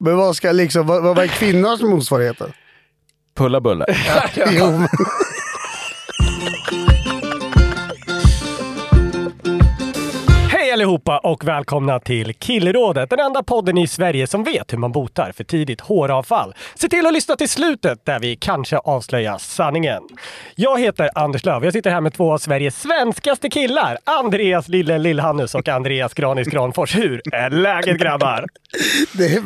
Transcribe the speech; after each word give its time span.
Men 0.00 0.16
vad 0.16 0.36
ska 0.36 0.52
liksom, 0.52 0.86
vad, 0.86 1.02
vad 1.02 1.18
är 1.18 1.26
kvinnors 1.26 1.80
motsvarigheter? 1.80 2.52
Pulla 3.36 3.60
bulle. 3.60 3.86
jo, 4.36 4.70
men, 4.70 4.88
allihopa 10.78 11.18
och 11.18 11.44
välkomna 11.48 12.00
till 12.00 12.34
Killrådet, 12.34 13.10
den 13.10 13.20
enda 13.20 13.42
podden 13.42 13.78
i 13.78 13.86
Sverige 13.86 14.26
som 14.26 14.44
vet 14.44 14.72
hur 14.72 14.78
man 14.78 14.92
botar 14.92 15.32
för 15.32 15.44
tidigt 15.44 15.80
håravfall. 15.80 16.54
Se 16.74 16.88
till 16.88 17.06
att 17.06 17.12
lyssna 17.12 17.36
till 17.36 17.48
slutet 17.48 18.04
där 18.04 18.20
vi 18.20 18.36
kanske 18.36 18.78
avslöjar 18.78 19.38
sanningen. 19.38 20.02
Jag 20.54 20.80
heter 20.80 21.10
Anders 21.14 21.44
Löv. 21.44 21.64
Jag 21.64 21.72
sitter 21.72 21.90
här 21.90 22.00
med 22.00 22.14
två 22.14 22.32
av 22.32 22.38
Sveriges 22.38 22.80
svenskaste 22.80 23.50
killar. 23.50 23.98
Andreas 24.04 24.68
Lille 24.68 24.98
Lillhannus 24.98 25.54
och 25.54 25.68
Andreas 25.68 26.14
Granis 26.14 26.48
Granfors. 26.48 26.96
Hur 26.96 27.22
är 27.32 27.50
läget 27.50 27.98
grabbar? 27.98 28.46
det, 29.12 29.24
är, 29.24 29.42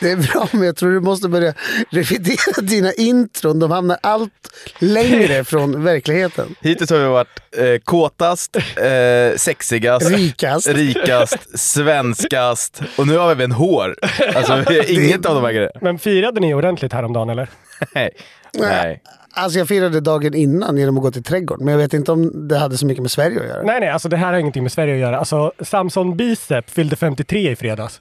det 0.00 0.10
är 0.10 0.16
bra, 0.16 0.48
men 0.52 0.62
jag 0.62 0.76
tror 0.76 0.90
du 0.90 1.00
måste 1.00 1.28
börja 1.28 1.54
revidera 1.90 2.62
dina 2.62 2.92
intron. 2.92 3.58
De 3.58 3.70
hamnar 3.70 3.98
allt 4.00 4.32
längre 4.78 5.44
från 5.44 5.84
verkligheten. 5.84 6.54
Hittills 6.60 6.90
har 6.90 6.98
vi 6.98 7.04
varit 7.04 7.40
eh, 7.56 7.78
kåtast, 7.84 8.56
eh, 8.56 9.36
sexigast, 9.36 10.10
Rikast. 10.10 10.71
Rikast, 10.72 11.58
svenskast 11.58 12.80
och 12.98 13.06
nu 13.06 13.16
har 13.18 13.34
vi 13.34 13.44
en 13.44 13.52
hår. 13.52 13.96
Alltså 14.34 14.64
vi 14.68 14.78
är 14.78 14.90
inget 15.04 15.26
av 15.26 15.34
de 15.34 15.44
här 15.44 15.52
grejerna. 15.52 15.78
Men 15.80 15.98
firade 15.98 16.40
ni 16.40 16.54
ordentligt 16.54 16.92
häromdagen 16.92 17.30
eller? 17.30 17.48
Nej. 17.94 18.10
Nej. 18.58 19.02
Alltså 19.34 19.58
jag 19.58 19.68
firade 19.68 20.00
dagen 20.00 20.34
innan 20.34 20.76
genom 20.78 20.96
att 20.96 21.02
gå 21.02 21.10
till 21.10 21.22
trädgården, 21.24 21.64
men 21.64 21.72
jag 21.72 21.78
vet 21.78 21.94
inte 21.94 22.12
om 22.12 22.48
det 22.48 22.58
hade 22.58 22.78
så 22.78 22.86
mycket 22.86 23.02
med 23.02 23.10
Sverige 23.10 23.40
att 23.40 23.46
göra. 23.46 23.62
Nej, 23.62 23.80
nej, 23.80 23.88
alltså 23.88 24.08
det 24.08 24.16
här 24.16 24.32
har 24.32 24.38
ingenting 24.38 24.62
med 24.62 24.72
Sverige 24.72 24.94
att 24.94 25.00
göra. 25.00 25.18
Alltså 25.18 25.52
Samson 25.60 26.16
Bicep 26.16 26.70
fyllde 26.70 26.96
53 26.96 27.50
i 27.50 27.56
fredags. 27.56 28.00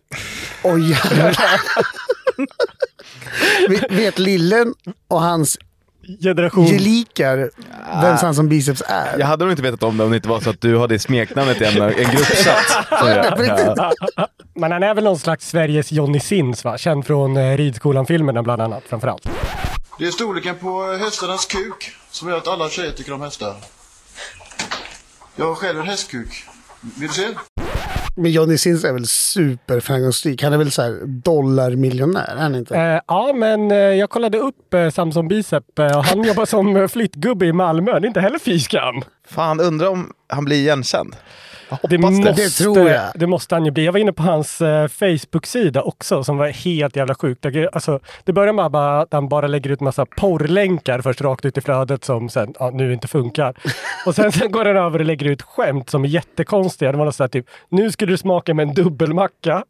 Oj 0.63 0.89
jävlar. 0.91 1.35
Vet- 3.69 3.91
Vet 3.91 4.19
Lillen 4.19 4.73
och 5.07 5.21
hans 5.21 5.57
Generation... 6.19 6.65
gelikar 6.65 7.49
vem 8.01 8.17
han 8.17 8.35
som 8.35 8.49
biceps 8.49 8.83
är? 8.87 9.19
Jag 9.19 9.27
hade 9.27 9.45
nog 9.45 9.51
inte 9.51 9.63
vetat 9.63 9.83
om 9.83 9.97
det 9.97 10.03
om 10.03 10.09
det 10.09 10.15
inte 10.15 10.29
var 10.29 10.39
så 10.39 10.49
att 10.49 10.61
du 10.61 10.75
har 10.75 10.87
det 10.87 10.99
smeknamnet 10.99 11.61
i 11.61 11.65
en, 11.65 11.81
en 11.81 11.91
gruppsats. 11.93 12.77
ja. 14.15 14.27
Men 14.53 14.71
han 14.71 14.83
är 14.83 14.93
väl 14.93 15.03
någon 15.03 15.19
slags 15.19 15.49
Sveriges 15.49 15.91
Johnny 15.91 16.19
Sins 16.19 16.63
va? 16.63 16.77
Känd 16.77 17.05
från 17.05 17.37
eh, 17.37 17.57
Ridskolan-filmerna 17.57 18.43
bland 18.43 18.61
annat 18.61 18.83
framförallt. 18.89 19.29
Det 19.99 20.07
är 20.07 20.11
storleken 20.11 20.55
på 20.55 20.97
hästarnas 20.99 21.45
kuk 21.45 21.91
som 22.11 22.29
gör 22.29 22.37
att 22.37 22.47
alla 22.47 22.69
tjejer 22.69 22.91
tycker 22.91 23.13
om 23.13 23.21
hästar. 23.21 23.55
Jag 25.35 25.45
har 25.45 25.55
själv 25.55 25.79
en 25.79 25.87
hästkuk. 25.87 26.45
Vill 26.81 27.07
du 27.07 27.13
se? 27.13 27.27
Men 28.15 28.31
Johnny 28.31 28.57
Sins 28.57 28.83
är 28.83 28.93
väl 28.93 29.07
superframgångsrik? 29.07 30.43
Han 30.43 30.53
är 30.53 30.57
väl 30.57 30.71
så 30.71 30.81
här 30.81 30.99
dollarmiljonär? 31.05 32.35
Är 32.35 32.41
han 32.41 32.55
inte? 32.55 32.75
Eh, 32.75 32.99
ja, 33.07 33.33
men 33.35 33.71
eh, 33.71 33.77
jag 33.77 34.09
kollade 34.09 34.37
upp 34.37 34.73
eh, 34.73 34.89
Samson 34.89 35.27
Bicep 35.27 35.79
eh, 35.79 35.97
och 35.97 36.05
han 36.05 36.23
jobbar 36.27 36.45
som 36.45 36.89
flyttgubbe 36.89 37.45
i 37.45 37.53
Malmö. 37.53 37.99
Det 37.99 38.05
är 38.05 38.07
inte 38.07 38.21
heller 38.21 38.39
fy 38.39 38.59
skam. 38.59 39.01
Fan, 39.27 39.59
undrar 39.59 39.87
om 39.87 40.13
han 40.27 40.45
blir 40.45 40.57
igenkänd. 40.57 41.15
Jag 41.81 41.89
Det 41.89 41.97
måste, 41.97 42.31
Det 42.31 42.49
tror 42.49 42.89
jag. 42.89 43.11
det 43.15 43.27
måste 43.27 43.55
han 43.55 43.65
ju 43.65 43.71
bli. 43.71 43.85
Jag 43.85 43.91
var 43.91 43.99
inne 43.99 44.13
på 44.13 44.23
hans 44.23 44.61
eh, 44.61 44.87
Facebook-sida 44.87 45.81
också 45.81 46.23
som 46.23 46.37
var 46.37 46.47
helt 46.47 46.95
jävla 46.95 47.15
sjukt. 47.15 47.41
Det- 47.41 47.69
Alltså, 47.73 47.99
det 48.23 48.33
börjar 48.33 48.53
med 48.53 48.71
bara 48.71 49.01
att 49.01 49.13
han 49.13 49.29
bara 49.29 49.47
lägger 49.47 49.69
ut 49.69 49.79
massa 49.81 50.05
porrlänkar 50.05 51.01
först 51.01 51.21
rakt 51.21 51.45
ut 51.45 51.57
i 51.57 51.61
flödet 51.61 52.03
som 52.05 52.29
sen 52.29 52.53
ja, 52.59 52.69
nu 52.73 52.93
inte 52.93 53.07
funkar. 53.07 53.53
Och 54.05 54.15
sen, 54.15 54.31
sen 54.31 54.51
går 54.51 54.65
han 54.65 54.77
över 54.77 54.99
och 54.99 55.05
lägger 55.05 55.25
ut 55.25 55.41
skämt 55.41 55.89
som 55.89 56.03
är 56.03 56.09
jättekonstiga. 56.09 56.91
Det 56.91 56.97
var 56.97 57.05
något 57.05 57.15
sånt 57.15 57.33
här 57.33 57.41
typ, 57.41 57.49
nu 57.69 57.91
skulle 57.91 58.11
du 58.13 58.17
smaka 58.17 58.53
med 58.53 58.67
en 58.67 58.73
dubbelmacka. 58.73 59.63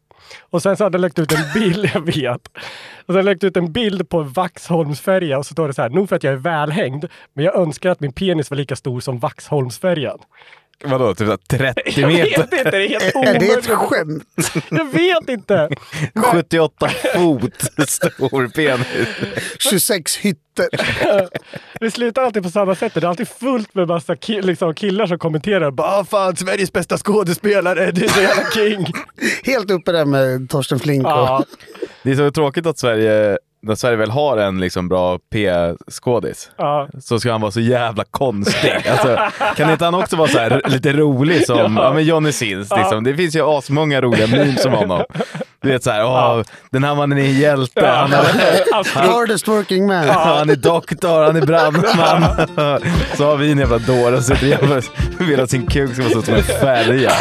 Och 0.50 0.62
sen 0.62 0.76
så 0.76 0.84
hade 0.84 0.96
han 0.96 1.00
lagt 1.02 1.18
ut 1.18 1.32
en 1.32 1.44
bild, 1.54 1.90
jag 1.94 2.00
vet. 2.06 2.48
Och 3.06 3.14
sen 3.14 3.24
lagt 3.24 3.44
ut 3.44 3.56
en 3.56 3.72
bild 3.72 4.08
på 4.08 4.22
Vaxholmsfärja 4.22 5.38
och 5.38 5.46
så 5.46 5.52
står 5.52 5.68
det 5.68 5.74
så 5.74 5.82
här, 5.82 5.90
nog 5.90 6.08
för 6.08 6.16
att 6.16 6.22
jag 6.24 6.32
är 6.32 6.36
välhängd, 6.36 7.04
men 7.34 7.44
jag 7.44 7.54
önskar 7.56 7.90
att 7.90 8.00
min 8.00 8.12
penis 8.12 8.50
var 8.50 8.56
lika 8.56 8.76
stor 8.76 9.00
som 9.00 9.18
Vaxholmsfärjan. 9.18 10.18
Vadå, 10.84 11.14
typ 11.14 11.26
så 11.26 11.30
här 11.56 11.72
30 11.74 12.00
Jag 12.00 12.08
vet 12.08 12.30
meter? 12.38 12.42
inte, 12.58 12.70
det 12.70 12.76
är 12.86 12.88
helt 12.88 13.02
Är 13.14 13.38
det 13.38 13.46
ett 13.46 13.70
omöjligt. 13.70 13.70
skämt? 13.70 14.24
Jag 14.70 14.92
vet 14.92 15.28
inte. 15.28 15.68
78 16.24 16.88
fot 17.14 17.54
stor 17.88 18.48
penis. 18.48 18.86
26 19.58 20.16
hytter. 20.16 20.68
Det 21.80 21.90
slutar 21.90 22.22
alltid 22.22 22.42
på 22.42 22.50
samma 22.50 22.74
sätt. 22.74 22.94
Det 22.94 23.02
är 23.02 23.06
alltid 23.06 23.28
fullt 23.28 23.74
med 23.74 23.88
massa 23.88 24.14
ki- 24.14 24.42
liksom 24.42 24.74
killar 24.74 25.06
som 25.06 25.18
kommenterar. 25.18 25.70
Bara, 25.70 25.88
"Ah, 26.00 26.04
fan, 26.04 26.36
Sveriges 26.36 26.72
bästa 26.72 26.98
skådespelare, 26.98 27.90
du 27.90 28.04
är 28.04 28.08
så 28.08 28.20
jävla 28.20 28.50
king. 28.50 28.86
Helt 29.44 29.70
uppe 29.70 29.92
där 29.92 30.04
med 30.04 30.50
Torsten 30.50 30.78
Flink. 30.78 31.04
Och... 31.04 31.10
ja, 31.10 31.44
Det 32.02 32.10
är 32.10 32.14
så 32.16 32.30
tråkigt 32.30 32.66
att 32.66 32.78
Sverige, 32.78 33.38
när 33.62 33.74
Sverige 33.74 33.96
väl 33.96 34.10
har 34.10 34.36
en 34.36 34.60
liksom 34.60 34.88
bra 34.88 35.18
P-skådis, 35.32 36.50
ja. 36.56 36.88
så 37.00 37.20
ska 37.20 37.32
han 37.32 37.40
vara 37.40 37.50
så 37.50 37.60
jävla 37.60 38.04
konstig. 38.04 38.72
Alltså, 38.90 39.18
kan 39.56 39.70
inte 39.70 39.84
han 39.84 39.94
också 39.94 40.16
vara 40.16 40.28
så 40.28 40.38
här, 40.38 40.62
lite 40.66 40.92
rolig 40.92 41.46
som 41.46 41.76
ja. 41.76 41.92
men 41.92 42.04
Johnny 42.04 42.32
Sins? 42.32 42.72
Liksom. 42.76 43.04
Det 43.04 43.14
finns 43.14 43.36
ju 43.36 43.42
asmånga 43.58 44.00
roliga 44.00 44.26
memes 44.26 44.64
om 44.64 44.72
honom. 44.72 45.04
Du 45.62 45.68
vet 45.68 45.82
såhär, 45.82 46.04
åh, 46.04 46.42
den 46.70 46.84
här 46.84 46.94
mannen 46.94 47.18
är 47.18 47.22
en 47.22 47.38
hjälte. 47.38 47.86
Han, 47.86 48.12
är, 48.12 49.12
Hardest 49.12 49.48
working 49.48 49.86
man. 49.86 50.08
han 50.08 50.50
är 50.50 50.56
doktor, 50.56 51.24
han 51.24 51.36
är 51.36 51.46
brandman. 51.46 52.48
Så 53.16 53.24
har 53.24 53.36
vi 53.36 53.52
en 53.52 53.58
jävla 53.58 53.78
dåre 53.78 54.22
som 54.22 54.36
sitter 54.36 54.76
och 54.76 55.30
vill 55.30 55.40
att 55.40 55.50
sin 55.50 55.66
kuk 55.66 55.94
ska 55.94 56.02
vara 56.02 56.12
så 56.12 56.22
som 56.22 56.34
en 56.34 56.42
färja. 56.42 57.12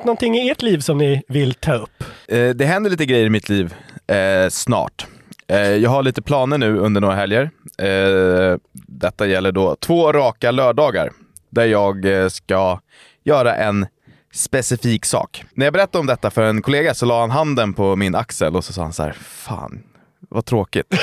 Hänt 0.00 0.06
någonting 0.06 0.34
i 0.34 0.50
ert 0.50 0.62
liv 0.62 0.78
som 0.78 0.98
ni 0.98 1.22
vill 1.28 1.54
ta 1.54 1.74
upp? 1.74 2.04
Eh, 2.28 2.48
det 2.48 2.64
händer 2.64 2.90
lite 2.90 3.06
grejer 3.06 3.26
i 3.26 3.30
mitt 3.30 3.48
liv 3.48 3.74
eh, 4.06 4.48
snart. 4.48 5.06
Eh, 5.48 5.58
jag 5.58 5.90
har 5.90 6.02
lite 6.02 6.22
planer 6.22 6.58
nu 6.58 6.78
under 6.78 7.00
några 7.00 7.14
helger. 7.14 7.50
Eh, 7.78 8.58
detta 8.72 9.26
gäller 9.26 9.52
då 9.52 9.76
två 9.76 10.12
raka 10.12 10.50
lördagar 10.50 11.10
där 11.50 11.64
jag 11.64 12.04
eh, 12.04 12.28
ska 12.28 12.80
göra 13.24 13.56
en 13.56 13.86
specifik 14.32 15.04
sak. 15.04 15.44
När 15.54 15.66
jag 15.66 15.72
berättade 15.72 15.98
om 16.00 16.06
detta 16.06 16.30
för 16.30 16.42
en 16.42 16.62
kollega 16.62 16.94
så 16.94 17.06
la 17.06 17.20
han 17.20 17.30
handen 17.30 17.74
på 17.74 17.96
min 17.96 18.14
axel 18.14 18.56
och 18.56 18.64
så 18.64 18.72
sa 18.72 18.82
han 18.82 18.92
så 18.92 19.02
här, 19.02 19.12
fan 19.12 19.82
vad 20.28 20.44
tråkigt. 20.44 20.94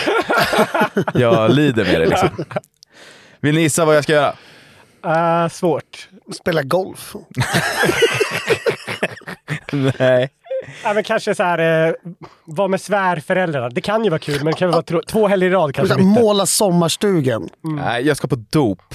jag 1.13 1.51
lider 1.51 1.85
med 1.85 2.01
det 2.01 2.05
liksom. 2.05 2.29
Vill 3.41 3.55
ni 3.55 3.61
gissa 3.61 3.85
vad 3.85 3.95
jag 3.95 4.03
ska 4.03 4.13
göra? 4.13 4.33
Uh, 5.05 5.49
svårt. 5.49 6.09
Spela 6.33 6.63
golf. 6.63 7.15
Nej. 9.99 10.29
Ja, 10.83 10.93
men 10.93 11.03
kanske 11.03 11.35
så 11.35 11.43
här, 11.43 11.87
eh, 11.87 11.93
vara 12.45 12.67
med 12.67 12.81
svärföräldrarna. 12.81 13.69
Det 13.69 13.81
kan 13.81 14.03
ju 14.03 14.09
vara 14.09 14.19
kul, 14.19 14.35
men 14.37 14.45
det 14.45 14.53
kan 14.53 14.71
vara 14.71 14.81
tro- 14.81 15.01
två 15.07 15.27
helger 15.27 15.47
i 15.47 15.51
rad 15.51 15.75
kanske. 15.75 15.93
Så 15.95 15.99
här. 15.99 16.05
Måla 16.07 16.45
sommarstugan. 16.45 17.49
Nej, 17.61 18.07
jag 18.07 18.17
ska 18.17 18.27
på 18.27 18.35
dop. 18.35 18.93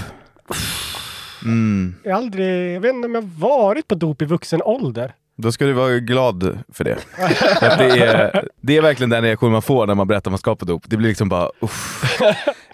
Mm. 1.43 1.95
Jag, 2.03 2.11
har 2.11 2.17
aldrig, 2.17 2.75
jag 2.75 2.81
vet 2.81 2.93
inte 2.95 3.05
om 3.05 3.15
jag 3.15 3.21
har 3.21 3.27
varit 3.39 3.87
på 3.87 3.95
dop 3.95 4.21
i 4.21 4.25
vuxen 4.25 4.61
ålder. 4.61 5.13
Då 5.35 5.51
ska 5.51 5.65
du 5.65 5.73
vara 5.73 5.99
glad 5.99 6.59
för 6.73 6.83
det. 6.83 6.97
För 7.59 7.77
det, 7.77 8.05
är, 8.05 8.47
det 8.61 8.77
är 8.77 8.81
verkligen 8.81 9.09
den 9.09 9.23
reaktion 9.23 9.51
man 9.51 9.61
får 9.61 9.87
när 9.87 9.95
man 9.95 10.07
berättar 10.07 10.29
att 10.29 10.31
man 10.31 10.37
ska 10.39 10.55
på 10.55 10.65
dop. 10.65 10.83
Det 10.85 10.97
blir 10.97 11.07
liksom 11.07 11.29
bara 11.29 11.49
uff. 11.59 12.19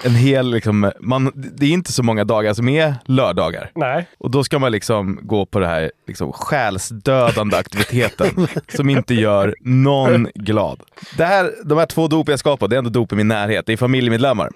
En 0.04 0.16
hel 0.16 0.52
liksom, 0.52 0.92
man, 1.00 1.32
det 1.36 1.66
är 1.66 1.70
inte 1.70 1.92
så 1.92 2.04
många 2.04 2.24
dagar 2.24 2.54
som 2.54 2.70
är 2.70 2.96
lördagar. 3.06 3.72
Nej. 3.76 4.08
Och 4.18 4.32
då 4.32 4.44
ska 4.44 4.60
man 4.60 4.72
liksom 4.72 5.20
gå 5.22 5.46
på 5.46 5.60
den 5.60 5.70
här 5.70 5.92
liksom 6.08 6.34
själsdödande 6.34 7.58
aktiviteten 7.58 8.48
som 8.76 8.90
inte 8.90 9.14
gör 9.14 9.56
någon 9.62 10.28
glad. 10.36 10.80
Det 11.18 11.26
här, 11.26 11.52
de 11.66 11.78
här 11.78 11.86
två 11.86 12.08
dop 12.08 12.30
jag 12.30 12.40
ska 12.40 12.58
på, 12.58 12.68
det 12.68 12.76
är 12.76 12.78
ändå 12.78 12.90
dop 12.90 13.12
i 13.14 13.16
min 13.16 13.28
närhet. 13.28 13.66
Det 13.66 13.74
är 13.74 13.78
familjemedlemmar. 13.78 14.50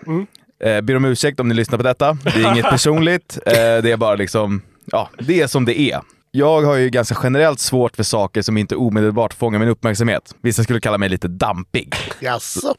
Eh, 0.63 0.81
ber 0.81 0.95
om 0.95 1.05
ursäkt 1.05 1.39
om 1.39 1.47
ni 1.47 1.53
lyssnar 1.55 1.77
på 1.77 1.83
detta. 1.83 2.17
Det 2.23 2.43
är 2.43 2.51
inget 2.51 2.65
personligt. 2.69 3.39
Eh, 3.45 3.53
det 3.53 3.91
är 3.91 3.97
bara 3.97 4.15
liksom, 4.15 4.61
ja, 4.85 5.09
det 5.19 5.41
är 5.41 5.47
som 5.47 5.65
det 5.65 5.79
är. 5.79 6.01
Jag 6.35 6.61
har 6.61 6.75
ju 6.75 6.89
ganska 6.89 7.17
generellt 7.23 7.59
svårt 7.59 7.95
för 7.95 8.03
saker 8.03 8.41
som 8.41 8.57
inte 8.57 8.75
omedelbart 8.75 9.33
fångar 9.33 9.59
min 9.59 9.69
uppmärksamhet. 9.69 10.35
Vissa 10.41 10.63
skulle 10.63 10.79
kalla 10.79 10.97
mig 10.97 11.09
lite 11.09 11.27
dampig. 11.27 11.95
Jaså? 12.19 12.75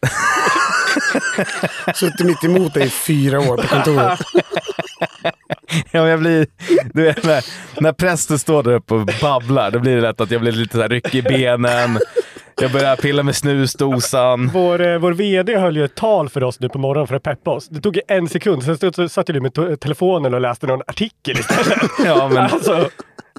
Suttit 1.94 2.26
mitt 2.26 2.44
emot 2.44 2.74
dig 2.74 2.86
i 2.86 2.90
fyra 2.90 3.40
år 3.40 3.56
på 3.56 3.68
kontoret. 3.68 4.20
Ja, 5.90 6.00
men 6.00 6.10
jag 6.10 6.20
blir, 6.20 6.46
du 6.92 7.02
vet, 7.02 7.24
när, 7.24 7.44
när 7.80 7.92
prästen 7.92 8.38
står 8.38 8.62
där 8.62 8.72
uppe 8.72 8.94
och 8.94 9.08
babblar, 9.20 9.70
då 9.70 9.78
blir 9.78 9.96
det 9.96 10.02
lätt 10.02 10.20
att 10.20 10.30
jag 10.30 10.40
blir 10.40 10.52
lite 10.52 10.76
så 10.76 10.82
här 10.82 10.88
ryckig 10.88 11.18
i 11.18 11.22
benen. 11.22 11.98
Jag 12.60 12.72
börjar 12.72 12.96
pilla 12.96 13.22
med 13.22 13.36
snusdosan. 13.36 14.50
Vår, 14.52 14.86
eh, 14.86 14.98
vår 14.98 15.12
VD 15.12 15.56
höll 15.56 15.76
ju 15.76 15.84
ett 15.84 15.94
tal 15.94 16.28
för 16.28 16.42
oss 16.44 16.60
nu 16.60 16.68
på 16.68 16.78
morgonen 16.78 17.06
för 17.06 17.14
att 17.14 17.22
peppa 17.22 17.50
oss. 17.50 17.68
Det 17.68 17.80
tog 17.80 18.00
en 18.08 18.28
sekund, 18.28 18.62
sen 18.62 19.08
satt 19.08 19.26
du 19.26 19.40
med 19.40 19.80
telefonen 19.80 20.34
och 20.34 20.40
läste 20.40 20.66
någon 20.66 20.82
artikel 20.86 21.38
istället. 21.38 21.90
Ja, 22.04 22.28
men 22.28 22.38
Alltså, 22.52 22.88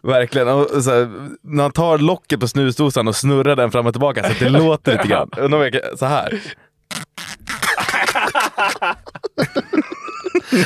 verkligen. 0.05 0.47
Och 0.47 0.83
så 0.83 0.91
här, 0.91 1.29
när 1.41 1.63
han 1.63 1.71
tar 1.71 1.97
locket 1.97 2.39
på 2.39 2.47
snusdosan 2.47 3.07
och 3.07 3.15
snurrar 3.15 3.55
den 3.55 3.71
fram 3.71 3.87
och 3.87 3.93
tillbaka 3.93 4.23
så 4.23 4.31
att 4.31 4.39
det 4.39 4.49
låter 4.49 4.91
lite 4.91 5.07
grann. 5.07 5.29
Så 5.99 6.05
här. 6.05 6.41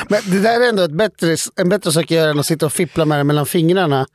Men 0.10 0.22
det 0.26 0.40
där 0.40 0.62
är 0.62 0.70
ändå 0.70 0.84
ett 0.84 0.92
bättre, 0.92 1.36
en 1.56 1.70
bättre 1.70 1.92
sak 1.92 2.04
att 2.04 2.12
göra 2.12 2.30
än 2.30 2.40
att 2.40 2.46
sitta 2.46 2.66
och 2.66 2.74
fippla 2.74 3.06
med 3.06 3.20
den 3.20 3.28
mellan 3.28 3.46
fingrarna 3.46 4.06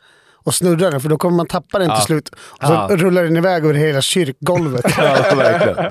och 0.44 0.55
snurra 0.55 0.91
den, 0.91 1.00
för 1.00 1.08
då 1.08 1.17
kommer 1.19 1.37
man 1.37 1.46
tappa 1.46 1.79
den 1.79 1.91
till 1.96 2.05
slut. 2.05 2.29
Och 2.35 2.67
så 2.67 2.73
Ja. 2.73 2.88
rullar 2.91 3.23
den 3.25 3.37
iväg 3.37 3.64
över 3.64 3.75
hela 3.75 4.00
kyrkgolvet. 4.00 4.85
Ja, 4.99 5.35
verkligen. 5.37 5.91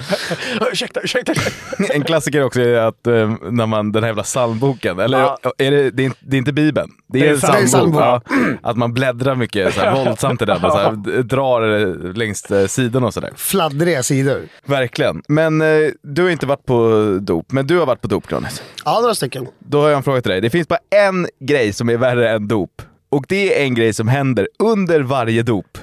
ursäkta, 0.72 1.00
ursäkta. 1.04 1.32
ursäkta. 1.32 1.94
En 1.94 2.04
klassiker 2.04 2.44
också 2.44 2.62
är 2.62 2.76
att 2.78 3.08
eh, 3.08 3.34
när 3.52 3.66
man, 3.66 3.92
den 3.92 4.04
här 4.04 4.10
jävla 4.10 4.24
psalmboken, 4.24 5.00
eller 5.00 5.20
Ja. 5.20 5.38
är 5.58 5.72
det, 5.72 5.92
det, 5.92 6.04
är, 6.04 6.06
inte- 6.06 6.20
det 6.22 6.36
är 6.36 6.38
inte 6.38 6.54
bibeln, 6.54 6.90
det 7.08 7.20
är, 7.20 7.24
Det 7.24 7.30
är 7.30 7.34
en 7.34 7.38
psalm- 7.40 7.56
det 7.58 7.64
är 7.64 7.68
psalmbok. 7.68 8.02
Ja, 8.02 8.22
psalmbok. 8.26 8.60
att 8.64 8.78
man 8.78 8.94
bläddrar 8.94 9.36
mycket 9.36 9.74
så 9.74 9.82
här, 9.82 10.06
våldsamt 10.06 10.42
i 10.42 10.46
den 10.46 10.64
och 10.66 10.72
så 10.72 10.78
här, 10.78 11.24
drar 11.24 11.80
eh, 11.80 12.14
längs 12.14 12.46
eh, 12.52 12.68
sidorna 12.68 13.08
och 13.08 13.14
sådär. 13.14 13.32
Fladdriga 13.36 14.04
sidor. 14.04 14.42
Verkligen. 14.66 15.22
Men 15.28 15.62
eh, 15.62 15.68
du 16.04 16.24
har 16.24 16.30
inte 16.30 16.46
varit 16.46 16.66
på 16.66 17.18
dop, 17.22 17.52
men 17.52 17.68
du 17.68 17.78
har 17.80 17.86
varit 17.86 18.02
på 18.02 18.08
dop 18.08 18.28
Granis. 18.28 18.64
Ja, 18.86 19.00
några 19.02 19.16
stycken. 19.16 19.48
Då 19.60 19.82
har 19.82 19.90
jag 19.90 19.98
en 19.98 20.04
fråga 20.04 20.22
till 20.22 20.32
dig. 20.32 20.42
Det 20.42 20.50
finns 20.50 20.68
bara 20.68 20.80
en 20.96 21.28
grej 21.40 21.74
som 21.74 21.90
är 21.90 21.98
värre 21.98 22.30
än 22.30 22.48
dop. 22.48 22.82
Och 23.14 23.26
det 23.28 23.60
är 23.62 23.64
en 23.66 23.74
grej 23.76 23.94
som 23.94 24.08
händer 24.08 24.48
under 24.60 25.00
varje 25.02 25.44
dop. 25.44 25.78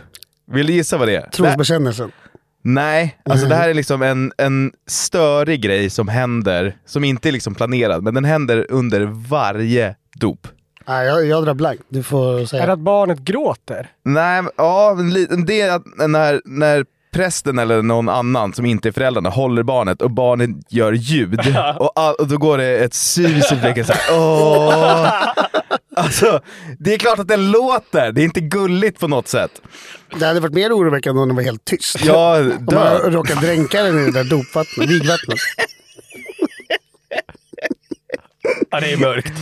Vill 0.53 0.67
du 0.67 0.73
gissa 0.73 0.97
vad 0.99 1.09
det 1.09 1.17
är? 1.17 1.31
Trosbekännelsen. 1.31 2.13
Nej, 2.63 3.17
alltså 3.25 3.47
det 3.47 3.55
här 3.55 3.69
är 3.69 3.75
liksom 3.75 4.03
en, 4.03 4.33
en 4.39 4.73
störig 4.87 5.63
grej 5.63 5.91
som 5.91 6.09
händer, 6.09 6.77
som 6.87 7.05
inte 7.05 7.29
är 7.29 7.33
liksom 7.33 7.55
planerad, 7.55 8.03
men 8.03 8.15
den 8.15 8.25
händer 8.25 8.67
under 8.71 9.01
varje 9.29 9.95
dop. 10.21 10.47
Nej, 10.89 11.07
jag, 11.07 11.27
jag 11.27 11.45
drar 11.45 11.55
blankt. 11.55 11.83
Du 11.89 12.03
får 12.03 12.35
Är 12.37 12.41
det 12.41 12.47
säga. 12.47 12.73
att 12.73 12.79
barnet 12.79 13.19
gråter? 13.19 13.91
Nej, 14.05 14.43
men- 14.43 14.53
ja, 14.57 14.97
det 15.47 15.61
är 15.61 15.73
att 15.77 15.83
när, 16.11 16.41
när 16.45 16.85
prästen 17.13 17.59
eller 17.59 17.83
någon 17.83 18.09
annan 18.09 18.53
som 18.53 18.67
inte 18.67 18.89
är 18.89 18.93
föräldrarna 18.93 19.31
håller 19.31 19.63
barnet 19.63 20.03
och 20.03 20.11
barnet 20.11 20.51
gör 20.69 20.93
ljud 20.93 21.41
och, 21.79 21.93
all, 21.97 22.15
och 22.15 22.27
då 22.29 22.37
går 22.39 22.59
det 22.59 22.79
ett 22.79 22.95
sus 22.95 23.53
i 23.53 23.57
blicken 23.57 23.85
såhär 23.85 24.03
åh. 24.13 25.13
Alltså, 26.01 26.41
det 26.79 26.95
är 26.95 26.99
klart 26.99 27.19
att 27.19 27.29
den 27.29 27.51
låter, 27.51 28.13
det 28.13 28.21
är 28.21 28.25
inte 28.25 28.41
gulligt 28.41 29.01
på 29.01 29.09
något 29.09 29.29
sätt. 29.29 29.51
Det 30.19 30.27
hade 30.27 30.41
varit 30.41 30.55
mer 30.55 30.73
oroväckande 30.73 31.21
om 31.23 31.29
den 31.29 31.37
var 31.37 31.43
helt 31.43 31.65
tyst. 31.65 31.97
Ja, 32.05 32.39
Om 32.39 32.67
man 32.75 32.97
råkar 32.99 33.35
dränka 33.35 33.83
den 33.83 33.99
i 33.99 34.05
det 34.05 34.11
där 34.13 34.25
dopvattnet, 34.25 34.91
vigvattnet. 34.91 35.39
Ja, 38.71 38.81
det 38.81 38.93
är 38.93 38.97
mörkt. 38.97 39.33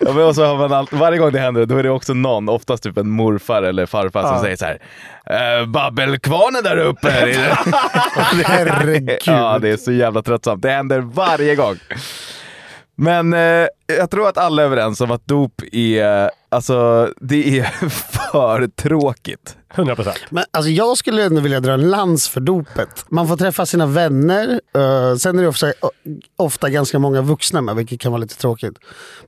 Ja, 0.00 0.12
men 0.12 0.34
så 0.34 0.44
har 0.44 0.56
man 0.58 0.72
allt, 0.72 0.92
varje 0.92 1.18
gång 1.18 1.32
det 1.32 1.38
händer, 1.38 1.66
då 1.66 1.76
är 1.76 1.82
det 1.82 1.90
också 1.90 2.14
någon, 2.14 2.48
oftast 2.48 2.82
typ 2.82 2.96
en 2.98 3.10
morfar 3.10 3.62
eller 3.62 3.86
farfar 3.86 4.22
som 4.22 4.30
Ja. 4.34 4.42
säger 4.42 4.56
så 4.56 4.64
här. 4.64 4.78
"Eh, 5.60 5.66
Babbelkvarnen 5.66 6.62
där 6.62 6.76
uppe. 6.76 7.10
Herregud. 8.44 9.10
ja, 9.24 9.58
det 9.58 9.68
är 9.68 9.76
så 9.76 9.92
jävla 9.92 10.22
tröttsamt. 10.22 10.62
Det 10.62 10.70
händer 10.70 11.00
varje 11.00 11.54
gång. 11.56 11.76
Men 13.00 13.32
eh, 13.32 13.66
jag 13.86 14.10
tror 14.10 14.28
att 14.28 14.38
alla 14.38 14.62
är 14.62 14.66
överens 14.66 15.00
om 15.00 15.10
att 15.10 15.26
dop 15.26 15.62
är, 15.72 16.30
alltså 16.48 17.08
det 17.20 17.58
är 17.58 17.64
för 17.88 18.66
tråkigt. 18.66 19.56
100 19.74 19.96
procent. 19.96 20.16
Men 20.30 20.44
alltså, 20.50 20.70
jag 20.70 20.98
skulle 20.98 21.24
ändå 21.24 21.40
vilja 21.40 21.60
dra 21.60 21.72
en 21.72 21.90
lans 21.90 22.28
för 22.28 22.40
dopet. 22.40 23.04
Man 23.08 23.28
får 23.28 23.36
träffa 23.36 23.66
sina 23.66 23.86
vänner. 23.86 24.60
eh, 24.74 25.16
sen 25.16 25.38
är 25.38 25.42
det 25.42 25.48
ofta, 25.48 25.72
ofta 26.36 26.70
ganska 26.70 26.98
många 26.98 27.22
vuxna 27.22 27.60
med, 27.60 27.76
vilket 27.76 28.00
kan 28.00 28.12
vara 28.12 28.20
lite 28.20 28.36
tråkigt. 28.36 28.78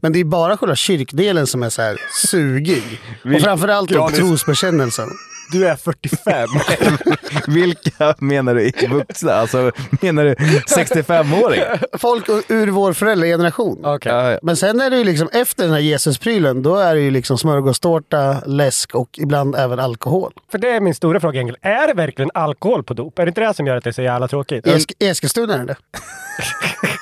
Men 0.00 0.12
det 0.12 0.20
är 0.20 0.24
bara 0.24 0.56
själva 0.56 0.76
kyrkdelen 0.76 1.46
som 1.46 1.62
är 1.62 1.70
så 1.70 1.82
här 1.82 1.96
sugig. 2.26 3.00
Och 3.34 3.40
framförallt 3.40 3.90
då 3.90 4.08
trosbekännelsen. 4.08 5.08
Du 5.52 5.66
är 5.68 5.76
45. 5.76 6.48
Vilka 7.54 8.14
menar 8.18 8.54
du 8.54 8.66
är 8.66 8.88
vuxna? 8.88 9.32
Alltså 9.32 9.72
menar 10.00 10.24
du 10.24 10.34
65-åringar? 10.34 11.98
Folk 11.98 12.28
ur 12.48 12.68
vår 12.68 12.92
föräldrageneration. 12.92 13.80
Ja. 14.04 14.38
Men 14.42 14.56
sen 14.56 14.80
är 14.80 14.90
det 14.90 14.96
ju 14.96 15.04
liksom 15.04 15.28
efter 15.32 15.64
den 15.64 15.72
här 15.72 15.80
Jesusprylen, 15.80 16.62
då 16.62 16.76
är 16.76 16.94
det 16.94 17.00
ju 17.00 17.10
liksom 17.10 17.38
smörgåstårta, 17.38 18.42
läsk 18.46 18.94
och 18.94 19.18
ibland 19.18 19.54
även 19.56 19.78
alkohol. 19.78 20.32
För 20.50 20.58
det 20.58 20.68
är 20.68 20.80
min 20.80 20.94
stora 20.94 21.20
fråga 21.20 21.40
egentligen. 21.40 21.72
Är 21.72 21.86
det 21.86 21.94
verkligen 21.94 22.30
alkohol 22.34 22.84
på 22.84 22.94
dop? 22.94 23.18
Är 23.18 23.26
det 23.26 23.28
inte 23.28 23.40
det 23.40 23.54
som 23.54 23.66
gör 23.66 23.76
att 23.76 23.84
det 23.84 23.90
är 23.90 23.92
så 23.92 24.02
jävla 24.02 24.28
tråkigt? 24.28 24.66
Esk 24.66 24.92
Eskilstuna 24.98 25.54
är 25.54 25.64
det. 25.64 25.76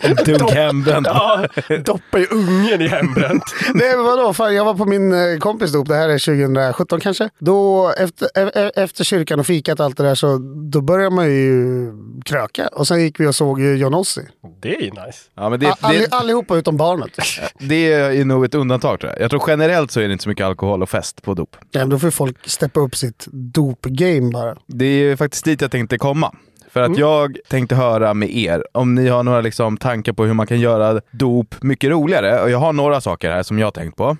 En 0.00 0.14
dunk 0.24 0.50
hembränt. 0.50 1.06
Ja, 1.10 1.46
doppa 1.84 2.18
i 2.18 2.26
ungen 2.30 2.80
i 2.80 2.88
hembränt. 2.88 3.42
Nej 3.74 3.96
men 3.96 4.04
vadå, 4.04 4.32
fan, 4.32 4.54
jag 4.54 4.64
var 4.64 4.74
på 4.74 4.84
min 4.84 5.12
eh, 5.12 5.38
kompis 5.38 5.72
dop, 5.72 5.88
det 5.88 5.94
här 5.94 6.08
är 6.08 6.18
2017 6.18 7.00
kanske. 7.00 7.28
Då 7.38 7.88
efter, 7.98 8.26
e- 8.34 8.50
e- 8.54 8.70
efter 8.82 9.04
kyrkan 9.04 9.40
och 9.40 9.46
fikat 9.46 9.80
och 9.80 9.86
allt 9.86 9.96
det 9.96 10.02
där 10.02 10.14
så 10.14 10.38
då 10.72 10.80
började 10.80 11.14
man 11.16 11.26
ju 11.26 11.92
kröka. 12.24 12.68
Och 12.68 12.88
sen 12.88 13.00
gick 13.02 13.20
vi 13.20 13.26
och 13.26 13.34
såg 13.34 13.60
ju 13.60 13.76
John 13.76 13.94
Ossie. 13.94 14.24
Det 14.62 14.76
är 14.76 14.80
ju 14.80 14.90
nice. 14.90 15.18
Ja, 15.34 15.48
men 15.48 15.60
det, 15.60 15.66
A- 15.68 15.76
Alli, 15.80 15.98
det, 15.98 16.08
allihopa 16.16 16.56
utom 16.56 16.76
barnet. 16.76 17.10
det 17.58 17.92
är 17.92 18.24
nog 18.24 18.44
ett 18.44 18.54
undantag 18.54 19.00
tror 19.00 19.12
jag. 19.12 19.20
Jag 19.20 19.30
tror 19.30 19.42
generellt 19.46 19.90
så 19.90 20.00
är 20.00 20.06
det 20.06 20.12
inte 20.12 20.22
så 20.22 20.28
mycket 20.28 20.46
alkohol 20.46 20.82
och 20.82 20.88
fest 20.90 21.22
på 21.22 21.34
dop. 21.34 21.56
Ja, 21.70 21.84
då 21.84 21.98
får 21.98 22.10
folk 22.10 22.48
steppa 22.48 22.80
upp 22.80 22.96
sitt 22.96 23.26
dop-game 23.32 24.32
bara. 24.32 24.56
Det 24.66 24.84
är 24.84 24.98
ju 24.98 25.16
faktiskt 25.16 25.44
dit 25.44 25.60
jag 25.60 25.70
tänkte 25.70 25.98
komma. 25.98 26.34
För 26.74 26.80
att 26.82 26.98
jag 26.98 27.38
tänkte 27.48 27.74
höra 27.74 28.14
med 28.14 28.36
er 28.36 28.64
om 28.72 28.94
ni 28.94 29.08
har 29.08 29.22
några 29.22 29.40
liksom 29.40 29.76
tankar 29.76 30.12
på 30.12 30.24
hur 30.24 30.34
man 30.34 30.46
kan 30.46 30.60
göra 30.60 31.00
dop 31.10 31.54
mycket 31.62 31.90
roligare. 31.90 32.42
Och 32.42 32.50
jag 32.50 32.58
har 32.58 32.72
några 32.72 33.00
saker 33.00 33.30
här 33.30 33.42
som 33.42 33.58
jag 33.58 33.66
har 33.66 33.70
tänkt 33.72 33.96
på. 33.96 34.16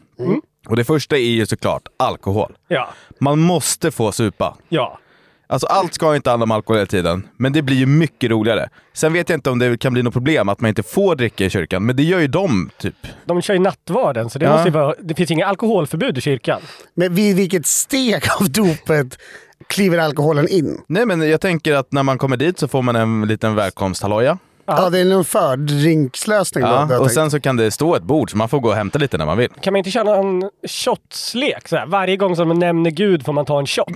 Och 0.68 0.76
det 0.76 0.84
första 0.84 1.16
är 1.16 1.20
ju 1.30 1.46
såklart 1.46 1.82
alkohol. 1.96 2.52
Ja. 2.68 2.88
Man 3.20 3.38
måste 3.38 3.90
få 3.90 4.12
supa. 4.12 4.56
Ja. 4.68 4.99
Alltså 5.46 5.66
allt 5.66 5.94
ska 5.94 6.16
inte 6.16 6.30
handla 6.30 6.44
om 6.44 6.50
alkohol 6.50 6.76
hela 6.78 6.87
tiden, 6.87 7.26
men 7.37 7.52
det 7.52 7.62
blir 7.62 7.76
ju 7.76 7.87
mycket 7.87 8.30
roligare. 8.30 8.68
Sen 8.92 9.12
vet 9.12 9.28
jag 9.28 9.37
inte 9.37 9.50
om 9.50 9.58
det 9.58 9.80
kan 9.80 9.92
bli 9.92 10.02
något 10.02 10.12
problem 10.14 10.49
att 10.49 10.61
man 10.61 10.68
inte 10.68 10.82
får 10.82 11.14
dricka 11.16 11.44
i 11.44 11.50
kyrkan, 11.50 11.87
men 11.87 11.96
det 11.96 12.02
gör 12.02 12.18
ju 12.20 12.26
de 12.26 12.70
typ. 12.78 12.94
De 13.25 13.42
kör 13.42 13.54
ju 13.54 13.61
nattvarden, 13.61 14.30
så 14.30 14.38
det, 14.38 14.44
Ja. 14.44 14.52
måste 14.52 14.68
ju 14.68 14.73
vara, 14.73 14.94
det 15.00 15.14
finns 15.14 15.30
inga 15.30 15.46
alkoholförbud 15.46 16.18
i 16.18 16.20
kyrkan. 16.20 16.61
Men 16.94 17.14
vid 17.14 17.37
vilket 17.37 17.66
steg 17.66 18.23
av 18.40 18.50
dopet 18.50 19.18
kliver 19.66 19.99
alkoholen 19.99 20.49
in? 20.49 20.80
Nej 20.87 21.06
men 21.06 21.30
jag 21.30 21.40
tänker 21.40 21.75
att 21.75 21.92
när 21.92 22.02
man 22.02 22.18
kommer 22.18 22.37
dit 22.37 22.59
så 22.59 22.68
får 22.68 22.83
man 22.83 22.97
en 22.97 23.26
liten 23.26 23.54
välkomsthalloja. 23.54 24.38
Ja, 24.66 24.90
det 24.90 24.99
är 24.99 25.04
någon 25.04 25.25
fördrinkslösning. 25.25 26.64
Ja, 26.64 26.87
då, 26.90 26.97
och 26.97 27.11
sen 27.11 27.30
så 27.30 27.40
kan 27.40 27.56
det 27.56 27.71
stå 27.71 27.97
ett 27.97 28.02
bord 28.02 28.30
så 28.30 28.37
man 28.37 28.49
får 28.49 28.61
gå 28.61 28.68
och 28.68 28.75
hämta 28.75 28.99
lite 28.99 29.18
när 29.18 29.26
man 29.26 29.38
vill. 29.38 29.49
Kan 29.61 29.73
man 29.73 29.78
inte 29.78 29.90
köra 29.90 30.16
en 30.16 30.50
shotslek? 30.68 31.68
Så 31.68 31.76
här, 31.76 31.87
varje 31.87 32.16
gång 32.16 32.37
som 32.37 32.49
man 32.49 32.59
nämner 32.59 32.90
Gud 32.90 33.25
får 33.25 33.33
man 33.33 33.44
ta 33.47 33.59
en 33.59 33.66
shot. 33.66 33.88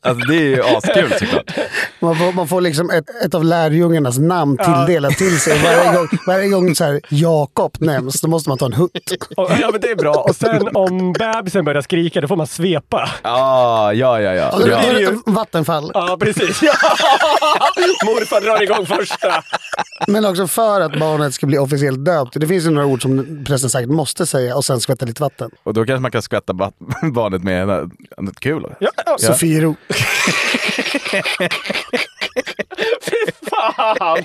Alltså 0.00 0.26
det 0.28 0.36
är 0.36 0.40
ju 0.40 0.62
askul 0.62 1.12
såklart. 1.18 1.50
Man 2.00 2.16
får, 2.16 2.32
man 2.32 2.48
får 2.48 2.60
liksom 2.60 2.90
ett, 2.90 3.04
ett 3.24 3.34
av 3.34 3.44
lärjungarnas 3.44 4.18
namn 4.18 4.56
Ja. 4.58 4.64
tilldelat 4.64 5.12
till 5.12 5.40
sig. 5.40 5.62
Varje 5.64 5.92
gång, 5.96 6.08
varje 6.26 6.48
gång 6.48 6.74
så 6.74 6.84
här, 6.84 7.00
Jakob 7.08 7.76
nämns, 7.78 8.20
då 8.20 8.28
måste 8.28 8.48
man 8.48 8.58
ta 8.58 8.66
en 8.66 8.72
hutt. 8.72 9.12
Och, 9.36 9.50
ja, 9.60 9.68
men 9.72 9.80
det 9.80 9.90
är 9.90 9.96
bra. 9.96 10.12
Och 10.14 10.36
sen 10.36 10.68
om 10.76 11.12
bebisen 11.12 11.64
börjar 11.64 11.82
skrika, 11.82 12.20
då 12.20 12.28
får 12.28 12.36
man 12.36 12.46
svepa. 12.46 13.10
Ah, 13.22 13.92
ja, 13.92 14.20
ja, 14.20 14.34
ja. 14.34 14.50
Och 14.50 14.60
då 14.60 14.68
ja. 14.68 14.78
blir 14.80 14.94
det 14.94 15.00
ju 15.00 15.18
vattenfall. 15.26 15.90
Ja, 15.94 16.16
precis. 16.20 16.62
Ja. 16.66 16.72
Morfar 18.04 18.40
drar 18.40 18.62
igång 18.62 18.75
första. 18.84 19.42
Men 20.06 20.24
också 20.24 20.46
för 20.46 20.80
att 20.80 20.98
barnet 21.00 21.34
ska 21.34 21.46
bli 21.46 21.58
officiellt 21.58 22.04
döpt. 22.04 22.40
Det 22.40 22.46
finns 22.46 22.64
ju 22.64 22.70
några 22.70 22.86
ord 22.86 23.02
som 23.02 23.44
prästen 23.46 23.70
säkert 23.70 23.90
måste 23.90 24.26
säga 24.26 24.56
och 24.56 24.64
sen 24.64 24.80
skvätta 24.80 25.06
lite 25.06 25.22
vatten. 25.22 25.50
Och 25.62 25.74
då 25.74 25.84
kanske 25.84 26.00
man 26.00 26.10
kan 26.10 26.22
skvätta 26.22 26.52
ba- 26.52 26.72
barnet 27.12 27.42
med 27.42 27.90
något 28.18 28.40
kul. 28.40 28.66
Ja, 28.80 28.90
ja. 29.06 29.18
Sofiero. 29.18 29.76
Fan! 33.50 34.18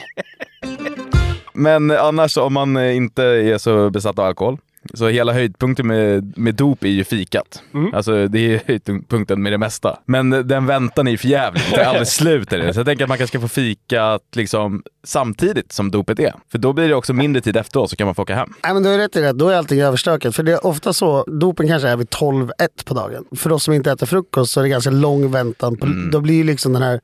Men 1.54 1.92
annars 1.92 2.38
om 2.38 2.54
man 2.54 2.78
inte 2.90 3.24
är 3.24 3.58
så 3.58 3.90
besatt 3.90 4.20
av 4.20 4.26
alkohol. 4.26 4.58
Så 4.94 5.08
hela 5.08 5.34
höjdpunkten 5.34 5.88
med, 5.88 6.38
med 6.38 6.56
dop 6.56 6.84
är 6.84 6.88
ju 6.90 7.04
fikat. 7.04 7.64
Alltså 7.94 8.28
det 8.28 8.40
är 8.40 8.62
höjdpunkten 8.68 9.44
med 9.44 9.52
det 9.54 9.58
mesta. 9.58 10.00
Men 10.06 10.30
den 10.30 10.66
väntan 10.66 11.08
är 11.08 11.12
ju 11.12 11.18
förjävlig. 11.18 11.64
Det 11.72 11.82
är 11.82 11.86
aldrig 11.86 12.08
slut. 12.22 12.50
Det. 12.50 12.74
Så 12.74 12.80
jag 12.80 12.86
tänker 12.86 13.04
att 13.06 13.10
man 13.10 13.18
kanske 13.18 13.38
ska 13.38 13.42
få 13.42 13.48
fikat 13.48 14.22
liksom, 14.36 14.84
samtidigt 15.04 15.72
som 15.72 15.92
dopet 15.92 16.20
är. 16.20 16.34
För 16.52 16.58
då 16.58 16.74
blir 16.74 16.88
det 16.88 16.96
också 16.96 17.14
mindre 17.14 17.42
tid 17.42 17.58
efteråt 17.58 17.90
så 17.90 17.96
kan 17.96 18.06
man 18.06 18.16
få 18.16 18.22
åka 18.22 18.36
hem. 18.36 18.54
Nej, 18.64 18.74
men 18.74 18.84
du 18.84 18.90
har 18.90 18.98
rätt 18.98 19.16
i 19.16 19.22
det, 19.22 19.34
då 19.34 19.50
är 19.50 19.56
allting 19.58 19.82
överstökat. 19.82 20.36
För 20.36 20.44
det 20.44 20.52
är 20.52 20.66
ofta 20.66 20.94
så, 20.94 21.24
dopen 21.24 21.68
kanske 21.68 21.90
är 21.90 21.96
vid 21.98 22.08
12-1 22.08 22.50
på 22.86 22.94
dagen. 22.94 23.26
För 23.36 23.52
oss 23.52 23.64
som 23.64 23.74
inte 23.74 23.92
äter 23.92 24.06
frukost 24.06 24.52
så 24.52 24.60
är 24.60 24.64
det 24.64 24.70
ganska 24.70 24.90
lång 24.90 25.32
väntan. 25.32 25.78
På, 25.78 25.88
Då 26.12 26.20
blir 26.20 26.36
ju 26.36 26.44
liksom 26.44 26.74
den 26.74 26.82
här 26.82 27.00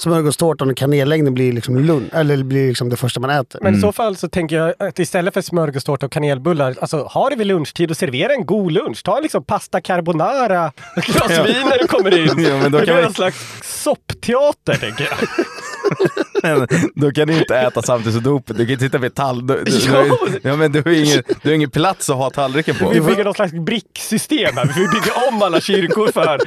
smörgåstårtan 0.00 0.70
och 0.70 0.76
kanellängden 0.76 1.34
blir 1.34 1.52
liksom 1.52 1.78
lunch, 1.78 2.14
eller 2.14 2.42
blir 2.42 2.68
liksom 2.68 2.88
det 2.88 2.96
första 2.96 3.20
man 3.20 3.30
äter. 3.30 3.60
Men 3.62 3.74
i 3.74 3.80
så 3.80 3.92
fall 3.92 4.16
så 4.16 4.28
tänker 4.28 4.56
jag 4.56 4.74
att 4.78 4.98
istället 4.98 5.34
för 5.34 5.40
smörgåstårta 5.40 6.06
och 6.06 6.12
kanelbullar, 6.12 6.74
alltså 6.80 7.02
ha 7.02 7.30
det 7.30 7.36
vid 7.36 7.46
lunchtid 7.46 7.90
och 7.90 7.96
servera 7.96 8.32
en 8.32 8.46
god 8.46 8.72
lunch. 8.72 9.02
Ta 9.04 9.20
liksom 9.20 9.44
pasta 9.44 9.80
carbonara, 9.80 10.72
ett 10.96 11.04
glas 11.06 11.30
vin 11.46 11.66
när 11.70 11.78
du 11.78 11.86
kommer 11.86 12.18
in. 12.18 12.44
Ja, 12.50 12.58
men 12.62 12.72
då 12.72 12.78
det 12.78 12.86
kan 12.86 12.94
blir 12.94 13.02
vi- 13.02 13.06
en 13.08 13.14
slags 13.14 13.38
soppteater 13.82 14.74
tänker 14.74 15.04
jag. 15.10 15.28
Men 16.42 16.66
då 16.94 17.10
kan 17.10 17.28
du 17.28 17.38
inte 17.38 17.56
äta 17.56 17.82
samtidigt 17.82 18.14
som 18.14 18.22
dopet. 18.22 18.56
Du 18.56 18.64
kan 18.64 18.72
inte 18.72 18.84
sitta 18.84 18.98
vid 18.98 19.14
tall... 19.14 19.46
Du, 19.46 19.64
du, 19.64 20.40
ja, 20.42 20.56
men 20.56 20.72
du 20.72 20.82
har 20.82 20.90
ingen, 20.90 21.22
du 21.42 21.48
har 21.48 21.54
ingen 21.54 21.70
plats 21.70 22.10
att 22.10 22.16
ha 22.16 22.30
tallriken 22.30 22.74
på. 22.74 22.90
Vi 22.90 23.00
bygger 23.00 23.24
någon 23.24 23.34
slags 23.34 23.52
bricksystem 23.52 24.56
här. 24.56 24.66
Vi 24.66 24.74
bygga 24.74 25.12
om 25.30 25.42
alla 25.42 25.60
kyrkor 25.60 26.12
för, 26.12 26.40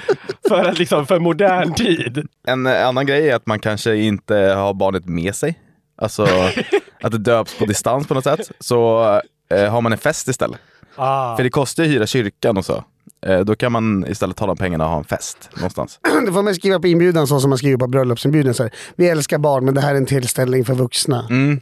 för, 0.48 0.66
att 0.66 0.80
liksom, 0.80 1.08
för 1.08 1.20
modern 1.20 1.74
tid. 1.74 2.28
En 2.48 2.66
eh, 2.66 2.88
annan 2.88 3.06
grej 3.06 3.30
är 3.30 3.36
att 3.36 3.46
man 3.46 3.60
kanske 3.60 3.96
inte 3.96 4.36
har 4.36 4.74
barnet 4.74 5.06
med 5.06 5.36
sig. 5.36 5.60
Alltså 5.98 6.24
att 7.02 7.12
det 7.12 7.18
döps 7.18 7.58
på 7.60 7.66
distans 7.66 8.08
på 8.08 8.14
något 8.14 8.24
sätt. 8.24 8.52
Så 8.60 9.04
eh, 9.50 9.72
har 9.72 9.82
man 9.82 9.92
en 9.92 9.98
fest 9.98 10.28
istället. 10.28 10.60
Ah. 10.96 11.36
För 11.36 11.44
det 11.44 11.50
kostar 11.50 11.84
ju 11.84 11.90
att 11.90 11.96
hyra 11.96 12.08
kyrkan 12.08 12.58
och 12.58 12.66
så. 12.66 12.84
Eh, 13.28 13.40
då 13.40 13.56
kan 13.56 13.72
man 13.72 14.06
istället 14.08 14.38
ta 14.38 14.46
de 14.48 14.58
pengarna 14.58 14.84
och 14.84 14.90
ha 14.90 14.98
en 14.98 15.04
fest 15.04 15.50
någonstans. 15.56 16.00
Då 16.28 16.34
får 16.34 16.44
man 16.44 16.56
skriva 16.56 16.80
på 16.80 16.88
inbjudan 16.88 17.28
så 17.28 17.40
som 17.40 17.50
man 17.50 17.58
skriver 17.58 17.78
på 17.78 17.88
bröllopsinbjudan. 17.88 18.54
Så 18.54 18.64
här, 18.64 18.72
Vi 18.96 19.10
älskar 19.10 19.38
barn 19.38 19.66
men 19.66 19.74
det 19.74 19.82
här 19.82 19.92
är 19.94 19.98
en 19.98 20.06
tillställning 20.06 20.66
för 20.66 20.74
vuxna. 20.74 21.28
Mm. 21.30 21.60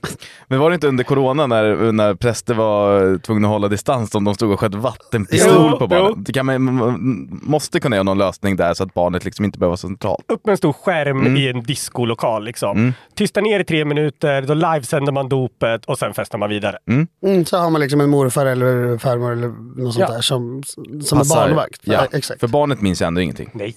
Men 0.48 0.60
var 0.60 0.70
det 0.70 0.74
inte 0.74 0.88
under 0.88 1.04
corona 1.04 1.48
när, 1.48 1.92
när 1.92 2.14
präster 2.16 2.54
var 2.54 3.18
tvungna 3.18 3.48
att 3.48 3.52
hålla 3.52 3.68
distans 3.68 4.12
som 4.12 4.24
de 4.24 4.36
stod 4.36 4.52
och 4.52 4.60
sköt 4.60 4.76
vattenpistol 4.76 5.70
Jo, 5.72 5.78
på 5.80 5.88
barnet? 5.88 6.16
Det 6.26 6.34
kan 6.34 6.46
man, 6.46 6.74
man 6.74 7.30
måste 7.44 7.80
kunna 7.80 7.96
göra 7.96 8.04
någon 8.04 8.18
lösning 8.18 8.56
där 8.56 8.74
så 8.74 8.84
att 8.84 8.94
barnet 8.94 9.26
liksom 9.26 9.46
inte 9.46 9.60
behöver 9.60 9.70
vara 9.72 9.78
centralt. 9.78 10.26
Upp 10.32 10.46
med 10.46 10.52
en 10.52 10.58
stor 10.58 10.74
skärm 10.74 11.22
Mm. 11.22 11.38
i 11.38 11.48
en 11.50 11.64
diskolokal. 11.64 12.44
Liksom. 12.46 12.94
Tysta 13.16 13.42
ner 13.42 13.60
i 13.60 13.64
tre 13.64 13.86
minuter, 13.86 14.42
då 14.42 14.54
livesänder 14.54 15.12
man 15.12 15.30
dopet 15.30 15.86
och 15.86 15.98
sen 16.00 16.14
festar 16.14 16.38
man 16.38 16.50
vidare. 16.50 16.78
Mm, 17.26 17.46
så 17.46 17.58
har 17.58 17.70
man 17.70 17.82
liksom 17.82 18.02
en 18.02 18.10
morfar 18.10 18.46
eller 18.46 18.98
farmor 18.98 19.32
eller 19.32 19.48
något 19.48 19.94
sånt 19.94 20.06
Ja. 20.10 20.16
där 20.16 20.22
som, 20.22 20.64
som 21.04 21.18
är 21.20 21.24
Passar- 21.24 21.51
barnvakt. 21.56 21.82
Ja, 21.84 22.08
exakt. 22.12 22.40
för 22.40 22.48
barnet 22.48 22.82
minns 22.82 23.02
ändå 23.02 23.22
ingenting. 23.22 23.50
Nej. 23.54 23.76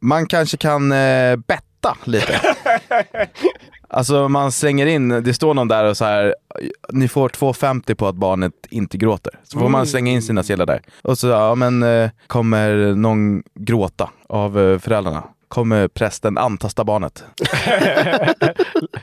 Man 0.00 0.26
kanske 0.26 0.56
kan 0.56 0.92
eh, 0.92 1.36
betta 1.36 1.96
lite. 2.04 2.40
Alltså 3.92 4.28
man 4.28 4.52
slänger 4.52 4.86
in, 4.86 5.08
det 5.08 5.34
står 5.34 5.54
någon 5.54 5.68
där 5.68 5.84
och 5.84 5.96
så 5.96 6.04
här, 6.04 6.34
ni 6.92 7.08
får 7.08 7.28
2,50 7.28 7.94
på 7.94 8.08
att 8.08 8.14
barnet 8.14 8.52
inte 8.70 8.98
gråter. 8.98 9.32
Så 9.42 9.58
får 9.58 9.68
man 9.68 9.86
slänga 9.86 10.12
in 10.12 10.22
sina 10.22 10.42
sedlar 10.42 10.66
där. 10.66 10.82
Och 11.02 11.18
så, 11.18 11.26
ja 11.26 11.54
men 11.54 11.82
eh, 11.82 12.10
kommer 12.26 12.94
någon 12.94 13.42
gråta 13.54 14.10
av 14.28 14.60
eh, 14.60 14.78
föräldrarna? 14.78 15.24
Kommer 15.50 15.88
prästen 15.88 16.38
antasta 16.38 16.84
barnet? 16.84 17.24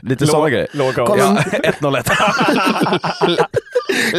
Lite 0.00 0.26
sådana 0.26 0.50
grejer. 0.50 0.68
Låg 0.72 0.98
av. 1.00 1.06
Kommer- 1.06 1.44
Ja, 1.52 1.58
101. 1.62 2.06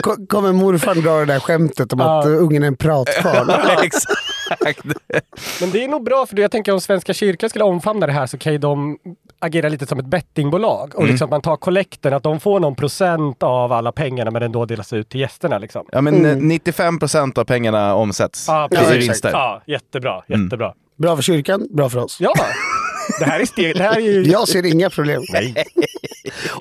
Ko- 0.02 0.26
Kommer 0.30 0.54
morfar 0.54 0.96
dra 0.96 1.20
det 1.20 1.26
där 1.26 1.40
skämtet 1.40 1.94
om 1.94 2.00
Ja. 2.00 2.20
att 2.20 2.26
ungen 2.26 2.64
är 2.64 2.68
en 2.68 2.76
pratkvarn? 2.76 3.50
Exakt. 3.84 4.84
Men 5.62 5.72
det 5.72 5.84
är 5.84 5.88
nog 5.88 6.04
bra, 6.04 6.26
för 6.26 6.40
jag 6.40 6.52
tänker 6.52 6.72
om 6.72 6.82
Svenska 6.82 7.14
kyrkan 7.14 7.50
skulle 7.50 7.64
omfamna 7.66 8.08
det 8.08 8.14
här 8.14 8.26
så 8.28 8.38
kan 8.38 8.52
ju 8.52 8.58
de 8.58 8.98
agera 9.40 9.70
lite 9.70 9.86
som 9.86 10.00
ett 10.00 10.06
bettingbolag. 10.06 10.96
Och 10.96 11.08
liksom 11.08 11.26
att 11.26 11.32
man 11.32 11.42
tar 11.42 11.58
kollekten, 11.58 12.14
att 12.14 12.24
de 12.24 12.40
får 12.40 12.60
någon 12.60 12.76
procent 12.76 13.44
av 13.44 13.72
alla 13.74 13.92
pengarna 13.92 14.32
men 14.32 14.42
den 14.42 14.52
då 14.52 14.66
delas 14.66 14.94
ut 14.94 15.10
till 15.10 15.20
gästerna. 15.20 15.58
Liksom. 15.58 15.86
Ja 15.92 16.02
men 16.02 16.26
eh, 16.26 16.36
95% 16.36 17.40
av 17.40 17.44
pengarna 17.44 17.96
omsätts 17.96 18.46
Ja, 18.48 18.70
i 18.94 18.98
vinster. 18.98 19.30
Ja, 19.32 19.62
jättebra, 19.68 20.22
Mm. 20.30 20.50
Bra 21.00 21.16
för 21.16 21.24
kyrkan, 21.24 21.68
bra 21.70 21.90
för 21.90 22.00
oss. 22.00 22.18
Ja, 22.20 22.34
det 23.20 23.26
här 23.26 23.40
är 23.40 23.46
steg, 23.46 23.76
det 23.76 23.84
här 23.84 23.96
är 23.96 24.00
ju... 24.00 24.24
Jag 24.24 24.48
ser 24.48 24.66
inga 24.66 24.90
problem. 24.90 25.22
Nej. 25.34 25.56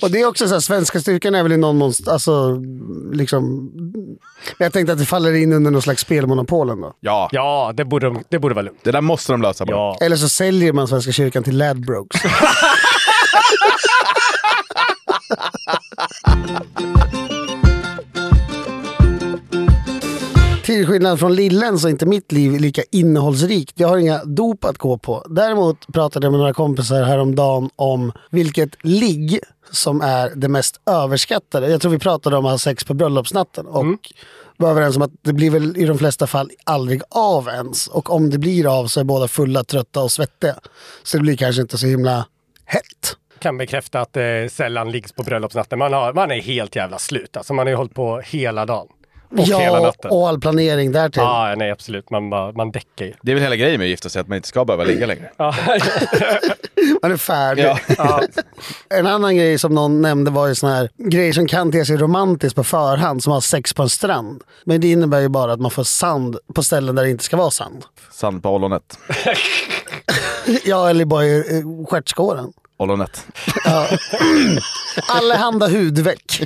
Och 0.03 0.11
det 0.11 0.21
är 0.21 0.27
också 0.27 0.49
så 0.49 0.55
här, 0.55 0.61
svenska 0.61 1.01
styrkan 1.01 1.35
är 1.35 1.43
väl 1.43 1.53
i 1.53 1.57
någon 1.57 1.77
mån, 1.77 1.93
alltså, 2.07 2.63
liksom... 3.13 3.71
Jag 4.59 4.73
tänkte 4.73 4.93
att 4.93 4.99
det 4.99 5.05
faller 5.07 5.35
in 5.35 5.53
under 5.53 5.71
någon 5.71 5.83
slags 5.83 6.03
spelmonopol 6.03 6.71
ändå. 6.71 6.93
Ja, 7.01 7.29
Ja, 7.33 7.73
det 7.77 7.85
borde, 7.85 8.07
de, 8.07 8.23
det 8.29 8.39
borde 8.39 8.55
vara 8.55 8.63
lugnt. 8.65 8.79
det 8.83 8.91
där 8.93 9.01
måste 9.01 9.33
de 9.33 9.43
lösa 9.43 9.67
bara. 9.67 9.77
Ja. 9.77 9.99
Eller 10.01 10.17
så 10.17 10.29
säljer 10.29 10.73
man 10.73 10.89
Svenska 10.89 11.13
kyrkan 11.13 11.43
till 11.43 11.59
Ladbrokes. 11.59 12.23
Till 20.69 20.87
skillnad 20.87 21.19
från 21.19 21.35
Lillen 21.35 21.79
så 21.79 21.87
är 21.89 21.91
inte 21.91 22.07
mitt 22.07 22.33
liv 22.33 22.61
lika 22.61 22.83
innehållsrikt. 22.93 23.81
Jag 23.81 23.89
har 23.89 23.99
inga 23.99 24.25
dop 24.25 24.65
att 24.65 24.79
gå 24.79 24.99
på. 24.99 25.25
Däremot 25.29 25.93
pratade 25.93 26.27
jag 26.27 26.33
med 26.33 26.39
några 26.39 26.53
kompisar 26.53 27.03
häromdagen 27.03 27.71
om 27.77 28.13
vilket 28.31 28.71
ligg 28.83 29.39
som 29.71 30.01
är 30.01 30.33
det 30.35 30.49
mest 30.49 30.81
överskattade. 30.87 31.71
Jag 31.71 31.81
tror 31.81 31.93
vi 31.93 31.99
pratade 31.99 32.37
om 32.37 32.47
att 32.47 32.51
ha 32.51 32.59
sex 32.59 32.85
på 32.85 32.95
bröllopsnatten 32.95 33.67
och 33.67 33.85
var 34.57 34.71
överens 34.71 34.97
om 34.97 35.03
att 35.03 35.11
det 35.23 35.33
blir 35.33 35.51
väl 35.51 35.77
i 35.77 35.85
de 35.85 35.99
flesta 35.99 36.27
fall 36.27 36.51
aldrig 36.65 37.03
av 37.11 37.49
ens. 37.49 37.87
Och 37.87 38.11
om 38.11 38.31
det 38.31 38.39
blir 38.39 38.79
av 38.79 38.87
så 38.87 39.01
är 39.01 39.05
båda 39.05 39.29
fulla, 39.29 39.65
trötta 39.65 40.03
och 40.03 40.13
svettiga. 40.13 40.55
Så 41.03 41.17
det 41.17 41.23
blir 41.23 41.37
kanske 41.37 41.63
inte 41.63 41.79
så 41.79 41.87
himla 41.87 42.27
hett. 42.65 43.17
Kan 43.39 43.59
bekräfta 43.59 44.01
att 44.01 44.13
det 44.13 44.53
sällan 44.53 44.91
liggs 44.91 45.13
på 45.13 45.23
bröllopsnatten. 45.23 45.79
Man, 45.79 45.93
har, 45.93 46.13
man 46.13 46.31
är 46.31 46.41
helt 46.41 46.77
jävla 46.77 46.99
slut. 46.99 47.37
Alltså 47.37 47.55
man 47.55 47.67
har 47.67 47.71
ju 47.71 47.77
hållit 47.77 47.95
på 47.95 48.21
hela 48.21 48.67
dagen. 48.67 48.89
Och 49.31 49.39
hela 49.39 49.63
ja, 49.63 49.81
natten. 49.81 50.11
och 50.11 50.29
all 50.29 50.41
planering 50.41 50.93
därtill. 50.93 51.23
Ja, 51.23 51.55
nej 51.57 51.71
absolut. 51.71 52.11
Man, 52.11 52.31
bara, 52.31 52.53
man 52.53 52.71
däckar 52.71 53.05
ju. 53.05 53.13
Det 53.23 53.31
är 53.31 53.35
väl 53.35 53.43
hela 53.43 53.57
grejen 53.57 53.79
med 53.79 53.85
att 53.85 53.91
gifta 53.91 54.09
sig, 54.09 54.21
att 54.21 54.29
man 54.29 54.37
inte 54.37 54.49
ska 54.49 54.65
behöva 54.65 54.85
ligga 54.85 55.07
längre. 55.07 55.31
Ja. 55.37 55.55
Man 57.03 57.13
är 57.13 57.17
färdig. 57.17 57.65
Ja. 57.65 57.79
ja. 57.99 58.23
En 58.91 59.07
annan 59.07 59.37
grej 59.37 59.59
som 59.59 59.75
någon 59.75 60.03
nämnde 60.03 60.31
var 60.31 60.47
ju 60.47 60.55
sån 60.55 60.71
här 60.71 60.91
grejer 60.97 61.33
som 61.33 61.47
kan 61.47 61.73
te 61.73 61.85
sig 61.85 61.97
romantiskt 61.97 62.57
på 62.57 62.65
förhand, 62.65 63.23
som 63.23 63.33
har 63.33 63.41
sex 63.41 63.75
på 63.75 63.83
en 63.83 63.89
strand. 63.89 64.43
Men 64.65 64.81
det 64.81 64.91
innebär 64.91 65.21
ju 65.21 65.29
bara 65.29 65.53
att 65.53 65.61
man 65.61 65.71
får 65.71 65.85
sand 65.85 66.39
på 66.55 66.63
ställen 66.63 66.95
där 66.95 67.03
det 67.03 67.11
inte 67.11 67.25
ska 67.25 67.37
vara 67.37 67.51
sand. 67.51 67.85
Sand 68.13 68.43
på 68.43 68.51
ollonet. 68.51 68.99
Ja, 70.65 70.91
eller 70.91 71.05
bara 71.05 71.25
i 71.25 71.65
stjärtskåren. 71.91 72.53
Ollonet. 72.77 73.27
Allehanda 75.09 75.69
hudveck. 75.69 76.43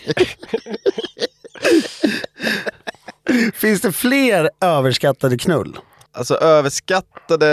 Finns 3.55 3.81
det 3.81 3.93
fler 3.93 4.51
överskattade 4.61 5.39
knull? 5.39 5.79
Alltså 6.13 6.35
överskattade 6.35 7.47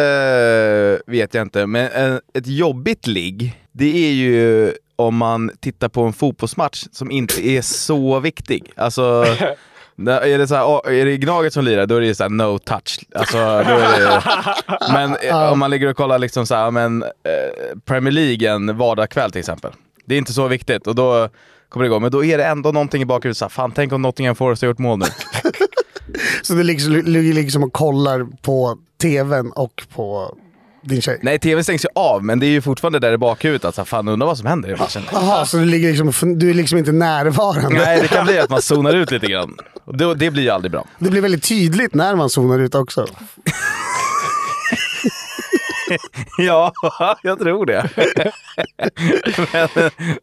vet 1.07 1.33
jag 1.33 1.41
inte, 1.41 1.65
men 1.65 1.91
en, 1.91 2.21
ett 2.33 2.47
jobbigt 2.47 3.07
ligg, 3.07 3.63
det 3.71 4.07
är 4.07 4.11
ju 4.11 4.73
om 4.95 5.15
man 5.15 5.51
tittar 5.59 5.89
på 5.89 6.03
en 6.03 6.13
fotbollsmatch 6.13 6.85
som 6.91 7.11
inte 7.11 7.47
är 7.47 7.61
så 7.61 8.19
viktig. 8.19 8.71
Alltså, 8.75 9.01
är 10.07 10.37
det, 10.37 10.47
så 10.47 10.55
här, 10.55 10.91
är 10.91 11.05
det 11.05 11.17
Gnaget 11.17 11.53
som 11.53 11.65
lirar, 11.65 11.85
då 11.85 11.95
är 11.95 12.01
det 12.01 12.15
så 12.15 12.23
här 12.23 12.29
no 12.29 12.59
touch. 12.59 12.99
Alltså, 13.15 13.37
då 13.37 13.73
är 13.77 13.99
det, 13.99 14.23
men 14.93 15.15
eh, 15.15 15.51
om 15.51 15.59
man 15.59 15.69
ligger 15.69 15.87
och 15.87 15.97
kollar 15.97 16.19
liksom 16.19 16.45
så 16.45 16.55
här, 16.55 16.71
men, 16.71 17.03
eh, 17.03 17.77
Premier 17.85 18.11
League 18.11 18.49
en 18.49 18.77
vardagskväll 18.77 19.31
till 19.31 19.39
exempel. 19.39 19.71
Det 20.05 20.15
är 20.15 20.17
inte 20.17 20.33
så 20.33 20.47
viktigt 20.47 20.87
och 20.87 20.95
då 20.95 21.29
kommer 21.69 21.83
det 21.83 21.87
igång. 21.87 22.01
Men 22.01 22.11
då 22.11 22.25
är 22.25 22.37
det 22.37 22.45
ändå 22.45 22.71
någonting 22.71 23.01
i 23.01 23.05
bakhuvudet. 23.05 23.37
så 23.37 23.45
här, 23.45 23.49
Fan, 23.49 23.71
tänk 23.71 23.93
om 23.93 24.01
Nottingham 24.01 24.35
Forest 24.35 24.61
har 24.61 24.67
gjort 24.67 24.77
mål 24.77 24.99
nu. 24.99 25.05
Så 26.41 26.53
du 26.53 26.63
liksom, 26.63 26.93
ligger 26.93 27.33
liksom 27.33 27.63
och 27.63 27.73
kollar 27.73 28.27
på 28.41 28.77
tvn 29.01 29.51
och 29.51 29.83
på 29.95 30.35
din 30.81 31.01
tjej? 31.01 31.19
Nej, 31.21 31.39
tv 31.39 31.63
stängs 31.63 31.85
ju 31.85 31.89
av, 31.95 32.23
men 32.23 32.39
det 32.39 32.45
är 32.45 32.49
ju 32.49 32.61
fortfarande 32.61 32.99
där 32.99 33.13
i 33.13 33.17
bakhuvudet. 33.17 33.65
Att 33.65 33.75
så 33.75 33.81
här, 33.81 33.85
fan, 33.85 34.07
undrar 34.07 34.27
vad 34.27 34.37
som 34.37 34.47
händer 34.47 34.69
i 34.69 34.75
matchen. 34.75 35.01
Jaha, 35.11 35.45
så 35.45 35.57
du, 35.57 35.65
ligger 35.65 35.89
liksom, 35.93 36.39
du 36.39 36.49
är 36.49 36.53
liksom 36.53 36.77
inte 36.77 36.91
närvarande? 36.91 37.79
Nej, 37.79 38.01
det 38.01 38.07
kan 38.07 38.25
bli 38.25 38.39
att 38.39 38.49
man 38.49 38.61
zonar 38.61 38.93
ut 38.93 39.11
lite 39.11 39.27
grann. 39.27 39.57
Det, 39.85 40.15
det 40.15 40.31
blir 40.31 40.43
ju 40.43 40.49
aldrig 40.49 40.71
bra. 40.71 40.85
Det 40.99 41.09
blir 41.09 41.21
väldigt 41.21 41.43
tydligt 41.43 41.93
när 41.93 42.15
man 42.15 42.29
zonar 42.29 42.59
ut 42.59 42.75
också. 42.75 43.07
Ja, 46.37 46.73
jag 47.23 47.39
tror 47.39 47.65
det. 47.65 47.89
men, 49.37 49.69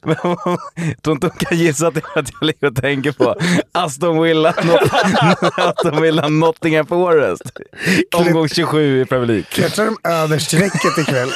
men 0.02 0.16
jag 0.24 1.02
tror 1.02 1.14
inte 1.16 1.26
hon 1.26 1.36
kan 1.38 1.58
gissa 1.58 1.86
att 1.86 1.94
det 1.94 2.02
är 2.14 2.18
att 2.18 2.30
jag 2.40 2.46
ligger 2.46 2.66
och 2.66 2.76
tänker 2.76 3.12
på 3.12 3.36
Aston 3.72 4.22
Villa, 4.22 4.54
Not 4.64 4.80
Aston 5.58 6.02
Villa 6.02 6.28
Nottingham 6.28 6.86
Forest. 6.86 7.42
Omgång 8.14 8.48
27 8.48 9.00
i 9.00 9.04
Premier 9.04 9.26
League. 9.26 9.44
Klättrar 9.50 9.84
de 9.84 10.08
över 10.08 10.38
strecket 10.38 10.98
ikväll? 10.98 11.28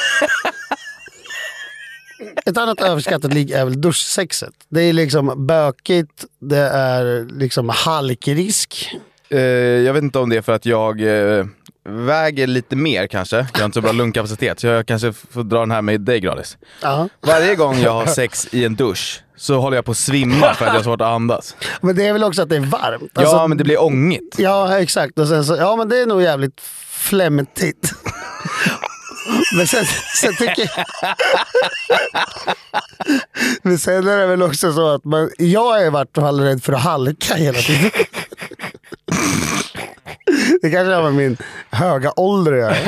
Ett 2.45 2.57
annat 2.57 2.81
överskattat 2.81 3.33
ligg 3.33 3.51
är 3.51 3.65
väl 3.65 3.81
duschsexet. 3.81 4.53
Det 4.69 4.81
är 4.81 4.93
liksom 4.93 5.47
bökigt, 5.47 6.25
det 6.39 6.57
är 6.57 7.27
liksom 7.39 7.69
halkrisk. 7.69 8.95
Eh, 9.29 9.39
jag 9.39 9.93
vet 9.93 10.03
inte 10.03 10.19
om 10.19 10.29
det 10.29 10.37
är 10.37 10.41
för 10.41 10.53
att 10.53 10.65
jag 10.65 11.01
eh, 11.01 11.45
väger 11.89 12.47
lite 12.47 12.75
mer 12.75 13.07
kanske. 13.07 13.35
Jag 13.53 13.59
har 13.59 13.65
inte 13.65 13.73
så 13.75 13.81
bra 13.81 13.91
lungkapacitet, 13.91 14.59
så 14.59 14.67
jag 14.67 14.85
kanske 14.87 15.13
får 15.13 15.43
dra 15.43 15.59
den 15.59 15.71
här 15.71 15.81
med 15.81 16.01
dig 16.01 16.19
Gradis. 16.19 16.57
Ja. 16.81 17.09
Varje 17.21 17.55
gång 17.55 17.79
jag 17.79 17.91
har 17.91 18.05
sex 18.05 18.47
i 18.51 18.65
en 18.65 18.75
dusch 18.75 19.23
så 19.35 19.59
håller 19.59 19.77
jag 19.77 19.85
på 19.85 19.91
att 19.91 19.97
svimma 19.97 20.53
för 20.53 20.65
att 20.65 20.71
jag 20.73 20.79
har 20.79 20.83
svårt 20.83 21.01
att 21.01 21.07
andas. 21.07 21.55
Men 21.81 21.95
det 21.95 22.07
är 22.07 22.13
väl 22.13 22.23
också 22.23 22.41
att 22.41 22.49
det 22.49 22.55
är 22.55 22.59
varmt. 22.59 23.11
Ja, 23.13 23.21
Alltså, 23.21 23.47
men 23.47 23.57
det 23.57 23.63
blir 23.63 23.81
ångigt. 23.81 24.35
Ja, 24.37 24.79
exakt. 24.79 25.19
Och 25.19 25.27
sen 25.27 25.45
så, 25.45 25.55
ja, 25.55 25.75
men 25.75 25.89
det 25.89 25.99
är 25.99 26.05
nog 26.05 26.21
jävligt 26.21 26.61
flämtigt. 26.89 27.93
Men 29.57 29.67
sen, 29.67 29.85
sen 30.21 30.35
tycker 30.35 30.71
jag... 30.75 30.85
Men 33.61 33.77
sen 33.77 34.07
är 34.07 34.17
det 34.17 34.27
väl 34.27 34.41
också 34.43 34.73
så 34.73 34.87
att 34.87 35.03
man, 35.05 35.29
jag 35.37 35.81
är 35.81 35.85
i 35.85 35.89
vart 35.89 36.15
fall 36.15 36.39
rädd 36.39 36.63
för 36.63 36.73
att 36.73 36.81
halka 36.81 37.33
hela 37.35 37.59
tiden. 37.59 37.91
Det 40.61 40.69
kanske 40.69 40.93
har 40.93 41.03
med 41.03 41.13
min 41.13 41.37
höga 41.69 42.11
ålder 42.15 42.51
att 42.51 42.85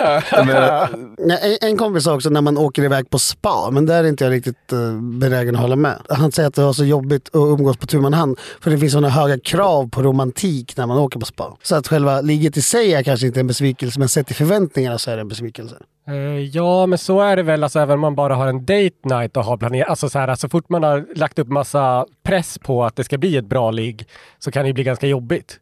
göra. 0.47 0.89
En, 1.17 1.69
en 1.69 1.77
kompis 1.77 2.03
sa 2.03 2.15
också 2.15 2.29
när 2.29 2.41
man 2.41 2.57
åker 2.57 2.83
iväg 2.83 3.09
på 3.09 3.19
spa, 3.19 3.69
men 3.71 3.85
där 3.85 4.03
är 4.03 4.07
inte 4.07 4.23
jag 4.23 4.31
riktigt 4.31 4.73
uh, 4.73 5.01
benägen 5.01 5.55
att 5.55 5.61
hålla 5.61 5.75
med. 5.75 5.97
Han 6.09 6.31
säger 6.31 6.47
att 6.49 6.55
det 6.55 6.63
var 6.63 6.73
så 6.73 6.85
jobbigt 6.85 7.27
att 7.27 7.35
umgås 7.35 7.77
på 7.77 7.87
tu 7.87 7.99
man 7.99 8.13
hand, 8.13 8.39
för 8.61 8.71
det 8.71 8.77
finns 8.77 8.91
sådana 8.91 9.09
höga 9.09 9.39
krav 9.39 9.89
på 9.89 10.01
romantik 10.01 10.77
när 10.77 10.85
man 10.85 10.97
åker 10.97 11.19
på 11.19 11.25
spa. 11.25 11.57
Så 11.63 11.75
att 11.75 11.87
själva 11.87 12.21
ligget 12.21 12.57
i 12.57 12.61
sig 12.61 12.93
är 12.93 13.03
kanske 13.03 13.27
inte 13.27 13.39
en 13.39 13.47
besvikelse, 13.47 13.99
men 13.99 14.09
sett 14.09 14.31
i 14.31 14.33
förväntningarna 14.33 14.97
så 14.97 15.11
är 15.11 15.15
det 15.15 15.21
en 15.21 15.27
besvikelse. 15.27 15.75
Eh, 16.07 16.39
Ja, 16.39 16.85
men 16.85 16.97
så 16.97 17.21
är 17.21 17.35
det 17.35 17.43
väl. 17.43 17.63
Alltså, 17.63 17.79
även 17.79 17.93
om 17.93 17.99
man 17.99 18.15
bara 18.15 18.35
har 18.35 18.47
en 18.47 18.65
date 18.65 18.97
night 19.03 19.37
och 19.37 19.43
har 19.43 19.57
planerat. 19.57 19.89
Alltså, 19.89 20.09
så, 20.09 20.19
här, 20.19 20.35
så 20.35 20.49
fort 20.49 20.69
man 20.69 20.83
har 20.83 21.05
lagt 21.15 21.39
upp 21.39 21.47
massa 21.47 22.05
press 22.23 22.59
på 22.59 22.83
att 22.83 22.95
det 22.95 23.03
ska 23.03 23.17
bli 23.17 23.37
ett 23.37 23.45
bra 23.45 23.71
ligg 23.71 24.07
så 24.39 24.51
kan 24.51 24.63
det 24.63 24.67
ju 24.67 24.73
bli 24.73 24.83
ganska 24.83 25.07
jobbigt. 25.07 25.59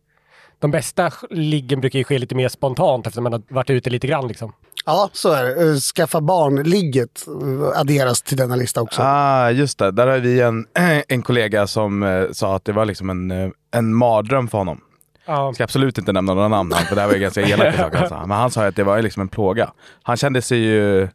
De 0.61 0.71
bästa 0.71 1.11
liggen 1.29 1.81
brukar 1.81 1.99
ju 1.99 2.05
ske 2.05 2.19
lite 2.19 2.35
mer 2.35 2.49
spontant 2.49 3.07
eftersom 3.07 3.23
man 3.23 3.33
har 3.33 3.41
varit 3.47 3.69
ute 3.69 3.89
lite 3.89 4.07
grann. 4.07 4.27
Liksom. 4.27 4.53
Ja, 4.85 5.09
så 5.13 5.31
är 5.31 5.43
det. 5.43 5.69
Eh, 5.69 5.75
Skaffa 5.75 6.21
barn-ligget 6.21 7.25
eh, 7.27 7.79
adderas 7.79 8.21
till 8.21 8.37
denna 8.37 8.55
lista 8.55 8.81
också. 8.81 9.01
Ah, 9.01 9.49
just 9.51 9.77
det. 9.77 9.91
Där 9.91 10.07
har 10.07 10.17
vi 10.17 10.41
en, 10.41 10.65
en 11.07 11.21
kollega 11.21 11.67
som 11.67 12.03
eh, 12.03 12.23
sa 12.31 12.55
att 12.55 12.65
det 12.65 12.71
var 12.71 12.85
liksom 12.85 13.09
en, 13.09 13.53
en 13.71 13.93
mardröm 13.95 14.47
för 14.47 14.57
honom. 14.57 14.81
Ja. 15.25 15.45
Jag 15.45 15.55
ska 15.55 15.63
absolut 15.63 15.97
inte 15.97 16.11
nämna 16.11 16.33
några 16.33 16.47
namn 16.47 16.73
här, 16.73 16.85
för 16.85 16.95
det 16.95 17.01
här 17.01 17.07
var 17.07 17.15
ju 17.15 17.21
ganska 17.21 17.41
elakt 17.41 17.77
sak 17.79 17.95
han 17.95 18.09
sa. 18.09 18.25
Men 18.25 18.37
han 18.37 18.51
sa 18.51 18.67
att 18.67 18.75
det 18.75 18.83
var 18.83 19.01
liksom 19.01 19.21
en 19.21 19.27
plåga. 19.27 19.71
Han 20.03 20.17
kände 20.17 20.41
sig 20.41 20.59
ju 20.59 21.07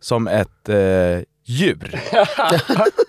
som 0.00 0.28
ett 0.28 0.68
eh, 0.68 1.24
djur. 1.44 2.00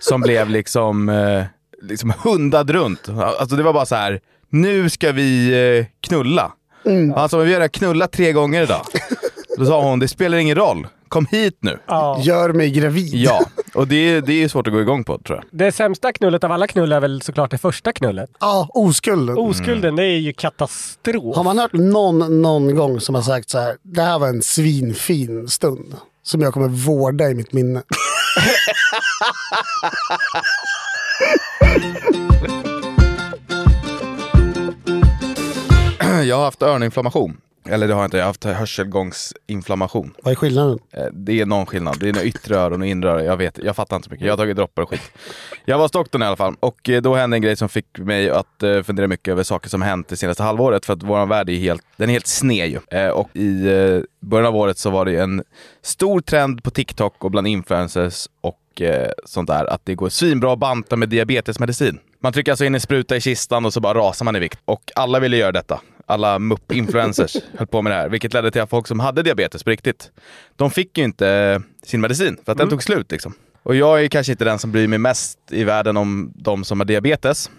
som 0.00 0.20
blev 0.20 0.50
liksom, 0.50 1.08
eh, 1.08 1.44
liksom 1.82 2.12
hundad 2.24 2.70
runt. 2.70 3.08
Alltså 3.08 3.56
det 3.56 3.62
var 3.62 3.72
bara 3.72 3.86
så 3.86 3.94
här. 3.94 4.20
Nu 4.52 4.90
ska 4.90 5.12
vi 5.12 5.52
eh, 5.78 5.86
knulla. 6.00 6.52
Mm. 6.84 7.12
Han 7.12 7.28
sa, 7.28 7.38
vi 7.38 7.54
har 7.54 7.68
knullat 7.68 8.12
tre 8.12 8.32
gånger 8.32 8.62
idag. 8.62 8.86
Då 9.58 9.66
sa 9.66 9.82
hon, 9.82 9.98
det 9.98 10.08
spelar 10.08 10.38
ingen 10.38 10.56
roll. 10.56 10.86
Kom 11.08 11.26
hit 11.26 11.58
nu. 11.60 11.78
Ja. 11.86 12.20
Gör 12.22 12.52
mig 12.52 12.70
gravid. 12.70 13.14
Ja, 13.14 13.44
och 13.74 13.88
det, 13.88 14.20
det 14.20 14.42
är 14.42 14.48
svårt 14.48 14.66
att 14.66 14.72
gå 14.72 14.80
igång 14.80 15.04
på 15.04 15.18
tror 15.18 15.38
jag. 15.38 15.44
Det 15.50 15.72
sämsta 15.72 16.12
knullet 16.12 16.44
av 16.44 16.52
alla 16.52 16.66
knull 16.66 16.92
är 16.92 17.00
väl 17.00 17.22
såklart 17.22 17.50
det 17.50 17.58
första 17.58 17.92
knullet. 17.92 18.30
Ja, 18.40 18.68
oskulden. 18.70 19.38
Oskulden, 19.38 19.96
det 19.96 20.04
är 20.04 20.18
ju 20.18 20.32
katastrof. 20.32 21.36
Har 21.36 21.44
man 21.44 21.58
hört 21.58 21.72
någon 21.72 22.42
någon 22.42 22.74
gång 22.74 23.00
som 23.00 23.14
har 23.14 23.22
sagt 23.22 23.50
så 23.50 23.58
här, 23.58 23.76
det 23.82 24.02
här 24.02 24.18
var 24.18 24.28
en 24.28 24.42
svinfin 24.42 25.48
stund 25.48 25.96
som 26.22 26.40
jag 26.40 26.54
kommer 26.54 26.68
vårda 26.68 27.30
i 27.30 27.34
mitt 27.34 27.52
minne. 27.52 27.82
Jag 36.24 36.36
har 36.36 36.44
haft 36.44 36.62
öroninflammation. 36.62 37.36
Eller 37.68 37.88
det 37.88 37.94
har 37.94 38.00
jag 38.00 38.06
inte, 38.06 38.16
jag 38.16 38.24
har 38.24 38.28
haft 38.28 38.44
hörselgångsinflammation. 38.44 40.14
Vad 40.22 40.32
är 40.32 40.34
skillnaden? 40.36 40.78
Eh, 40.92 41.04
Det 41.12 41.40
är 41.40 41.46
någon 41.46 41.66
skillnad. 41.66 41.96
Det 42.00 42.08
är 42.08 42.12
några 42.12 42.26
yttre 42.26 42.56
öron 42.56 42.80
och 42.80 42.86
inre 42.86 43.10
öron. 43.10 43.24
Jag 43.24 43.36
vet, 43.36 43.58
jag 43.58 43.76
fattar 43.76 43.96
inte 43.96 44.08
så 44.08 44.12
mycket. 44.12 44.26
Jag 44.26 44.32
har 44.32 44.36
tagit 44.36 44.56
droppar 44.56 44.82
och 44.82 44.90
skit. 44.90 45.00
Jag 45.64 45.76
var 45.78 45.84
hos 45.84 45.92
doktorn 45.92 46.22
i 46.22 46.26
alla 46.26 46.36
fall 46.36 46.54
och 46.60 46.88
eh, 46.88 47.02
då 47.02 47.14
hände 47.14 47.36
en 47.36 47.42
grej 47.42 47.56
som 47.56 47.68
fick 47.68 47.98
mig 47.98 48.30
att 48.30 48.62
eh, 48.62 48.82
fundera 48.82 49.08
mycket 49.08 49.32
över 49.32 49.42
saker 49.42 49.68
som 49.68 49.82
hänt 49.82 50.08
det 50.08 50.16
senaste 50.16 50.42
halvåret. 50.42 50.86
För 50.86 50.92
att 50.92 51.02
vår 51.02 51.26
värld 51.26 51.48
är 51.50 51.54
helt, 51.56 51.82
den 51.96 52.08
är 52.08 52.12
helt 52.12 52.26
sned 52.26 52.68
ju. 52.68 53.08
Och 53.10 53.36
i 53.36 53.68
början 54.20 54.46
av 54.46 54.56
året 54.56 54.78
så 54.78 54.90
var 54.90 55.04
det 55.04 55.16
en 55.16 55.42
stor 55.82 56.20
trend 56.20 56.62
på 56.62 56.70
TikTok 56.70 57.24
och 57.24 57.30
bland 57.30 57.46
influencers 57.46 58.26
och 58.40 58.58
sånt 59.24 59.48
där 59.48 59.64
att 59.72 59.80
det 59.84 59.94
går 59.94 60.08
svinbra 60.08 60.52
att 60.52 60.58
banta 60.58 60.96
med 60.96 61.08
diabetesmedicin. 61.08 61.98
Man 62.20 62.32
trycker 62.32 62.52
alltså 62.52 62.64
in 62.64 62.74
en 62.74 62.80
spruta 62.80 63.16
i 63.16 63.20
kistan 63.20 63.64
och 63.64 63.72
så 63.72 63.80
bara 63.80 63.98
rasar 63.98 64.24
man 64.24 64.36
i 64.36 64.38
vikt. 64.38 64.58
Och 64.64 64.82
alla 64.96 65.20
ville 65.20 65.36
göra 65.36 65.52
detta. 65.52 65.80
Alla 66.12 66.38
mupp-influencers 66.38 67.36
höll 67.58 67.66
på 67.66 67.82
med 67.82 67.92
det 67.92 67.96
här, 67.96 68.08
vilket 68.08 68.34
ledde 68.34 68.50
till 68.50 68.60
att 68.60 68.70
folk 68.70 68.86
som 68.86 69.00
hade 69.00 69.22
diabetes 69.22 69.64
på 69.64 69.70
riktigt, 69.70 70.10
de 70.56 70.70
fick 70.70 70.98
ju 70.98 71.04
inte 71.04 71.28
eh, 71.28 71.60
sin 71.82 72.00
medicin 72.00 72.38
för 72.44 72.52
att 72.52 72.58
den 72.58 72.68
tog 72.68 72.82
slut. 72.82 73.10
Liksom. 73.10 73.34
Och 73.62 73.74
jag 73.74 74.04
är 74.04 74.08
kanske 74.08 74.32
inte 74.32 74.44
den 74.44 74.58
som 74.58 74.72
bryr 74.72 74.88
mig 74.88 74.98
mest 74.98 75.38
i 75.50 75.64
världen 75.64 75.96
om 75.96 76.32
de 76.34 76.64
som 76.64 76.80
har 76.80 76.84
diabetes. 76.84 77.50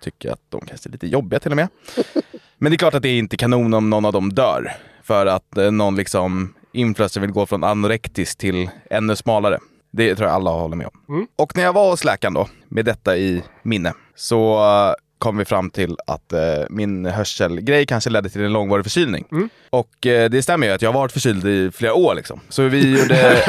Tycker 0.00 0.30
att 0.32 0.40
de 0.48 0.60
kanske 0.60 0.88
är 0.88 0.90
lite 0.90 1.06
jobbiga 1.06 1.40
till 1.40 1.50
och 1.50 1.56
med. 1.56 1.68
Men 2.58 2.72
det 2.72 2.76
är 2.76 2.78
klart 2.78 2.94
att 2.94 3.02
det 3.02 3.08
är 3.08 3.18
inte 3.18 3.36
kanon 3.36 3.74
om 3.74 3.90
någon 3.90 4.04
av 4.04 4.12
dem 4.12 4.32
dör. 4.32 4.72
För 5.02 5.26
att 5.26 5.58
eh, 5.58 5.70
någon 5.70 5.96
liksom 5.96 6.54
influencer 6.72 7.20
vill 7.20 7.30
gå 7.30 7.46
från 7.46 7.64
anorektisk 7.64 8.38
till 8.38 8.70
ännu 8.90 9.16
smalare. 9.16 9.58
Det 9.92 10.14
tror 10.14 10.28
jag 10.28 10.34
alla 10.34 10.50
håller 10.50 10.76
med 10.76 10.86
om. 10.86 11.26
Och 11.36 11.56
när 11.56 11.62
jag 11.62 11.72
var 11.72 11.90
hos 11.90 12.04
läkaren 12.04 12.34
då, 12.34 12.48
med 12.68 12.84
detta 12.84 13.16
i 13.16 13.42
minne, 13.62 13.92
så 14.14 14.58
eh, 14.58 14.94
kom 15.20 15.36
vi 15.36 15.44
fram 15.44 15.70
till 15.70 15.96
att 16.06 16.32
eh, 16.32 16.40
min 16.70 17.06
hörselgrej 17.06 17.86
kanske 17.86 18.10
ledde 18.10 18.28
till 18.30 18.44
en 18.44 18.52
långvarig 18.52 18.84
förkylning. 18.84 19.24
Och 19.70 20.06
eh, 20.06 20.30
det 20.30 20.42
stämmer 20.42 20.66
ju 20.66 20.72
att 20.72 20.82
jag 20.82 20.92
har 20.92 21.00
varit 21.00 21.12
förkyld 21.12 21.46
i 21.46 21.70
flera 21.74 21.94
år 21.94 22.14
liksom. 22.14 22.40
Så 22.48 22.62
vi 22.62 22.98
gjorde... 23.00 23.42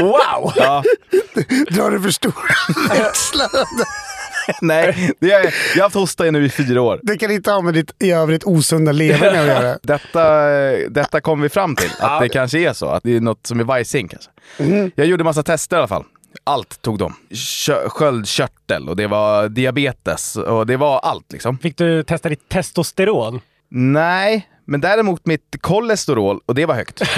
wow! 0.00 0.52
ja, 0.56 0.82
Drar 1.70 1.90
du 1.90 2.00
för 2.00 2.10
stora 2.10 2.34
växlar? 2.88 3.48
nej, 4.60 5.10
det 5.20 5.32
är, 5.32 5.42
jag 5.42 5.50
har 5.76 5.82
haft 5.82 5.94
hosta 5.94 6.24
nu 6.24 6.44
i 6.44 6.48
fyra 6.48 6.82
år. 6.82 7.00
Det 7.02 7.18
kan 7.18 7.30
inte 7.30 7.50
ha 7.50 7.60
med 7.60 7.74
ditt 7.74 7.94
i 8.02 8.10
övrigt 8.10 8.44
osunda 8.44 8.92
leverne 8.92 9.40
att 9.40 9.46
göra. 9.46 9.78
Detta, 9.82 10.40
detta 10.88 11.20
kom 11.20 11.40
vi 11.40 11.48
fram 11.48 11.76
till, 11.76 11.90
att 11.98 12.20
det 12.20 12.28
kanske 12.28 12.58
är 12.58 12.72
så. 12.72 12.86
Att 12.86 13.02
det 13.02 13.16
är 13.16 13.20
något 13.20 13.46
som 13.46 13.60
är 13.60 13.64
vajsing 13.64 14.08
kanske. 14.08 14.30
Jag 14.94 15.06
gjorde 15.06 15.24
massa 15.24 15.42
tester 15.42 15.76
i 15.76 15.78
alla 15.78 15.88
fall. 15.88 16.04
Allt 16.44 16.82
tog 16.82 16.98
de. 16.98 17.14
Kö- 17.66 17.88
Sköldkörtel 17.88 18.88
och 18.88 18.96
det 18.96 19.06
var 19.06 19.48
diabetes 19.48 20.36
och 20.36 20.66
det 20.66 20.76
var 20.76 20.98
allt 20.98 21.32
liksom. 21.32 21.58
Fick 21.58 21.76
du 21.78 22.02
testa 22.02 22.28
ditt 22.28 22.48
testosteron? 22.48 23.40
Nej, 23.68 24.48
men 24.64 24.80
däremot 24.80 25.26
mitt 25.26 25.56
kolesterol 25.60 26.40
och 26.46 26.54
det 26.54 26.66
var 26.66 26.74
högt. 26.74 27.02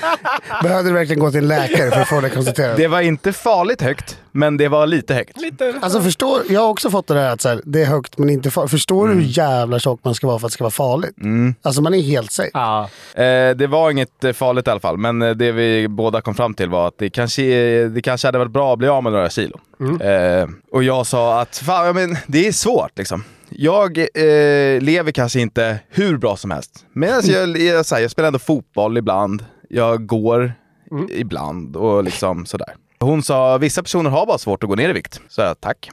Behövde 0.62 0.90
du 0.90 0.94
verkligen 0.94 1.20
gå 1.20 1.30
till 1.30 1.38
en 1.40 1.48
läkare 1.48 1.90
för 1.90 2.00
att 2.00 2.08
få 2.08 2.20
det 2.20 2.30
konstaterat? 2.30 2.76
Det 2.76 2.86
var 2.88 3.00
inte 3.00 3.32
farligt 3.32 3.82
högt, 3.82 4.18
men 4.32 4.56
det 4.56 4.68
var 4.68 4.86
lite 4.86 5.14
högt. 5.14 5.36
Alltså 5.80 6.00
förstår, 6.00 6.42
jag 6.48 6.60
har 6.60 6.68
också 6.68 6.90
fått 6.90 7.06
det 7.06 7.14
där 7.14 7.30
att 7.32 7.40
så 7.40 7.48
här, 7.48 7.60
det 7.64 7.82
är 7.82 7.86
högt 7.86 8.18
men 8.18 8.30
inte 8.30 8.50
farligt. 8.50 8.70
Förstår 8.70 9.04
Mm. 9.06 9.18
du 9.18 9.24
hur 9.24 9.30
jävla 9.38 9.78
tjock 9.78 10.00
man 10.04 10.14
ska 10.14 10.26
vara 10.26 10.38
för 10.38 10.46
att 10.46 10.50
det 10.50 10.54
ska 10.54 10.64
vara 10.64 10.70
farligt? 10.70 11.16
Alltså 11.62 11.82
man 11.82 11.94
är 11.94 12.00
helt 12.02 12.32
safe. 12.32 12.50
Ja. 12.54 12.88
Eh, 13.14 13.56
det 13.56 13.66
var 13.66 13.90
inget 13.90 14.24
eh, 14.24 14.32
farligt 14.32 14.66
i 14.66 14.70
alla 14.70 14.80
fall, 14.80 14.96
men 14.98 15.22
eh, 15.22 15.30
det 15.30 15.52
vi 15.52 15.88
båda 15.88 16.20
kom 16.20 16.34
fram 16.34 16.54
till 16.54 16.68
var 16.68 16.88
att 16.88 16.98
det 16.98 17.10
kanske, 17.10 17.42
det 17.88 18.02
kanske 18.02 18.28
hade 18.28 18.38
varit 18.38 18.52
bra 18.52 18.72
att 18.72 18.78
bli 18.78 18.88
av 18.88 19.02
med 19.02 19.12
några 19.12 19.30
kilo. 19.30 19.60
Eh, 20.00 20.48
och 20.72 20.82
jag 20.82 21.06
sa 21.06 21.40
att 21.40 21.56
fan, 21.56 21.94
men, 21.94 22.16
det 22.26 22.46
är 22.48 22.52
svårt 22.52 22.98
liksom. 22.98 23.24
Jag 23.50 23.98
eh, 23.98 24.80
lever 24.80 25.12
kanske 25.12 25.40
inte 25.40 25.78
hur 25.90 26.16
bra 26.16 26.36
som 26.36 26.50
helst, 26.50 26.84
men 26.92 27.14
alltså, 27.14 27.32
jag, 27.32 27.58
jag, 27.58 27.86
så 27.86 27.94
här, 27.94 28.02
jag 28.02 28.10
spelar 28.10 28.26
ändå 28.26 28.38
fotboll 28.38 28.98
ibland. 28.98 29.44
Jag 29.68 30.06
går 30.06 30.52
ibland 31.10 31.76
och 31.76 32.04
liksom 32.04 32.46
sådär. 32.46 32.74
Hon 33.00 33.22
sa 33.22 33.58
vissa 33.58 33.82
personer 33.82 34.10
har 34.10 34.26
bara 34.26 34.38
svårt 34.38 34.62
att 34.62 34.68
gå 34.68 34.74
ner 34.74 34.88
i 34.88 34.92
vikt. 34.92 35.20
Så 35.28 35.40
jag 35.40 35.60
tack. 35.60 35.90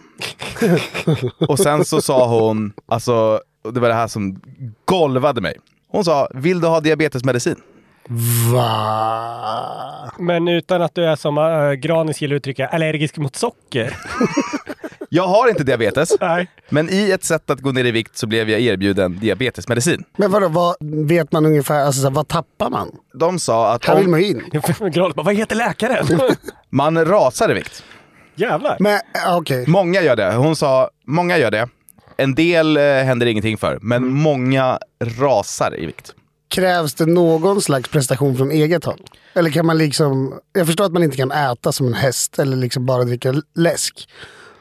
och 1.48 1.60
sen 1.60 1.86
så 1.86 2.02
sa 2.02 2.28
hon, 2.28 2.74
alltså 2.86 3.42
det 3.74 3.80
var 3.80 3.88
det 3.88 3.96
här 3.96 4.08
som 4.08 4.42
golvade 4.86 5.42
mig. 5.42 5.58
Hon 5.88 6.06
sa, 6.06 6.28
vill 6.34 6.62
du 6.62 6.68
ha 6.68 6.80
diabetesmedicin? 6.80 7.56
Va? 8.54 10.12
Men 10.20 10.48
utan 10.48 10.82
att 10.82 10.96
du 10.96 11.06
är 11.06 11.16
som 11.16 11.38
äh, 11.38 11.72
Granis 11.72 12.22
gillar 12.22 12.36
uttrycka, 12.36 12.68
allergisk 12.68 13.18
mot 13.18 13.36
socker. 13.36 13.98
Jag 15.16 15.28
har 15.28 15.50
inte 15.50 15.64
diabetes, 15.64 16.10
Nej. 16.22 16.48
men 16.70 16.90
i 16.90 17.12
ett 17.12 17.24
sätt 17.24 17.50
att 17.50 17.60
gå 17.62 17.72
ner 17.72 17.86
i 17.86 17.92
vikt 17.92 18.18
så 18.18 18.28
blev 18.28 18.50
jag 18.50 18.60
erbjuden 18.62 19.20
diabetesmedicin. 19.20 20.04
Men 20.18 20.32
vadå, 20.32 20.48
vad, 20.48 20.76
vet 21.08 21.32
man 21.32 21.46
ungefär, 21.46 21.80
alltså, 21.86 22.10
vad 22.10 22.28
tappar 22.28 22.70
man? 22.70 22.92
De 23.14 23.40
sa 23.40 23.74
att 23.74 23.86
Här 23.86 23.98
vill 24.00 24.08
man 24.08 24.20
in. 24.20 24.44
Granis 24.52 25.16
bara, 25.16 25.24
vad 25.24 25.36
heter 25.36 25.56
läkaren? 25.56 26.20
man 26.70 27.06
rasar 27.06 27.52
i 27.52 27.54
vikt. 27.54 27.84
Jävlar. 28.36 28.78
Men 28.80 28.94
äh, 28.94 29.38
okej, 29.38 29.66
Många 29.68 30.02
gör 30.02 30.16
det. 30.16 30.34
Hon 30.34 30.56
sa, 30.56 30.90
många 31.08 31.38
gör 31.38 31.52
det. 31.52 31.70
En 32.18 32.36
del 32.36 32.78
eh, 32.78 32.84
händer 32.84 33.26
ingenting 33.26 33.58
för, 33.58 33.80
men 33.82 34.04
Mm. 34.04 34.14
många 34.14 34.80
rasar 35.20 35.80
i 35.80 35.86
vikt. 35.86 36.14
krävs 36.50 36.94
det 36.94 37.06
någon 37.06 37.62
slags 37.62 37.90
prestation 37.90 38.38
från 38.38 38.52
eget 38.52 38.86
håll? 38.86 39.02
Eller 39.34 39.50
kan 39.50 39.66
man 39.66 39.78
liksom, 39.78 40.40
jag 40.54 40.66
förstår 40.68 40.86
att 40.86 40.92
man 40.94 41.04
inte 41.04 41.18
kan 41.18 41.32
äta 41.32 41.72
som 41.72 41.88
en 41.88 41.94
häst 41.94 42.40
eller 42.40 42.58
liksom 42.58 42.86
bara 42.86 43.04
dricka 43.04 43.34
läsk. 43.56 44.10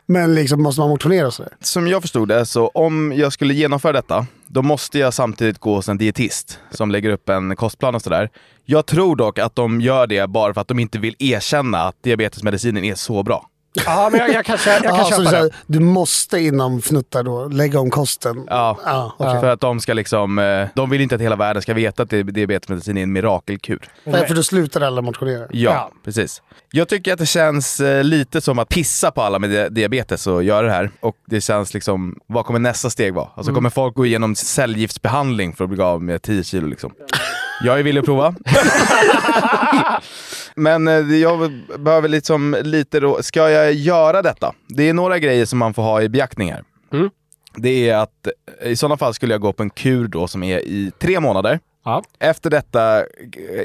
Men 0.06 0.34
liksom 0.34 0.62
måste 0.62 0.80
man 0.80 0.90
motionera 0.90 1.26
och 1.26 1.34
sådär? 1.34 1.52
Som 1.60 1.86
jag 1.86 2.02
förstod 2.02 2.28
det, 2.28 2.46
så 2.46 2.68
om 2.68 3.12
jag 3.16 3.32
skulle 3.32 3.54
genomföra 3.54 3.92
detta, 3.92 4.26
då 4.46 4.62
måste 4.62 4.98
jag 4.98 5.14
samtidigt 5.14 5.58
gå 5.58 5.74
hos 5.74 5.88
en 5.88 5.98
dietist 5.98 6.58
som 6.70 6.90
lägger 6.90 7.10
upp 7.10 7.28
en 7.28 7.56
kostplan 7.56 7.94
och 7.94 8.02
sådär. 8.02 8.30
Jag 8.64 8.86
tror 8.86 9.16
dock 9.16 9.38
att 9.38 9.56
de 9.56 9.80
gör 9.80 10.06
det 10.06 10.30
bara 10.30 10.54
för 10.54 10.60
att 10.60 10.68
de 10.68 10.78
inte 10.78 10.98
vill 10.98 11.16
erkänna 11.18 11.78
att 11.78 12.02
diabetesmedicinen 12.02 12.84
är 12.84 12.94
så 12.94 13.22
bra. 13.22 13.46
Ja, 13.86 14.08
men 14.12 14.20
jag, 14.20 14.32
jag 14.32 14.44
kanske 14.44 14.70
jag 14.70 14.82
kan 14.82 15.04
så 15.04 15.10
köpa 15.10 15.22
du, 15.22 15.26
säger, 15.28 15.42
det. 15.44 15.50
du 15.66 15.80
måste 15.80 16.38
inom 16.38 16.82
fnuttar 16.82 17.22
då 17.22 17.48
lägga 17.48 17.80
om 17.80 17.90
kosten? 17.90 18.44
Ja, 18.48 18.78
Ja, 18.84 19.14
okej. 19.18 19.40
för 19.40 19.48
att 19.50 19.60
de 19.60 19.80
ska 19.80 19.94
liksom, 19.94 20.38
eh, 20.38 20.66
de 20.74 20.90
vill 20.90 21.00
inte 21.00 21.14
att 21.14 21.20
hela 21.20 21.36
världen 21.36 21.62
ska 21.62 21.74
veta 21.74 22.02
att 22.02 22.10
di- 22.10 22.22
diabetesmedicin 22.22 22.98
är 22.98 23.02
en 23.02 23.12
mirakelkur. 23.12 23.88
Nej, 24.04 24.26
för 24.26 24.34
då 24.34 24.42
slutar 24.42 24.80
alla 24.80 25.02
motionera. 25.02 25.46
Ja, 25.50 25.70
Ja. 25.72 25.90
precis. 26.04 26.42
Jag 26.70 26.88
tycker 26.88 27.12
att 27.12 27.18
det 27.18 27.26
känns 27.26 27.80
eh, 27.80 28.04
lite 28.04 28.40
som 28.40 28.58
att 28.58 28.68
pissa 28.68 29.10
på 29.10 29.22
alla 29.22 29.38
med 29.38 29.50
di- 29.50 29.68
diabetes 29.68 30.26
och 30.26 30.44
göra 30.44 30.66
det 30.66 30.72
här. 30.72 30.90
Och 31.00 31.16
det 31.26 31.40
känns 31.40 31.74
liksom, 31.74 32.18
vad 32.26 32.46
kommer 32.46 32.58
nästa 32.58 32.90
steg 32.90 33.14
vara? 33.14 33.28
Alltså 33.34 33.52
kommer 33.54 33.70
folk 33.70 33.94
gå 33.94 34.06
igenom 34.06 34.34
cellgiftsbehandling 34.34 35.52
för 35.54 35.64
att 35.64 35.70
bli 35.70 35.82
av 35.82 36.02
med 36.02 36.22
10 36.22 36.44
kilo 36.44 36.66
liksom? 36.66 36.92
Jag 37.64 37.78
är 37.78 37.82
villig 37.82 37.98
att 38.00 38.04
prova. 38.06 38.34
Men 40.54 40.88
eh, 40.88 40.94
jag 40.94 41.52
behöver 41.78 42.08
liksom 42.08 42.56
lite 42.62 43.00
då, 43.00 43.22
ska 43.22 43.50
jag 43.50 43.72
göra 43.72 44.22
detta? 44.22 44.54
Det 44.68 44.88
är 44.88 44.94
några 44.94 45.18
grejer 45.18 45.44
som 45.44 45.58
man 45.58 45.74
får 45.74 45.82
ha 45.82 46.02
i 46.02 46.08
beaktning 46.08 46.52
här. 46.52 46.64
Mm. 46.92 47.10
Det 47.56 47.88
är 47.90 47.96
att 47.96 48.26
eh, 48.60 48.70
i 48.70 48.76
sådana 48.76 48.96
fall 48.96 49.14
skulle 49.14 49.34
jag 49.34 49.40
gå 49.40 49.52
på 49.52 49.62
en 49.62 49.70
kur 49.70 50.08
då 50.08 50.28
som 50.28 50.42
är 50.42 50.58
i 50.58 50.92
tre 50.98 51.20
månader. 51.20 51.60
Ja. 51.84 52.02
Efter 52.18 52.50
detta 52.50 52.82
är 52.82 53.06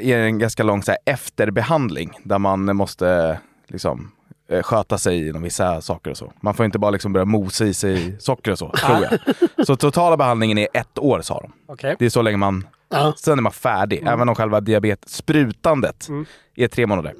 det 0.02 0.14
en 0.14 0.38
ganska 0.38 0.62
lång 0.62 0.82
så 0.82 0.90
här, 0.90 0.98
efterbehandling 1.06 2.12
där 2.24 2.38
man 2.38 2.76
måste 2.76 3.38
liksom 3.68 4.12
eh, 4.48 4.62
sköta 4.62 4.98
sig 4.98 5.28
inom 5.28 5.42
vissa 5.42 5.80
saker 5.80 6.10
och 6.10 6.16
så. 6.16 6.32
Man 6.40 6.54
får 6.54 6.66
inte 6.66 6.78
bara 6.78 6.90
liksom 6.90 7.12
börja 7.12 7.24
mosa 7.24 7.64
i 7.64 7.74
sig 7.74 8.16
socker 8.20 8.52
och 8.52 8.58
så, 8.58 8.70
tror 8.86 8.98
jag. 9.10 9.66
Så 9.66 9.76
totala 9.76 10.16
behandlingen 10.16 10.58
är 10.58 10.68
ett 10.74 10.98
år 10.98 11.20
sa 11.20 11.40
de. 11.40 11.52
Okej. 11.66 11.96
Det 11.98 12.04
är 12.06 12.10
så 12.10 12.22
länge 12.22 12.36
man, 12.36 12.66
Ja. 12.90 13.14
sen 13.16 13.38
är 13.38 13.42
man 13.42 13.52
färdig. 13.52 14.02
Även 14.06 14.28
om 14.28 14.34
själva 14.34 14.60
diabetes, 14.60 15.12
sprutandet 15.12 16.08
är 16.56 16.68
tre 16.68 16.86
månader. 16.86 17.14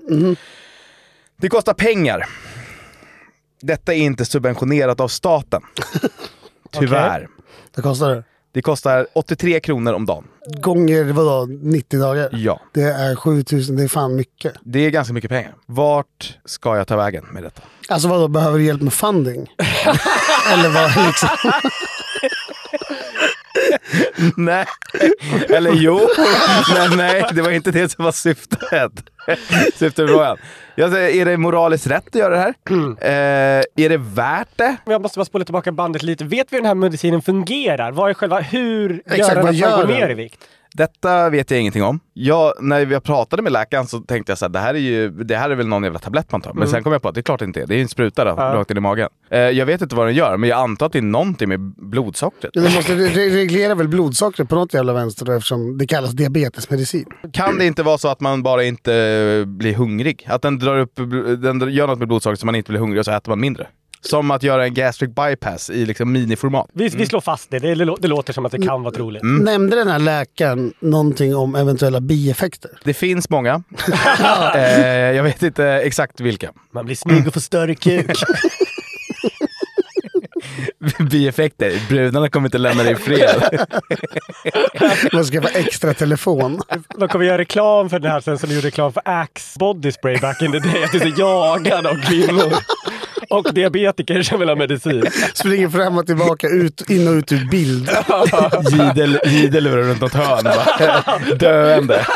Det 1.37 1.48
kostar 1.48 1.74
pengar. 1.74 2.26
Detta 3.62 3.94
är 3.94 3.98
inte 3.98 4.24
subventionerat 4.24 5.00
av 5.00 5.09
staten. 5.09 5.62
Tyvärr. 6.72 7.28
Det 7.74 7.83
kostar 7.83 8.14
det. 8.14 8.24
Det 8.52 8.62
kostar 8.62 9.06
83 9.12 9.61
kronor 9.61 9.92
om 9.92 10.06
dagen. 10.06 10.24
Gånger 10.61 11.04
vadå, 11.04 11.46
90 11.62 12.00
dagar? 12.00 12.28
Ja. 12.33 12.61
Det 12.72 12.83
är 12.83 13.16
7000, 13.16 13.76
det 13.76 13.83
är 13.83 13.88
fan 13.88 14.16
mycket. 14.16 14.52
Det 14.62 14.78
är 14.87 14.90
ganska 14.90 15.14
mycket 15.14 15.30
pengar. 15.30 15.54
Vart 15.66 16.38
ska 16.44 16.76
jag 16.76 16.87
ta 16.87 16.96
vägen 16.96 17.24
med 17.33 17.42
detta? 17.42 17.62
Alltså 17.88 18.09
vadå, 18.09 18.28
behöver 18.28 18.59
du 18.59 18.64
hjälp 18.64 18.83
med 18.83 18.92
funding? 18.92 19.46
Eller 20.52 20.68
vad 20.68 21.06
liksom? 21.06 21.28
nej, 24.37 24.66
eller 25.48 25.72
jo, 25.74 26.00
men 26.74 26.98
nej, 26.98 27.24
det 27.33 27.42
var 27.42 27.50
inte 27.50 27.70
det 27.70 27.88
som 27.88 28.05
var 28.05 28.12
syftet. 28.12 28.92
Syftet 29.74 29.98
med 29.98 30.09
frågan. 30.09 30.37
Jag 30.74 30.92
säger, 30.92 31.20
är 31.20 31.31
det 31.31 31.37
moraliskt 31.37 31.87
rätt 31.87 32.07
att 32.07 32.14
göra 32.14 32.35
det 32.35 32.40
här? 32.40 32.55
Eh, 33.00 33.85
är 33.85 33.88
det 33.88 33.96
värt 33.96 34.48
det? 34.57 34.76
Jag 34.85 35.03
måste 35.03 35.18
bara 35.18 35.24
spola 35.24 35.44
tillbaka 35.44 35.72
bandet 35.72 36.03
lite. 36.03 36.24
Vet 36.24 36.53
vi 36.53 36.57
hur 36.57 36.62
den 36.62 36.68
här 36.68 36.74
medicinen 36.74 37.22
fungerar? 37.22 37.92
Vad 37.92 38.11
är 38.11 38.14
själva, 38.14 38.40
hur 38.40 39.03
Exakt, 39.07 39.18
gör 39.18 39.29
den 39.29 39.38
att 39.38 39.44
man 39.44 39.55
gör 39.55 39.76
går 39.76 39.87
ner 39.87 40.09
i 40.09 40.14
vikt? 40.14 40.48
Detta 40.74 41.30
vet 41.30 41.50
jag 41.50 41.61
ingenting 41.61 41.83
om. 41.83 42.00
Jag, 42.14 42.52
när 42.61 42.87
jag 42.87 43.02
pratade 43.02 43.42
med 43.42 43.52
läkaren 43.52 43.87
så 43.87 43.98
tänkte 44.00 44.30
jag 44.33 44.38
så 44.38 44.44
här, 44.44 44.50
det 44.50 44.59
här 44.59 44.74
är 44.74 44.78
ju, 44.78 45.11
det 45.11 45.37
här 45.37 45.50
är 45.50 45.54
väl 45.54 45.66
någon 45.68 45.85
jävla 45.85 45.98
tablett 45.98 46.33
man 46.33 46.40
tar. 46.40 46.52
Men 46.54 46.68
sen 46.68 46.83
kom 46.83 46.92
jag 46.92 47.02
på 47.02 47.09
att 47.09 47.14
det 47.14 47.20
är 47.20 47.22
klart 47.22 47.38
det 47.38 47.44
inte 47.44 47.62
är. 47.62 47.66
Det 47.66 47.74
är 47.74 47.80
en 47.80 47.88
spruta 47.88 48.24
då, 48.24 48.30
Ja. 48.37 48.42
rakt 48.54 48.70
in 48.70 48.76
i 48.76 48.80
magen. 48.80 49.09
Eh, 49.30 49.38
jag 49.38 49.66
vet 49.66 49.83
inte 49.83 49.94
vad 49.94 50.06
den 50.06 50.14
gör, 50.14 50.37
men 50.37 50.48
jag 50.48 50.59
antar 50.61 50.87
att 50.87 50.92
det 50.92 50.98
är 50.98 51.02
någonting 51.02 51.48
med 51.48 51.61
blodsockret. 51.61 52.50
Du 52.54 52.62
måste 52.62 52.94
re- 52.94 53.30
reglera 53.35 53.74
väl 53.74 53.88
blodsockret 53.88 54.48
på 54.48 54.54
något 54.54 54.74
jävla 54.74 54.92
vänster 54.92 55.24
då, 55.26 55.33
eftersom 55.33 55.78
det 55.78 55.87
kallas 55.87 56.11
diabetesmedicin. 56.11 57.04
Kan 57.33 57.59
det 57.59 57.66
inte 57.66 57.83
vara 57.83 57.98
så 57.98 58.09
att 58.09 58.20
man 58.20 58.42
bara 58.42 58.64
inte 58.64 59.44
blir 59.46 59.74
hungrig? 59.74 60.26
Att 60.30 60.42
den, 60.42 60.59
drar 60.59 60.78
upp, 60.78 60.92
den 61.42 61.70
gör 61.72 61.87
något 61.87 61.98
med 61.98 62.09
blodsockret 62.09 62.40
så 62.40 62.46
man 62.46 62.54
inte 62.54 62.70
blir 62.72 62.80
hungrig 62.80 62.98
och 62.98 63.04
så 63.04 63.12
äter 63.12 63.30
man 63.33 63.40
mindre? 63.40 63.66
Som 64.03 64.31
att 64.31 64.43
göra 64.43 64.65
en 64.65 64.75
gastric 64.75 65.11
bypass 65.15 65.71
i 65.71 65.87
liksom 65.87 66.13
miniformat. 66.13 66.67
Vi, 66.73 66.89
vi 66.89 67.07
slår 67.07 67.21
fast 67.21 67.51
det. 67.51 67.59
Det, 67.59 67.75
det, 67.75 67.85
lå- 67.85 67.97
det 68.01 68.09
låter 68.09 68.33
som 68.33 68.47
att 68.47 68.53
det 68.53 68.63
kan 68.67 68.83
vara 68.83 68.95
troligt. 68.95 69.23
Nämnde 69.25 69.77
den 69.77 69.89
här 69.89 69.99
läkaren 69.99 70.73
någonting 70.81 71.37
om 71.37 71.55
eventuella 71.55 72.01
bieffekter? 72.01 72.71
Det 72.85 72.95
finns 72.95 73.31
många. 73.31 73.63
eh, 74.55 74.61
jag 74.91 75.23
vet 75.23 75.43
inte 75.43 75.65
exakt 75.67 76.21
vilka. 76.21 76.51
Man 76.75 76.85
blir 76.85 76.97
snygg 76.97 77.27
och 77.27 77.33
får 77.35 77.41
större 77.41 77.75
kuk. 77.75 78.11
Bieffekter. 81.11 81.89
Brudarna 81.89 82.29
kommer 82.29 82.49
inte 82.49 82.59
lämna 82.59 82.83
dig 82.83 82.93
i 82.93 82.97
fred. 82.97 83.67
Man 85.13 85.25
ska 85.25 85.43
få 85.43 85.49
extra 85.55 85.95
telefon. 85.95 86.61
De 86.97 87.09
kommer 87.09 87.25
göra 87.25 87.39
reklam 87.39 87.91
för 87.91 87.99
den 87.99 88.11
här 88.11 88.21
sen 88.21 88.39
som 88.39 88.49
de 88.49 88.55
gjorde 88.55 88.67
reklam 88.67 88.93
för 88.93 89.03
Axe 89.05 89.59
Body 89.59 89.93
Spray 89.93 90.19
back 90.19 90.43
in 90.43 90.53
the 90.53 90.59
day. 90.59 90.85
Att 90.85 90.93
du 90.93 90.99
är 90.99 91.11
så 91.11 91.21
jagad 91.21 91.87
av 91.87 91.95
kvinnor. 92.03 92.53
Och 93.31 93.55
diabetiker 93.55 94.23
som 94.23 94.40
vill 94.40 94.49
ha 94.49 94.57
medicin. 94.57 95.05
Springer 95.35 95.69
fram 95.69 95.99
och 95.99 96.07
tillbaka, 96.07 96.49
ut, 96.49 96.90
in 96.90 97.09
och 97.09 97.14
ut 97.14 97.33
ur 97.33 97.49
bild. 97.51 97.90
Gidel, 98.71 99.21
gidel 99.25 99.69
runt 99.69 100.01
något 100.01 100.14
hörn. 100.14 100.45
Bara, 100.45 101.35
döende. 101.35 102.07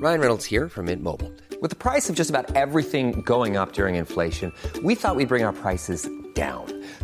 Ryan 0.00 0.20
Reynolds 0.20 0.46
here 0.46 0.68
from 0.68 0.84
Mint 0.84 1.02
Mobile. 1.02 1.32
With 1.60 1.70
the 1.70 1.76
price 1.76 2.08
of 2.08 2.14
just 2.14 2.30
about 2.30 2.54
everything 2.54 3.22
going 3.22 3.56
up 3.56 3.72
during 3.72 3.96
inflation, 3.96 4.52
we 4.84 4.94
thought 4.94 5.16
we'd 5.16 5.28
bring 5.28 5.44
our 5.44 5.52
prices 5.52 6.08
down. 6.34 6.77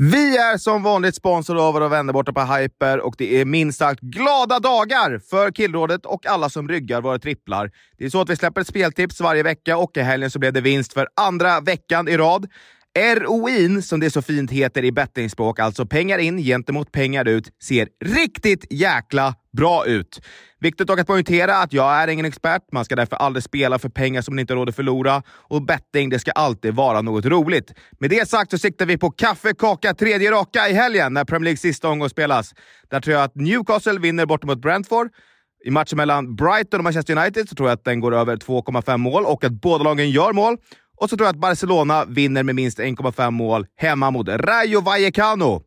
Vi 0.00 0.36
är 0.36 0.58
som 0.58 0.82
vanligt 0.82 1.14
sponsrade 1.14 1.62
av 1.62 1.74
våra 1.74 1.88
vänner 1.88 2.12
borta 2.12 2.32
på 2.32 2.40
Hyper 2.40 3.00
och 3.00 3.14
det 3.18 3.40
är 3.40 3.44
minst 3.44 3.78
sagt 3.78 4.00
glada 4.00 4.58
dagar 4.58 5.20
för 5.30 5.50
Killrådet 5.50 6.06
och 6.06 6.26
alla 6.26 6.48
som 6.48 6.68
ryggar 6.68 7.00
våra 7.00 7.18
tripplar. 7.18 7.70
Det 7.98 8.04
är 8.04 8.10
så 8.10 8.20
att 8.20 8.30
vi 8.30 8.36
släpper 8.36 8.60
ett 8.60 8.66
speltips 8.66 9.20
varje 9.20 9.42
vecka 9.42 9.76
och 9.76 9.96
i 9.96 10.00
helgen 10.00 10.30
så 10.30 10.38
blev 10.38 10.52
det 10.52 10.60
vinst 10.60 10.92
för 10.92 11.08
andra 11.16 11.60
veckan 11.60 12.08
i 12.08 12.16
rad. 12.16 12.46
ROIn, 12.98 13.82
som 13.82 14.00
det 14.00 14.10
så 14.10 14.22
fint 14.22 14.50
heter 14.50 14.84
i 14.84 14.92
bettingspråk, 14.92 15.58
alltså 15.58 15.86
pengar 15.86 16.18
in 16.18 16.38
gentemot 16.38 16.92
pengar 16.92 17.28
ut, 17.28 17.48
ser 17.62 17.88
riktigt 18.04 18.66
jäkla 18.70 19.34
bra 19.56 19.86
ut. 19.86 20.20
Viktigt 20.60 20.86
dock 20.86 21.00
att 21.00 21.06
poängtera 21.06 21.56
att 21.56 21.72
jag 21.72 21.94
är 21.94 22.08
ingen 22.08 22.24
expert. 22.24 22.62
Man 22.72 22.84
ska 22.84 22.96
därför 22.96 23.16
aldrig 23.16 23.42
spela 23.42 23.78
för 23.78 23.88
pengar 23.88 24.22
som 24.22 24.34
man 24.34 24.38
inte 24.38 24.54
råder 24.54 24.72
förlora. 24.72 25.22
Och 25.28 25.62
betting, 25.62 26.08
det 26.08 26.18
ska 26.18 26.30
alltid 26.30 26.74
vara 26.74 27.02
något 27.02 27.24
roligt. 27.26 27.72
Med 28.00 28.10
det 28.10 28.28
sagt 28.28 28.50
så 28.50 28.58
siktar 28.58 28.86
vi 28.86 28.98
på 28.98 29.10
kaffe, 29.10 29.54
kaka, 29.54 29.94
tredje 29.94 30.30
raka 30.30 30.68
i 30.68 30.72
helgen 30.72 31.12
när 31.12 31.24
Premier 31.24 31.44
Leagues 31.44 31.60
sista 31.60 31.88
omgång 31.88 32.08
spelas. 32.08 32.54
Där 32.90 33.00
tror 33.00 33.14
jag 33.16 33.24
att 33.24 33.34
Newcastle 33.34 33.98
vinner 33.98 34.26
bort 34.26 34.44
mot 34.44 34.62
Brentford. 34.62 35.08
I 35.64 35.70
matchen 35.70 35.96
mellan 35.96 36.36
Brighton 36.36 36.80
och 36.80 36.84
Manchester 36.84 37.18
United 37.18 37.48
så 37.48 37.54
tror 37.54 37.68
jag 37.68 37.74
att 37.74 37.84
den 37.84 38.00
går 38.00 38.14
över 38.14 38.36
2,5 38.36 38.96
mål 38.96 39.24
och 39.24 39.44
att 39.44 39.52
båda 39.52 39.84
lagen 39.84 40.10
gör 40.10 40.32
mål. 40.32 40.56
Och 41.00 41.10
så 41.10 41.16
tror 41.16 41.26
jag 41.26 41.32
att 41.32 41.40
Barcelona 41.40 42.04
vinner 42.04 42.42
med 42.42 42.54
minst 42.54 42.78
1,5 42.78 43.30
mål 43.30 43.66
hemma 43.76 44.10
mot 44.10 44.28
Rayo 44.28 44.80
Vallecano. 44.80 45.62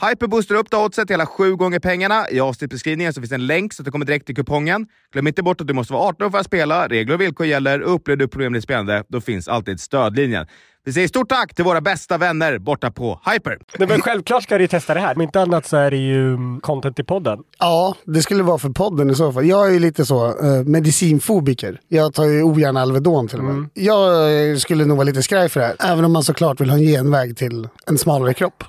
Hyper 0.00 0.26
boostar 0.26 0.54
upp 0.54 0.70
det 0.70 0.76
oddset 0.76 1.10
hela 1.10 1.26
sju 1.26 1.56
gånger 1.56 1.78
pengarna. 1.78 2.30
I 2.30 2.40
avsnittbeskrivningen 2.40 3.12
så 3.12 3.20
finns 3.20 3.32
en 3.32 3.46
länk 3.46 3.72
så 3.72 3.82
att 3.82 3.84
du 3.84 3.90
kommer 3.90 4.06
direkt 4.06 4.26
till 4.26 4.36
kupongen. 4.36 4.86
Glöm 5.12 5.26
inte 5.26 5.42
bort 5.42 5.60
att 5.60 5.66
du 5.66 5.74
måste 5.74 5.92
vara 5.92 6.08
18 6.08 6.26
år 6.26 6.30
för 6.30 6.38
att 6.38 6.46
spela. 6.46 6.88
Regler 6.88 7.14
och 7.14 7.20
villkor 7.20 7.46
gäller. 7.46 7.80
Upplever 7.80 8.16
du 8.16 8.28
problem 8.28 8.52
med 8.52 8.62
spelande, 8.62 9.04
då 9.08 9.20
finns 9.20 9.48
alltid 9.48 9.80
stödlinjen. 9.80 10.46
Vi 10.84 10.92
säger 10.92 11.08
stort 11.08 11.28
tack 11.28 11.54
till 11.54 11.64
våra 11.64 11.80
bästa 11.80 12.18
vänner 12.18 12.58
borta 12.58 12.90
på 12.90 13.20
Hyper. 13.32 13.58
Nej, 13.78 13.88
men 13.88 14.00
självklart 14.00 14.42
ska 14.42 14.58
du 14.58 14.66
testa 14.66 14.94
det 14.94 15.00
här. 15.00 15.14
Om 15.14 15.22
inte 15.22 15.40
annat 15.40 15.66
så 15.66 15.76
är 15.76 15.90
det 15.90 15.96
ju 15.96 16.28
mm, 16.28 16.60
content 16.60 16.98
i 16.98 17.04
podden. 17.04 17.38
Ja, 17.58 17.94
det 18.04 18.22
skulle 18.22 18.42
vara 18.42 18.58
för 18.58 18.68
podden 18.68 19.10
i 19.10 19.14
så 19.14 19.32
fall. 19.32 19.46
Jag 19.46 19.66
är 19.66 19.70
ju 19.70 19.78
lite 19.78 20.06
så 20.06 20.26
eh, 20.26 20.64
medicinfobiker. 20.64 21.80
Jag 21.88 22.14
tar 22.14 22.24
ju 22.24 22.42
ogärna 22.42 22.82
Alvedon 22.82 23.28
till 23.28 23.38
och 23.38 23.44
med. 23.44 23.68
Jag 23.74 24.50
eh, 24.50 24.56
skulle 24.56 24.84
nog 24.84 24.96
vara 24.96 25.04
lite 25.04 25.22
skraj 25.22 25.48
för 25.48 25.60
det 25.60 25.66
här. 25.66 25.92
Även 25.92 26.04
om 26.04 26.12
man 26.12 26.22
såklart 26.22 26.60
vill 26.60 26.70
ha 26.70 26.76
en 26.76 26.84
genväg 26.84 27.36
till 27.36 27.68
en 27.86 27.98
smalare 27.98 28.34
kropp. 28.34 28.64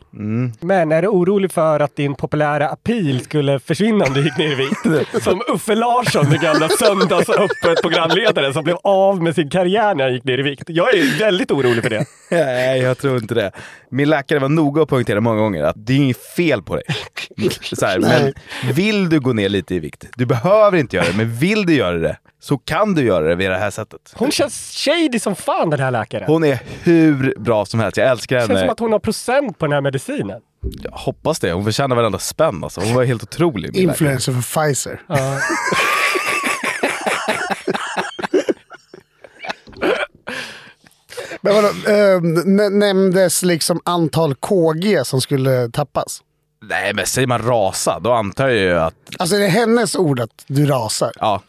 Men 0.60 0.91
är 0.91 1.02
du 1.02 1.08
orolig 1.08 1.52
för 1.52 1.80
att 1.80 1.95
din 1.95 2.15
populära 2.15 2.69
appeal 2.69 3.19
skulle 3.19 3.60
försvinna 3.60 4.06
om 4.06 4.13
du 4.13 4.23
gick 4.23 4.38
ner 4.38 4.52
i 4.52 4.56
vikt? 4.56 5.23
Som 5.23 5.41
Uffe 5.54 5.76
Larsson, 5.76 6.26
den 6.30 6.41
gamla 6.41 6.69
söndagsöppet 6.69 7.82
programledaren 7.82 8.54
som 8.54 8.63
blev 8.63 8.78
av 8.84 9.21
med 9.23 9.36
sin 9.36 9.49
karriär 9.49 9.95
när 9.95 10.04
han 10.04 10.13
gick 10.13 10.23
ner 10.23 10.39
i 10.39 10.41
vikt. 10.41 10.63
Jag 10.67 10.95
är 10.95 11.19
väldigt 11.19 11.52
orolig 11.52 11.84
för 11.84 11.89
det. 11.89 12.02
Nej, 12.31 12.81
jag 12.81 12.97
tror 12.97 13.17
inte 13.17 13.33
det. 13.33 13.51
Min 13.89 14.09
läkare 14.09 14.39
var 14.39 14.49
noga 14.49 14.81
och 14.81 14.89
poängterade 14.89 15.21
många 15.21 15.39
gånger 15.39 15.63
att 15.63 15.75
det 15.77 15.93
är 15.93 15.97
inget 15.97 16.25
fel 16.35 16.61
på 16.63 16.75
dig. 16.75 16.83
Så 17.73 17.85
här, 17.85 17.99
men 17.99 18.33
vill 18.73 19.09
du 19.09 19.19
gå 19.19 19.33
ner 19.33 19.49
lite 19.49 19.75
i 19.75 19.79
vikt, 19.79 20.05
du 20.15 20.25
behöver 20.25 20.77
inte 20.77 20.95
göra 20.95 21.05
det, 21.07 21.17
men 21.17 21.35
vill 21.35 21.65
du 21.65 21.73
göra 21.73 21.97
det 21.97 22.17
så 22.39 22.57
kan 22.57 22.95
du 22.95 23.03
göra 23.03 23.27
det 23.27 23.35
vid 23.35 23.49
det 23.49 23.57
här 23.57 23.71
sättet. 23.71 24.13
Hon 24.15 24.31
känns 24.31 24.71
shady 24.85 25.19
som 25.19 25.35
fan 25.35 25.69
den 25.69 25.79
här 25.79 25.91
läkaren. 25.91 26.23
Hon 26.27 26.43
är 26.43 26.59
hur 26.83 27.33
bra 27.39 27.65
som 27.65 27.79
helst. 27.79 27.97
Jag 27.97 28.07
älskar 28.09 28.35
Det 28.35 28.39
känns 28.41 28.47
som 28.47 28.57
henne. 28.57 28.71
att 28.71 28.79
hon 28.79 28.91
har 28.91 28.99
procent 28.99 29.59
på 29.59 29.65
den 29.65 29.73
här 29.73 29.81
medicinen. 29.81 30.41
Jag 30.83 30.91
hoppas 30.91 31.39
det. 31.39 31.51
Hon 31.51 31.63
förtjänar 31.65 31.95
varenda 31.95 32.19
spänn 32.19 32.63
alltså. 32.63 32.81
Hon 32.81 32.93
var 32.95 33.03
helt 33.03 33.23
otrolig. 33.23 33.77
Influencer 33.77 34.31
för 34.31 34.41
Pfizer. 34.41 35.01
Men 41.45 41.53
vadå, 41.56 41.67
n- 41.88 42.79
nämndes 42.79 43.43
liksom 43.43 43.79
antal 43.86 44.36
KG 44.36 45.06
som 45.06 45.21
skulle 45.21 45.69
tappas? 45.69 46.21
Nej, 46.69 46.93
men 46.93 47.06
säger 47.06 47.27
man 47.27 47.41
rasa, 47.41 47.99
då 47.99 48.12
antar 48.12 48.47
jag 48.47 48.58
ju 48.58 48.79
att... 48.79 48.93
Alltså 49.19 49.36
är 49.36 49.39
det 49.39 49.47
hennes 49.47 49.95
ord 49.95 50.19
att 50.19 50.43
du 50.47 50.65
rasar? 50.65 51.12
Ja. 51.19 51.41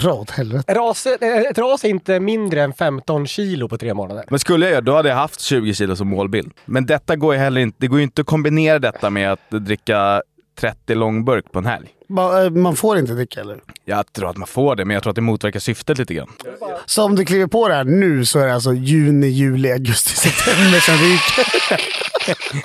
Dra 0.00 0.12
åt 0.12 0.30
helvete. 0.30 0.74
Ras, 0.74 1.06
ett 1.06 1.58
ras 1.58 1.84
är 1.84 1.88
inte 1.88 2.20
mindre 2.20 2.62
än 2.62 2.72
15 2.72 3.26
kilo 3.26 3.68
på 3.68 3.78
tre 3.78 3.94
månader. 3.94 4.24
Men 4.30 4.38
skulle 4.38 4.64
jag 4.66 4.70
göra 4.72 4.80
då 4.80 4.94
hade 4.96 5.08
jag 5.08 5.16
haft 5.16 5.40
20 5.40 5.74
kilo 5.74 5.96
som 5.96 6.08
målbild. 6.08 6.52
Men 6.64 6.86
detta 6.86 7.16
går 7.16 7.34
ju 7.34 7.40
heller 7.40 7.60
inte, 7.60 7.76
det 7.80 7.86
går 7.86 7.98
ju 7.98 8.04
inte 8.04 8.20
att 8.20 8.26
kombinera 8.26 8.78
detta 8.78 9.10
med 9.10 9.32
att 9.32 9.50
dricka 9.50 10.22
30 10.60 10.94
långburk 10.94 11.52
på 11.52 11.58
en 11.58 11.66
helg. 11.66 11.88
Eh, 12.18 12.50
Man 12.50 12.76
får 12.76 12.98
inte 12.98 13.12
dricka 13.12 13.40
eller? 13.40 13.60
Jag 13.84 14.12
tror 14.12 14.30
att 14.30 14.36
man 14.36 14.48
får 14.48 14.76
det, 14.76 14.84
men 14.84 14.94
jag 14.94 15.02
tror 15.02 15.10
att 15.10 15.14
det 15.16 15.20
motverkar 15.22 15.60
syftet 15.60 15.98
lite 15.98 16.14
grann. 16.14 16.28
Så 16.86 17.02
om 17.04 17.14
du 17.16 17.24
kliver 17.24 17.46
på 17.46 17.68
det 17.68 17.74
här 17.74 17.84
nu 17.84 18.24
så 18.24 18.38
är 18.38 18.46
det 18.46 18.54
alltså 18.54 18.72
juni, 18.72 19.26
juli, 19.26 19.72
augusti, 19.72 20.10
september 20.16 20.80
som 20.80 20.94
ryker. 20.94 21.82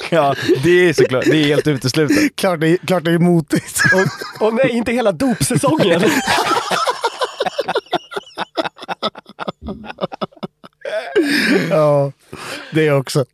Ja, 0.10 0.36
det 0.64 0.90
är 0.90 0.94
såklart. 0.94 1.24
Det 1.26 1.38
är 1.38 1.46
helt 1.46 1.68
uteslutet. 1.68 2.36
klart, 2.36 2.60
det, 2.60 2.78
klart 2.78 3.04
det 3.04 3.12
är 3.12 3.18
motigt. 3.20 3.82
Och 4.40 4.54
nej, 4.54 4.70
inte 4.70 4.92
hela 4.92 5.12
dopsäsongen. 5.12 6.02
ja, 11.70 12.12
det 12.72 12.92
också. 12.92 13.26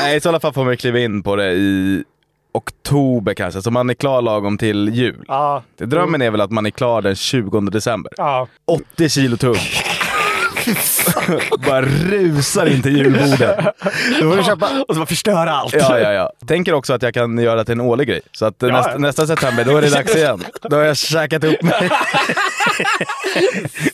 Nej, 0.00 0.16
i 0.16 0.20
sådana 0.20 0.40
fall 0.40 0.52
får 0.52 0.64
man 0.64 0.76
kliva 0.76 0.98
in 0.98 1.22
på 1.22 1.36
det 1.36 1.52
i 1.52 2.04
oktober 2.52 3.34
kanske, 3.34 3.62
så 3.62 3.70
man 3.70 3.90
är 3.90 3.94
klar 3.94 4.22
lagom 4.22 4.58
till 4.58 4.88
jul. 4.92 5.24
Ja. 5.28 5.62
Det 5.78 5.86
Drömmen 5.86 6.22
är 6.22 6.30
väl 6.30 6.40
att 6.40 6.50
man 6.50 6.66
är 6.66 6.70
klar 6.70 7.02
den 7.02 7.16
20 7.16 7.60
december. 7.60 8.12
Ja. 8.16 8.48
80 8.66 9.08
kilo 9.08 9.36
tung. 9.36 9.56
bara 11.66 11.82
rusar 11.82 12.66
in 12.66 12.82
till 12.82 12.96
julbordet. 12.96 13.58
Då 14.20 14.30
får 14.30 14.36
du 14.36 14.44
köpa... 14.44 14.84
Och 14.88 14.94
så 14.94 15.00
bara 15.00 15.06
förstöra 15.06 15.52
allt. 15.52 15.72
Ja, 15.72 15.98
ja, 15.98 16.12
ja. 16.12 16.32
Tänker 16.46 16.72
också 16.72 16.92
att 16.92 17.02
jag 17.02 17.14
kan 17.14 17.38
göra 17.38 17.56
det 17.56 17.64
till 17.64 17.72
en 17.72 17.80
årlig 17.80 18.08
grej. 18.08 18.20
Så 18.32 18.46
att 18.46 18.54
Ja, 18.58 18.68
nästa, 18.68 18.98
nästa 18.98 19.26
september, 19.26 19.64
då 19.64 19.76
är 19.76 19.82
det 19.82 19.90
dags 19.90 20.16
igen. 20.16 20.44
Då 20.62 20.76
har 20.76 20.84
jag 20.84 20.96
käkat 20.96 21.44
upp 21.44 21.62
mig. 21.62 21.90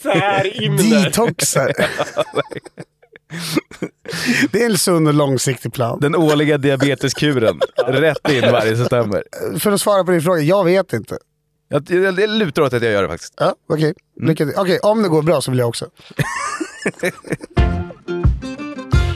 Särimner. 0.03 1.05
Detoxar. 1.05 1.73
Det 4.51 4.63
är 4.63 4.71
en 4.71 4.79
sund 4.79 5.09
och 5.09 5.15
långsiktig 5.15 5.73
plan. 5.73 5.99
Den 6.01 6.17
årliga 6.17 6.59
diabeteskuren. 6.59 7.61
Rätt 7.87 8.31
in 8.31 8.53
varje 8.53 8.77
september. 8.77 9.25
För 9.59 9.73
att 9.73 9.81
svara 9.81 10.05
på 10.05 10.11
din 10.11 10.23
fråga, 10.23 10.41
jag 10.41 10.65
vet 10.65 10.93
inte. 10.93 11.19
Jag, 11.69 11.91
jag, 11.91 12.21
jag 12.21 12.31
lutar 12.31 12.63
åt 12.63 12.73
att 12.73 12.83
jag 12.83 12.93
gör 12.93 13.03
det 13.03 13.09
faktiskt. 13.09 13.35
Ja, 13.37 13.55
Okej, 13.69 13.95
Lycka 14.21 14.47
till. 14.47 14.55
Okej, 14.57 14.79
om 14.83 15.03
det 15.03 15.09
går 15.09 15.23
bra 15.23 15.41
så 15.41 15.51
vill 15.51 15.59
jag 15.59 15.69
också. 15.69 15.87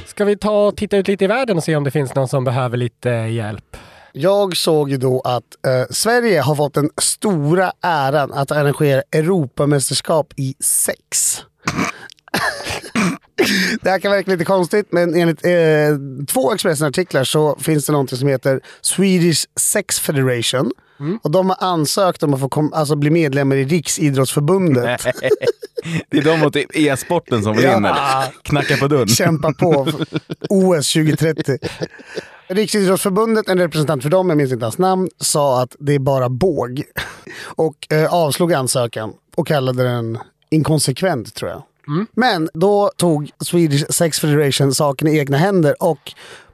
Ska 0.06 0.24
vi 0.24 0.36
ta 0.36 0.66
och 0.66 0.76
titta 0.76 0.96
ut 0.96 1.08
lite 1.08 1.24
i 1.24 1.28
världen 1.28 1.56
och 1.56 1.64
se 1.64 1.76
om 1.76 1.84
det 1.84 1.90
finns 1.90 2.14
någon 2.14 2.28
som 2.28 2.44
behöver 2.44 2.76
lite 2.76 3.08
hjälp? 3.10 3.76
Jag 4.12 4.56
såg 4.56 4.90
ju 4.90 4.96
då 4.96 5.20
att 5.20 5.66
eh, 5.66 5.84
Sverige 5.90 6.40
har 6.40 6.54
fått 6.54 6.74
den 6.74 6.90
stora 7.00 7.72
äran 7.82 8.32
att 8.32 8.50
arrangera 8.50 9.02
Europamästerskap 9.12 10.32
i 10.36 10.54
sex. 10.60 11.38
Det 13.82 13.90
här 13.90 13.98
kan 13.98 14.12
verka 14.12 14.30
lite 14.30 14.44
konstigt, 14.44 14.86
men 14.90 15.14
enligt 15.14 15.46
eh, 15.46 15.52
två 16.28 16.52
Expressen-artiklar 16.54 17.24
så 17.24 17.56
finns 17.60 17.86
det 17.86 17.92
något 17.92 18.18
som 18.18 18.28
heter 18.28 18.60
Swedish 18.80 19.44
Sex 19.60 20.00
Federation. 20.00 20.70
Och 21.22 21.30
de 21.30 21.48
har 21.48 21.56
ansökt 21.60 22.22
om 22.22 22.34
att 22.34 22.40
få 22.40 22.48
kom, 22.48 22.72
alltså 22.72 22.96
bli 22.96 23.10
medlemmar 23.10 23.56
i 23.56 23.64
Riksidrottsförbundet. 23.64 25.00
Det 26.10 26.18
är 26.18 26.22
de 26.22 26.40
mot 26.40 26.56
e-sporten 26.74 27.42
som 27.42 27.54
Ja. 27.54 27.74
vinner. 27.74 27.94
Knacka 28.42 28.76
på 28.76 28.88
dörren. 28.88 29.08
Kämpa 29.08 29.52
på 29.52 29.86
OS 30.48 30.92
2030. 30.92 31.58
Riksidrottsförbundet, 32.48 33.48
en 33.48 33.58
representant 33.58 34.02
för 34.02 34.10
dem, 34.10 34.28
jag 34.28 34.36
minns 34.38 34.52
inte 34.52 34.64
hans 34.64 34.78
namn, 34.78 35.08
sa 35.20 35.62
att 35.62 35.76
det 35.78 35.94
är 35.94 35.98
bara 35.98 36.28
båg. 36.28 36.82
Och 37.44 37.92
eh, 37.92 38.14
avslog 38.14 38.52
ansökan 38.52 39.12
och 39.36 39.46
kallade 39.46 39.82
den 39.82 40.18
inkonsekvent 40.50 41.34
tror 41.34 41.50
jag. 41.50 41.62
Men 42.12 42.48
då 42.54 42.90
tog 42.96 43.30
Swedish 43.44 43.84
Sex 43.90 44.20
Federation 44.20 44.74
saken 44.74 45.08
i 45.08 45.18
egna 45.18 45.36
händer 45.36 45.74
och 45.82 46.12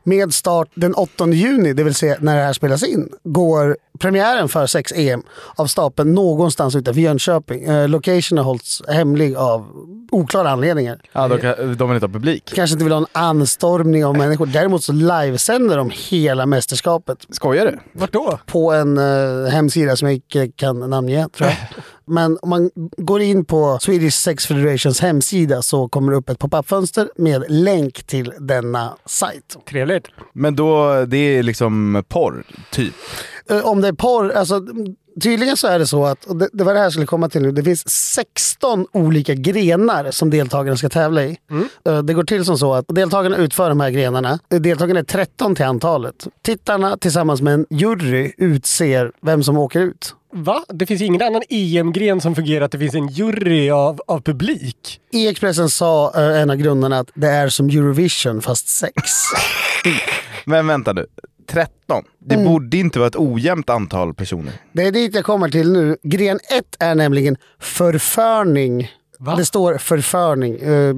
med 0.09 0.35
start 0.35 0.69
den 0.75 0.95
8 0.95 1.27
juni, 1.29 1.73
det 1.73 1.83
vill 1.85 1.95
säga 1.95 2.17
när 2.21 2.37
det 2.37 2.43
här 2.43 2.53
spelas 2.53 2.83
in, 2.83 3.09
går 3.25 3.77
premiären 3.99 4.49
för 4.49 4.67
6-EM 4.67 5.23
av 5.57 5.67
stapeln 5.67 6.15
någonstans 6.15 6.77
utanför 6.77 7.01
Jönköping. 7.01 7.65
Eh, 7.65 7.89
location 7.89 8.39
har 8.39 8.45
hållits 8.45 8.83
hemlig 8.89 9.37
av 9.37 9.67
oklara 10.11 10.51
anledningar. 10.51 11.01
Ja, 11.13 11.29
de, 11.29 11.39
kan, 11.39 11.55
de 11.77 11.89
vill 11.89 11.95
inte 11.97 12.07
ha 12.07 12.13
publik. 12.13 12.53
Kanske 12.55 12.75
inte 12.75 12.85
vill 12.85 12.93
ha 12.93 13.01
en 13.01 13.07
anstormning 13.13 14.05
av 14.05 14.17
människor. 14.17 14.47
Däremot 14.47 14.85
så 14.85 14.93
livesänder 14.93 15.77
de 15.77 15.91
hela 15.95 16.47
mästerskapet. 16.47 17.27
Skojar 17.31 17.67
du? 17.67 17.79
Vart 17.93 18.13
då? 18.13 18.39
På 18.47 18.73
en 18.73 18.99
eh, 18.99 19.51
hemsida 19.51 19.97
som 19.97 20.09
jag 20.09 20.15
inte 20.15 20.49
kan 20.57 20.91
namnge 20.91 21.29
tror 21.29 21.49
jag. 21.49 21.57
Men 22.09 22.39
om 22.43 22.49
man 22.49 22.71
går 22.97 23.21
in 23.21 23.45
på 23.45 23.79
Swedish 23.81 24.17
Sex 24.17 24.47
Federations 24.47 25.01
hemsida 25.01 25.63
så 25.63 25.89
kommer 25.89 26.13
det 26.13 26.19
upp 26.19 26.29
ett 26.29 26.39
pop-up-fönster 26.39 27.11
med 27.17 27.45
länk 27.49 28.03
till 28.03 28.33
denna 28.39 28.97
sajt. 29.07 29.57
Trevligt. 29.71 30.05
Men 30.33 30.57
då, 30.57 31.05
det 31.05 31.17
är 31.17 31.43
liksom 31.43 32.05
porr, 32.09 32.45
typ. 32.71 32.95
Eh, 33.51 33.67
Om 33.67 33.81
det 33.81 33.89
är 33.89 33.93
porr, 33.93 34.31
alltså 34.31 34.61
tydligen 35.21 35.57
så 35.57 35.67
är 35.67 35.79
det 35.79 35.87
så 35.87 36.05
att, 36.07 36.25
och 36.25 36.37
det, 36.37 36.49
det 36.53 36.65
var 36.65 36.73
det 36.73 36.79
här 36.79 36.85
jag 36.87 36.93
skulle 36.93 37.07
komma 37.07 37.29
till 37.29 37.43
nu, 37.43 37.53
det 37.53 37.63
finns 37.63 37.89
16 37.89 38.87
olika 38.93 39.35
grenar 39.35 40.11
som 40.11 40.31
deltagarna 40.31 40.77
ska 40.77 40.89
tävla 40.89 41.25
i. 41.25 41.37
Eh, 41.87 41.99
Det 42.03 42.15
går 42.15 42.25
till 42.25 42.45
som 42.45 42.59
så 42.59 42.75
att 42.75 42.85
deltagarna 42.89 43.37
utför 43.37 43.69
de 43.69 43.81
här 43.81 43.91
grenarna. 43.91 44.39
Eh, 44.53 44.61
Deltagarna 44.61 45.01
är 45.01 45.05
13 45.05 45.55
till 45.55 45.65
antalet. 45.65 46.27
Tittarna 46.45 46.97
tillsammans 46.97 47.41
med 47.43 47.55
en 47.55 47.67
jury 47.71 48.33
utser 48.37 49.13
vem 49.23 49.43
som 49.43 49.59
åker 49.59 49.81
ut. 49.81 50.15
Va? 50.33 50.65
Det 50.69 50.87
finns 50.87 51.03
ingen 51.03 51.23
annan 51.23 51.43
EM-gren 51.49 52.21
som 52.21 52.35
fungerar 52.35 52.65
att 52.65 52.73
det 52.73 52.79
finns 52.79 52.95
en 52.95 53.09
jury 53.09 53.71
av, 53.71 54.01
av 54.07 54.21
publik? 54.21 55.01
I 55.13 55.29
Expressen 55.29 55.71
sa 55.71 56.13
eh, 56.17 56.41
en 56.41 56.51
av 56.51 56.57
grundarna 56.57 56.99
att 56.99 57.11
det 57.15 57.29
är 57.29 57.49
som 57.49 57.67
Eurovision 57.69 58.43
fast 58.43 58.69
sex. 58.69 58.95
Men 60.45 60.67
vänta 60.67 60.93
nu. 60.93 61.07
13. 61.51 62.05
Det 62.19 62.35
Mm. 62.35 62.47
borde 62.47 62.77
inte 62.77 62.99
vara 62.99 63.07
ett 63.09 63.17
ojämnt 63.17 63.71
antal 63.71 64.15
personer. 64.15 64.53
Det 64.73 64.83
är 64.87 64.93
dit 64.93 65.15
jag 65.15 65.25
kommer 65.25 65.49
till 65.49 65.73
nu. 65.73 65.97
Gren 66.03 66.39
1 66.59 66.77
är 66.79 66.95
nämligen 66.95 67.37
förförning. 67.61 68.91
Det 69.37 69.45
står 69.45 69.79
förförning. 69.79 70.63
Uh, 70.63 70.97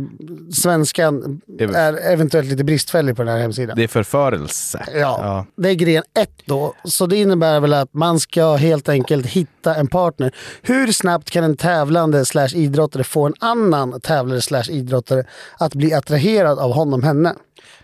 svenskan 0.53 1.41
är 1.75 2.13
eventuellt 2.13 2.49
lite 2.49 2.65
bristfällig 2.65 3.17
på 3.17 3.23
den 3.23 3.33
här 3.33 3.41
hemsidan. 3.41 3.77
Det 3.77 3.83
är 3.85 3.89
förförelse. 3.89 4.85
Ja, 4.95 5.47
det 5.57 5.69
är 5.71 5.75
gren 5.75 6.03
1 6.19 6.31
då. 6.45 6.75
Så 6.85 7.07
det 7.07 7.17
innebär 7.17 7.61
väl 7.61 7.75
att 7.75 7.95
man 7.95 8.21
ska 8.21 8.55
helt 8.57 8.89
enkelt 8.89 9.27
hitta 9.27 9.75
en 9.75 9.87
partner. 9.87 10.35
Hur 10.63 10.93
snabbt 10.93 11.31
kan 11.31 11.45
en 11.45 11.57
tävlande 11.57 12.25
slash 12.25 12.49
idrottare 12.55 13.05
få 13.05 13.27
en 13.27 13.35
annan 13.41 14.01
tävlare 14.01 14.41
slash 14.41 14.65
idrottare 14.71 15.25
att 15.59 15.75
bli 15.75 15.93
attraherad 15.95 16.59
av 16.59 16.73
honom 16.73 17.03
henne? 17.03 17.35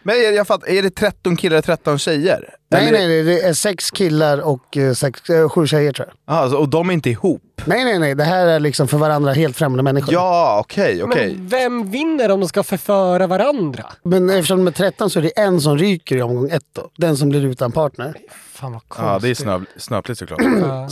Men 0.03 0.15
är, 0.17 0.33
jag 0.33 0.47
fattar, 0.47 0.69
är 0.69 0.83
det 0.83 0.91
13 0.91 1.37
killar 1.37 1.59
och 1.59 1.65
13 1.65 1.99
tjejer? 1.99 2.55
Nej, 2.71 2.89
Eller- 2.89 3.09
nej, 3.09 3.23
det 3.23 3.41
är 3.43 3.53
sex 3.53 3.91
killar 3.91 4.39
och 4.39 4.77
eh, 4.77 4.93
sex, 4.93 5.31
eh, 5.31 5.49
sju 5.49 5.67
tjejer 5.67 5.93
tror 5.93 6.09
jag. 6.09 6.35
Ah, 6.35 6.39
alltså, 6.39 6.59
och 6.59 6.69
de 6.69 6.89
är 6.91 6.95
inte 6.95 7.11
ihop? 7.11 7.43
Nej, 7.65 7.85
nej, 7.85 7.99
nej. 7.99 8.15
Det 8.15 8.25
här 8.25 8.47
är 8.47 8.61
liksom 8.61 8.89
för 8.89 8.99
varandra 8.99 9.33
helt 9.33 9.57
främmande 9.57 9.83
människor. 9.83 10.15
Ja, 10.15 10.59
okej, 10.61 11.03
okej. 11.03 11.35
Men 11.37 11.49
vem 11.49 11.91
vinner 11.91 12.31
om 12.31 12.41
de 12.41 12.49
ska 12.49 12.63
förföra 12.63 13.27
varandra? 13.27 13.85
Men 14.03 14.31
eftersom 14.31 14.59
de 14.59 14.67
är 14.67 14.73
13 14.73 15.11
så 15.11 15.19
är 15.19 15.23
det 15.23 15.39
en 15.39 15.61
som 15.61 15.79
ryker 15.79 16.17
i 16.17 16.23
omgång 16.23 16.51
ett 16.51 16.63
då. 16.73 16.91
Den 16.97 17.17
som 17.17 17.29
blir 17.29 17.45
utan 17.47 17.73
partner. 17.73 18.15
Fan 18.53 18.73
vad 18.73 18.83
Ja, 18.99 19.19
det 19.23 19.29
är 19.31 19.35
snöp, 19.35 19.63
snöpligt 19.77 20.19
såklart. 20.19 20.41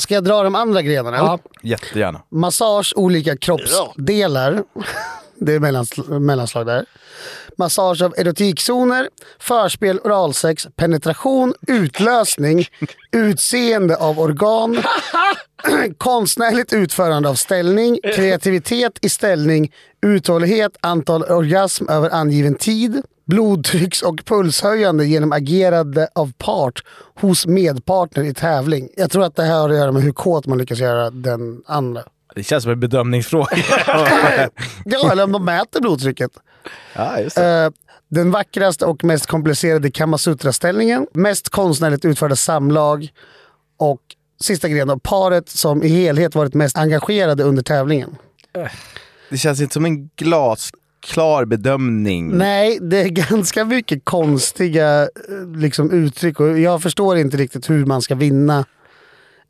Ska 0.00 0.14
jag 0.14 0.24
dra 0.24 0.42
de 0.42 0.54
andra 0.54 0.82
grenarna? 0.82 1.16
Ja. 1.16 1.38
Jättegärna. 1.62 2.22
Massage, 2.30 2.92
olika 2.96 3.36
kroppsdelar. 3.36 4.62
Det 5.44 5.52
är 5.54 5.60
mellans- 5.60 6.18
mellanslag 6.20 6.66
där. 6.66 6.84
Massage 7.58 8.02
av 8.02 8.14
erotikzoner, 8.16 9.08
förspel, 9.38 9.98
oralsex, 10.04 10.66
penetration, 10.76 11.54
utlösning, 11.66 12.66
utseende 13.12 13.96
av 13.96 14.20
organ, 14.20 14.82
konstnärligt 15.98 16.72
utförande 16.72 17.28
av 17.28 17.34
ställning, 17.34 17.98
kreativitet 18.16 18.98
i 19.02 19.08
ställning, 19.08 19.72
uthållighet, 20.06 20.76
antal 20.80 21.22
orgasm 21.22 21.88
över 21.88 22.10
angiven 22.10 22.54
tid, 22.54 23.02
blodtrycks 23.26 24.02
och 24.02 24.24
pulshöjande 24.24 25.04
genom 25.06 25.32
agerande 25.32 26.08
av 26.14 26.32
part 26.38 26.82
hos 27.20 27.46
medpartner 27.46 28.24
i 28.24 28.34
tävling. 28.34 28.88
Jag 28.96 29.10
tror 29.10 29.24
att 29.24 29.36
det 29.36 29.42
här 29.42 29.58
har 29.58 29.70
att 29.70 29.76
göra 29.76 29.92
med 29.92 30.02
hur 30.02 30.12
kåt 30.12 30.46
man 30.46 30.58
lyckas 30.58 30.78
göra 30.78 31.10
den 31.10 31.62
andra. 31.66 32.02
Det 32.34 32.42
känns 32.42 32.62
som 32.62 32.72
en 32.72 32.80
bedömningsfråga. 32.80 33.56
Ja, 34.84 35.12
eller 35.12 35.24
om 35.24 35.32
de 35.32 35.44
mäter 35.44 35.80
blodtrycket. 35.80 36.30
ja, 36.94 37.20
just 37.20 37.36
det. 37.36 37.64
Eh, 37.64 37.70
den 38.08 38.30
vackraste 38.30 38.86
och 38.86 39.04
mest 39.04 39.26
komplicerade 39.26 39.90
Kamasutra-ställningen. 39.90 41.06
Mest 41.14 41.48
konstnärligt 41.48 42.04
utförda 42.04 42.36
samlag. 42.36 43.08
Och 43.78 44.00
sista 44.40 44.68
grejen 44.68 44.88
då, 44.88 44.98
paret 44.98 45.48
som 45.48 45.82
i 45.82 45.88
helhet 45.88 46.34
varit 46.34 46.54
mest 46.54 46.78
engagerade 46.78 47.42
under 47.42 47.62
tävlingen. 47.62 48.16
Det 49.30 49.38
känns 49.38 49.60
inte 49.60 49.72
som 49.72 49.84
en 49.84 50.08
glasklar 50.16 51.44
bedömning. 51.44 52.36
Nej, 52.38 52.78
det 52.80 53.00
är 53.00 53.08
ganska 53.30 53.64
mycket 53.64 54.04
konstiga 54.04 55.02
eh, 55.02 55.08
liksom, 55.56 55.90
uttryck 55.90 56.40
och 56.40 56.58
jag 56.58 56.82
förstår 56.82 57.16
inte 57.18 57.36
riktigt 57.36 57.70
hur 57.70 57.86
man 57.86 58.02
ska 58.02 58.14
vinna 58.14 58.64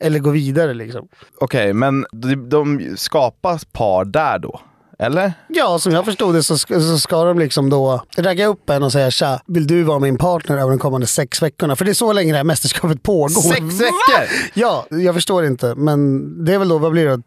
eller 0.00 0.18
gå 0.18 0.30
vidare. 0.30 0.74
Liksom. 0.74 1.08
Okej, 1.40 1.72
men 1.72 2.06
de, 2.12 2.34
de 2.48 2.94
skapas 2.96 3.64
par 3.64 4.04
där 4.04 4.38
då? 4.38 4.60
Eller? 4.98 5.32
Ja, 5.48 5.78
som 5.78 5.92
jag 5.92 6.04
förstod 6.04 6.34
det 6.34 6.42
så 6.42 6.58
ska, 6.58 6.80
så 6.80 6.98
ska 6.98 7.24
de 7.24 7.38
liksom 7.38 7.70
då 7.70 8.02
ragga 8.16 8.46
upp 8.46 8.70
en 8.70 8.82
och 8.82 8.92
säga 8.92 9.10
tja, 9.10 9.40
vill 9.46 9.66
du 9.66 9.82
vara 9.82 9.98
min 9.98 10.18
partner 10.18 10.56
över 10.58 10.70
de 10.70 10.78
kommande 10.78 11.06
sex 11.06 11.42
veckorna? 11.42 11.76
För 11.76 11.84
det 11.84 11.90
är 11.90 11.94
så 11.94 12.12
länge 12.12 12.32
det 12.32 12.36
här 12.36 12.44
mästerskapet 12.44 13.02
pågår. 13.02 13.28
Sex 13.28 13.60
veckor? 13.60 14.50
Ja, 14.54 14.86
jag 14.90 15.14
förstår 15.14 15.44
inte. 15.44 15.74
Men 15.74 16.44
det 16.44 16.54
är 16.54 16.58
väl 16.58 16.68
då, 16.68 16.78
vad 16.78 16.92
blir 16.92 17.06
det? 17.06 17.22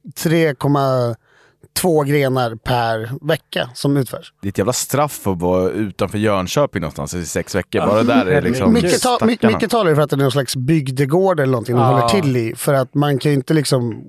3,2 1.83 2.05
grenar 2.05 2.55
per 2.55 3.27
vecka 3.27 3.69
som 3.73 3.97
utförs. 3.97 4.33
Det 4.41 4.47
är 4.47 4.49
ett 4.49 4.57
jävla 4.57 4.73
straff 4.73 5.27
att 5.27 5.41
vara 5.41 5.69
utanför 5.69 6.17
Jönköping 6.17 6.81
någonstans 6.81 7.13
i 7.13 7.25
sex 7.25 7.55
veckor. 7.55 7.79
Bara 7.79 8.03
där 8.03 8.25
är 8.25 8.41
liksom 8.41 8.73
mycket, 8.73 9.01
ta, 9.01 9.19
mycket 9.25 9.69
talar 9.71 9.89
ju 9.89 9.95
för 9.95 10.01
att 10.01 10.09
det 10.09 10.15
är 10.15 10.17
någon 10.17 10.31
slags 10.31 10.55
bygdegård 10.55 11.39
eller 11.39 11.51
någonting 11.51 11.75
de 11.75 11.81
Ja. 11.81 11.87
håller 11.91 12.21
till 12.21 12.37
i. 12.37 12.55
För 12.55 12.73
att 12.73 12.93
man 12.93 13.19
kan 13.19 13.31
ju 13.31 13.35
inte 13.37 13.53
liksom... 13.53 14.03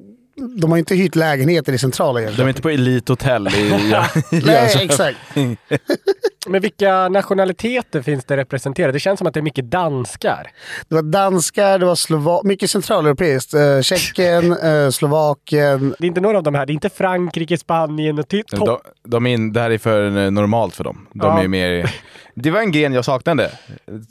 De 0.60 0.70
har 0.70 0.78
inte 0.78 0.94
hyrt 0.94 1.14
lägenheter 1.14 1.72
i 1.72 1.78
centrala 1.78 2.20
Jönköping. 2.20 2.36
De 2.38 2.44
är 2.44 2.48
inte 2.48 2.62
på 2.62 2.68
Elite 2.70 3.12
Hotel 3.12 3.48
i, 3.48 3.60
i 4.36 4.40
Nej, 4.46 4.76
exakt. 4.80 5.16
Men 6.48 6.60
vilka 6.62 7.08
nationaliteter 7.08 8.02
finns 8.02 8.24
det 8.24 8.36
representerade? 8.36 8.92
Det 8.92 9.00
känns 9.00 9.18
som 9.18 9.26
att 9.26 9.34
det 9.34 9.40
är 9.40 9.42
mycket 9.42 9.70
danskar. 9.70 10.50
Det 10.88 10.94
var 10.94 11.02
danskar, 11.02 11.78
det 11.78 11.86
var 11.86 11.94
slova 11.94 12.40
mycket 12.44 12.70
centraleuropeiskt. 12.70 13.54
Eh, 13.54 13.80
Tjeckien, 13.82 14.52
eh, 14.62 14.90
Slovakien. 14.90 15.94
Det 15.98 16.04
är 16.04 16.08
inte 16.08 16.20
några 16.20 16.36
av 16.38 16.42
de 16.42 16.54
här. 16.54 16.66
Det 16.66 16.72
är 16.72 16.74
inte 16.74 16.90
Frankrike, 16.90 17.58
Spanien 17.58 18.18
och 18.18 18.28
ty- 18.28 18.42
de, 18.50 18.78
de 19.04 19.26
in, 19.26 19.52
det 19.52 19.60
här 19.60 19.70
är 19.70 19.78
för 19.78 20.16
eh, 20.24 20.30
normalt 20.30 20.74
för 20.76 20.84
dem. 20.84 21.06
De 21.12 21.26
Ja. 21.36 21.42
är 21.42 21.48
mer... 21.48 21.94
Det 22.34 22.50
var 22.50 22.60
en 22.60 22.72
gren 22.72 22.92
jag 22.92 23.04
saknade. 23.04 23.50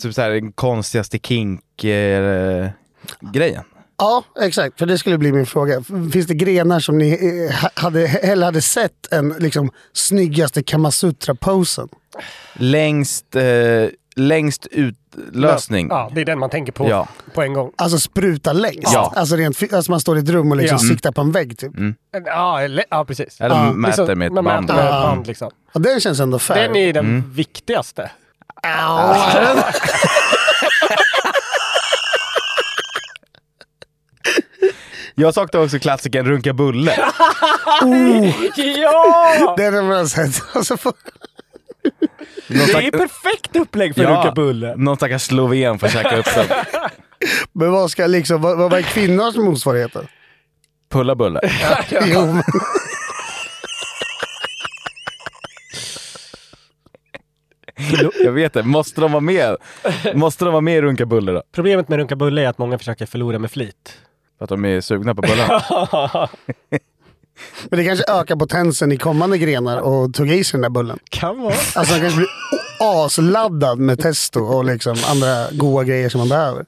Typ 0.02 0.14
så 0.14 0.22
här, 0.22 0.30
den 0.30 0.52
konstigaste 0.52 1.20
kink-grejen. 1.20 2.72
Ja, 3.98 4.24
exakt. 4.42 4.80
För 4.80 4.86
det 4.86 4.98
skulle 4.98 5.18
bli 5.18 5.32
min 5.32 5.46
fråga. 5.46 5.84
Finns 6.14 6.28
det 6.28 6.34
grenar 6.34 6.80
som 6.80 6.98
ni 6.98 7.10
eh, 7.52 7.56
ha- 7.62 7.70
hade, 7.74 8.08
hellre 8.08 8.46
hade 8.46 8.62
sett 8.62 9.14
än 9.14 9.30
liksom 9.40 9.72
snyggaste 9.94 10.64
Kamasutra-posen? 10.64 11.90
Längst, 12.54 13.36
eh, 13.36 13.44
längst 14.16 14.68
utlösning. 14.72 15.88
Ja, 15.90 16.12
det 16.16 16.22
är 16.22 16.26
den 16.26 16.40
man 16.40 16.50
tänker 16.50 16.72
på 16.72 16.90
Ja. 16.90 17.08
på 17.34 17.42
en 17.42 17.54
gång. 17.54 17.72
Alltså 17.76 18.00
spruta 18.00 18.54
längst? 18.54 18.94
Ja. 18.94 19.14
Alltså, 19.16 19.36
rent, 19.36 19.74
alltså 19.74 19.92
man 19.92 20.00
står 20.00 20.18
i 20.18 20.22
ett 20.22 20.30
rum 20.30 20.52
och 20.52 20.58
liksom 20.58 20.78
Ja. 20.82 20.90
siktar 20.90 21.12
på 21.12 21.22
en 21.22 21.32
vägg 21.32 21.58
typ? 21.58 21.72
Ja, 22.26 22.62
eller, 22.62 22.86
ja 22.90 23.06
precis. 23.06 23.42
Eller 23.42 23.56
ja, 23.56 23.72
mäter 23.74 24.16
med 24.16 24.26
ett 24.28 24.34
man 24.34 24.44
band. 24.46 24.62
mäter 24.68 24.76
med 24.76 24.86
ett 24.88 24.94
Ja. 24.94 25.02
band 25.16 25.28
liksom. 25.28 25.52
Ja, 25.74 25.80
den 25.80 26.00
känns 26.00 26.20
ändå 26.20 26.40
fair. 26.40 26.68
Den 26.68 26.76
är 26.76 26.94
den 26.94 27.06
Mm. 27.06 27.34
viktigaste. 27.34 28.12
Jag 35.20 35.34
saknar 35.34 35.64
också 35.64 35.80
klassikern 35.80 36.26
Runka 36.26 36.54
Bulle. 36.54 36.92
ja! 38.56 39.54
Den 39.58 39.74
har 39.74 39.84
man 39.84 40.08
sett. 40.08 40.44
Alltså, 40.54 40.78
för... 40.78 40.94
Det 42.48 42.88
är 42.88 42.92
perfekt 42.92 43.56
upplägg 43.56 43.96
för 43.96 44.04
Runka 44.04 44.32
Bulle. 44.32 44.76
Någon 44.76 44.96
stackars 44.96 45.22
sloven 45.22 45.80
får 45.80 45.88
käka 45.88 46.18
upp 46.18 46.26
den. 46.36 46.46
Men 47.54 47.72
vad 47.72 47.92
ska 47.92 48.08
liksom, 48.08 48.42
vad, 48.42 48.58
vad 48.58 48.74
är 48.74 48.82
kvinnors 48.82 49.36
motsvarigheter? 49.36 50.08
Pulla 50.92 51.16
Bulle. 51.16 51.40
Jo, 52.06 52.26
men... 52.26 52.44
Jag 58.24 58.32
vet 58.32 58.54
det. 58.54 58.64
Måste 58.64 59.02
de 59.02 59.12
vara 59.12 59.22
med? 59.22 59.58
Måste 60.14 60.46
de 60.46 60.52
vara 60.52 60.62
med 60.62 60.78
i 60.78 60.82
Runka 60.82 61.06
Bulle 61.06 61.32
då? 61.32 61.44
Problemet 61.52 61.90
med 61.90 61.98
Runka 61.98 62.16
Bulle 62.16 62.42
är 62.42 62.48
att 62.48 62.58
många 62.58 62.78
försöker 62.78 63.06
förlora 63.06 63.40
med 63.40 63.52
flit. 63.52 63.98
För 64.38 64.44
att 64.44 64.50
de 64.50 64.66
är 64.66 64.82
sugna 64.82 65.16
på 65.16 65.22
bullen? 65.22 65.50
men 67.70 67.80
det 67.80 67.86
kanske 67.86 68.12
ökar 68.12 68.36
potensen 68.36 68.92
i 68.92 68.98
kommande 68.98 69.38
grenar 69.38 69.78
och 69.78 70.14
tugga 70.14 70.34
i 70.34 70.44
sig 70.44 70.52
den 70.52 70.62
där 70.62 70.70
bullen. 70.70 71.00
Kan 71.10 71.42
vara. 71.42 71.54
Alltså 71.76 71.94
han 71.94 72.02
kanske 72.02 72.18
blir 72.18 72.30
asladdad 72.80 73.80
med 73.80 74.00
testo 74.00 74.40
och 74.40 74.66
liksom 74.66 74.98
andra 75.08 75.52
goda 75.52 75.84
grejer 75.84 76.10
som 76.10 76.20
man 76.20 76.30
behöver. 76.30 76.66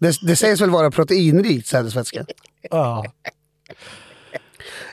Det, 0.00 0.16
det 0.22 0.36
sägs 0.36 0.60
väl 0.60 0.70
vara 0.70 0.90
proteinrikt 0.90 1.66
sädesvätska. 1.66 2.26
Ja. 2.70 3.04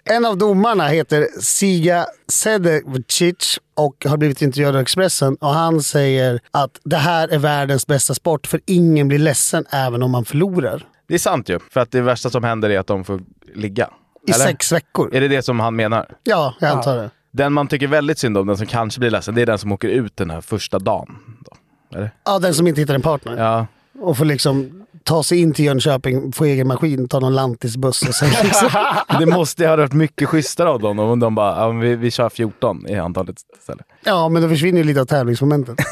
En 0.03 0.25
av 0.25 0.37
domarna 0.37 0.87
heter 0.87 1.27
Siga 1.39 2.05
Sedecic 2.27 3.59
och 3.73 4.05
har 4.05 4.17
blivit 4.17 4.41
intervjuad 4.41 4.75
av 4.75 4.81
Expressen. 4.81 5.35
Och 5.35 5.49
han 5.49 5.83
säger 5.83 6.39
att 6.51 6.79
det 6.83 6.97
här 6.97 7.27
är 7.27 7.37
världens 7.37 7.87
bästa 7.87 8.13
sport 8.13 8.47
för 8.47 8.61
ingen 8.65 9.07
blir 9.07 9.19
ledsen 9.19 9.65
även 9.71 10.03
om 10.03 10.11
man 10.11 10.25
förlorar. 10.25 10.87
Det 11.07 11.13
är 11.13 11.19
sant 11.19 11.49
ju. 11.49 11.59
För 11.71 11.79
att 11.79 11.91
det 11.91 12.01
värsta 12.01 12.29
som 12.29 12.43
händer 12.43 12.69
är 12.69 12.79
att 12.79 12.87
de 12.87 13.03
får 13.03 13.21
ligga. 13.53 13.89
I 14.27 14.33
sex 14.33 14.71
veckor. 14.71 15.15
Är 15.15 15.21
det 15.21 15.27
det 15.27 15.41
som 15.41 15.59
han 15.59 15.75
menar? 15.75 16.15
Ja, 16.23 16.55
jag 16.59 16.69
antar 16.71 16.97
det. 16.97 17.09
Den 17.31 17.53
man 17.53 17.67
tycker 17.67 17.87
väldigt 17.87 18.19
synd 18.19 18.37
om, 18.37 18.47
den 18.47 18.57
som 18.57 18.67
kanske 18.67 18.99
blir 18.99 19.09
ledsen, 19.09 19.35
det 19.35 19.41
är 19.41 19.45
den 19.45 19.57
som 19.57 19.71
åker 19.71 19.87
ut 19.87 20.17
den 20.17 20.29
här 20.29 20.41
första 20.41 20.79
dagen. 20.79 21.17
Då. 21.45 21.97
Eller? 21.97 22.11
Ja, 22.25 22.39
den 22.39 22.53
som 22.53 22.67
inte 22.67 22.81
hittar 22.81 22.95
en 22.95 23.01
partner. 23.01 23.37
Ja. 23.37 23.67
Och 24.01 24.17
får 24.17 24.25
liksom 24.25 24.85
ta 25.03 25.23
sig 25.23 25.41
in 25.41 25.53
till 25.53 25.65
Jönköping, 25.65 26.31
få 26.31 26.45
egen 26.45 26.67
maskin, 26.67 27.07
ta 27.07 27.19
någon 27.19 27.33
lantisbuss 27.35 28.01
och 28.07 28.15
sen 28.15 28.29
liksom. 28.43 28.69
Det 29.19 29.25
måste 29.25 29.63
ju 29.63 29.69
ha 29.69 29.75
varit 29.75 29.93
mycket 29.93 30.29
schysstare 30.29 30.69
av 30.69 30.79
dem 30.79 30.99
om 30.99 31.19
de 31.19 31.35
bara, 31.35 31.57
ja, 31.57 31.69
vi, 31.69 31.95
vi 31.95 32.11
kör 32.11 32.29
14 32.29 32.87
i 32.87 32.95
antalet 32.95 33.35
istället. 33.59 33.85
Ja, 34.03 34.29
men 34.29 34.41
då 34.41 34.49
försvinner 34.49 34.77
ju 34.77 34.83
lite 34.83 35.01
av 35.01 35.05
tävlingsmomentet. 35.05 35.75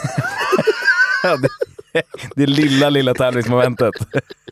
Det, 1.24 2.02
det 2.36 2.46
lilla, 2.46 2.90
lilla 2.90 3.14
tävlingsmomentet 3.14 3.94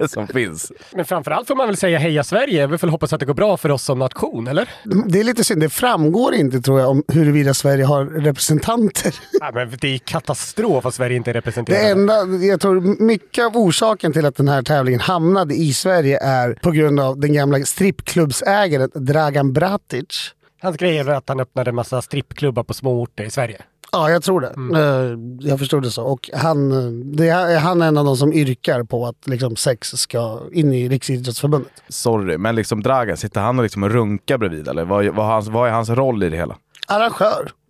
som 0.08 0.28
finns. 0.28 0.72
Men 0.96 1.06
framförallt 1.06 1.48
får 1.48 1.56
man 1.56 1.68
väl 1.68 1.78
säga 1.78 1.98
heja 1.98 2.24
Sverige. 2.24 2.68
Vi 2.68 2.78
får 2.78 2.88
hoppas 2.88 3.14
att 3.14 3.20
det 3.20 3.26
går 3.26 3.34
bra 3.34 3.58
för 3.58 3.72
oss 3.72 3.84
som 3.84 4.00
nation, 4.00 4.48
eller? 4.48 4.70
Det 5.06 5.20
är 5.20 5.24
lite 5.24 5.44
synd, 5.44 5.62
det 5.62 5.70
framgår 5.70 6.34
inte 6.34 6.62
tror 6.62 6.80
jag 6.80 6.90
om 6.90 7.04
huruvida 7.08 7.54
Sverige 7.54 7.86
har 7.86 8.06
representanter. 8.06 9.16
Nej, 9.42 9.52
men 9.54 9.78
det 9.82 9.88
är 9.88 9.98
katastrof 9.98 10.86
att 10.86 10.96
Sverige 10.96 11.16
inte 11.16 11.30
är 11.30 11.34
representerat. 11.34 11.82
Det 11.82 11.90
enda, 11.90 12.26
jag 12.26 12.62
tror 12.62 13.04
mycket 13.04 13.46
av 13.46 13.58
orsaken 13.58 14.14
till 14.14 14.26
att 14.26 14.36
den 14.36 14.48
här 14.48 14.62
tävlingen 14.62 15.00
hamnade 15.00 15.56
i 15.56 15.74
Sverige 15.74 16.20
är 16.20 16.54
på 16.54 16.72
grund 16.72 17.00
av 17.00 17.20
den 17.20 17.34
gamla 17.34 17.60
strippklubbsägaren 17.60 18.90
Dragan 18.94 19.54
Bratic. 19.54 20.34
Hans 20.62 20.78
grej 20.78 20.98
är 20.98 21.10
att 21.10 21.30
han 21.30 21.40
öppnade 21.40 21.70
en 21.70 21.76
massa 21.76 22.02
strippklubbar 22.02 22.64
på 22.64 22.74
små 22.74 23.02
orter 23.02 23.24
i 23.24 23.30
Sverige. 23.30 23.62
Ja, 23.92 24.10
jag 24.12 24.24
tror 24.24 24.42
det. 24.42 24.48
Eh, 24.80 25.50
Jag 25.50 25.60
förstod 25.60 25.84
det 25.84 25.92
så. 25.92 26.04
Och 26.04 26.30
han, 26.34 26.70
det 27.16 27.28
är, 27.30 27.60
han 27.60 27.82
är 27.82 27.88
en 27.88 27.98
av 27.98 28.06
de 28.06 28.18
som 28.18 28.34
yrkar 28.34 28.84
på 28.84 29.06
att 29.08 29.28
liksom, 29.28 29.56
sex 29.56 29.88
ska 29.88 30.40
in 30.52 30.74
i 30.74 30.90
Riksidrottsförbundet. 30.90 31.72
Sorry, 31.90 32.38
men 32.38 32.56
liksom 32.56 32.84
Dragan, 32.84 33.18
sitter 33.18 33.42
han 33.42 33.60
och 33.60 33.64
liksom 33.64 33.90
runkar 33.90 34.38
bredvid 34.38 34.68
eller? 34.68 34.86
Vad, 34.86 35.06
vad, 35.06 35.26
hans, 35.26 35.48
vad 35.48 35.68
är 35.70 35.72
hans 35.74 35.90
roll 35.90 36.24
i 36.24 36.30
det 36.30 36.38
hela? 36.38 36.58
Arrangör. 36.88 37.52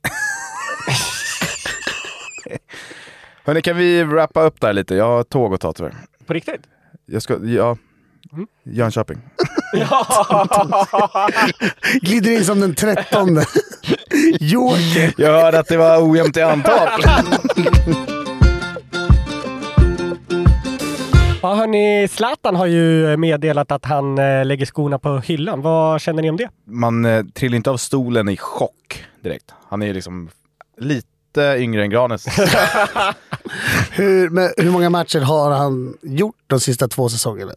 Hörni, 3.43 3.61
kan 3.61 3.77
vi 3.77 4.03
wrappa 4.03 4.43
upp 4.43 4.61
där 4.61 4.73
lite? 4.73 4.95
Jag 4.95 5.05
har 5.05 5.23
tåg 5.23 5.53
att 5.53 5.61
ta 5.61 5.73
tyvärr. 5.73 5.95
På 6.25 6.33
riktigt? 6.33 6.61
Jag 7.05 7.21
ska, 7.21 7.37
ja. 7.45 7.77
Jönköping. 8.63 9.17
Glider 12.01 12.31
in 12.31 12.45
som 12.45 12.59
den 12.59 12.75
trettonde. 12.75 13.45
Joker. 14.39 15.13
Jag 15.17 15.41
hörde 15.41 15.59
att 15.59 15.67
det 15.67 15.77
var 15.77 16.09
ojämnt 16.11 16.37
i 16.37 16.41
antal. 16.41 16.87
Ja, 21.41 21.53
hörni, 21.55 22.07
Zlatan 22.07 22.55
har 22.55 22.65
ju 22.65 23.17
meddelat 23.17 23.71
att 23.71 23.85
han 23.85 24.17
eh, 24.17 24.45
lägger 24.45 24.65
skorna 24.65 24.99
på 24.99 25.17
hyllan. 25.17 25.61
Vad 25.61 26.01
känner 26.01 26.21
ni 26.21 26.29
om 26.29 26.37
det? 26.37 26.49
Man 26.65 27.05
eh, 27.05 27.23
trillar 27.23 27.55
inte 27.55 27.69
av 27.69 27.77
stolen 27.77 28.29
i 28.29 28.37
chock 28.37 29.05
direkt. 29.23 29.45
Han 29.69 29.81
är 29.81 29.93
liksom 29.93 30.29
lite 30.77 31.55
yngre 31.57 31.81
än 31.83 31.89
Granes. 31.89 32.25
Hur, 33.93 34.29
men, 34.29 34.49
hur 34.57 34.71
många 34.71 34.89
matcher 34.89 35.19
har 35.19 35.51
han 35.51 35.97
gjort 36.01 36.35
de 36.47 36.59
sista 36.59 36.87
två 36.87 37.09
säsongerna? 37.09 37.51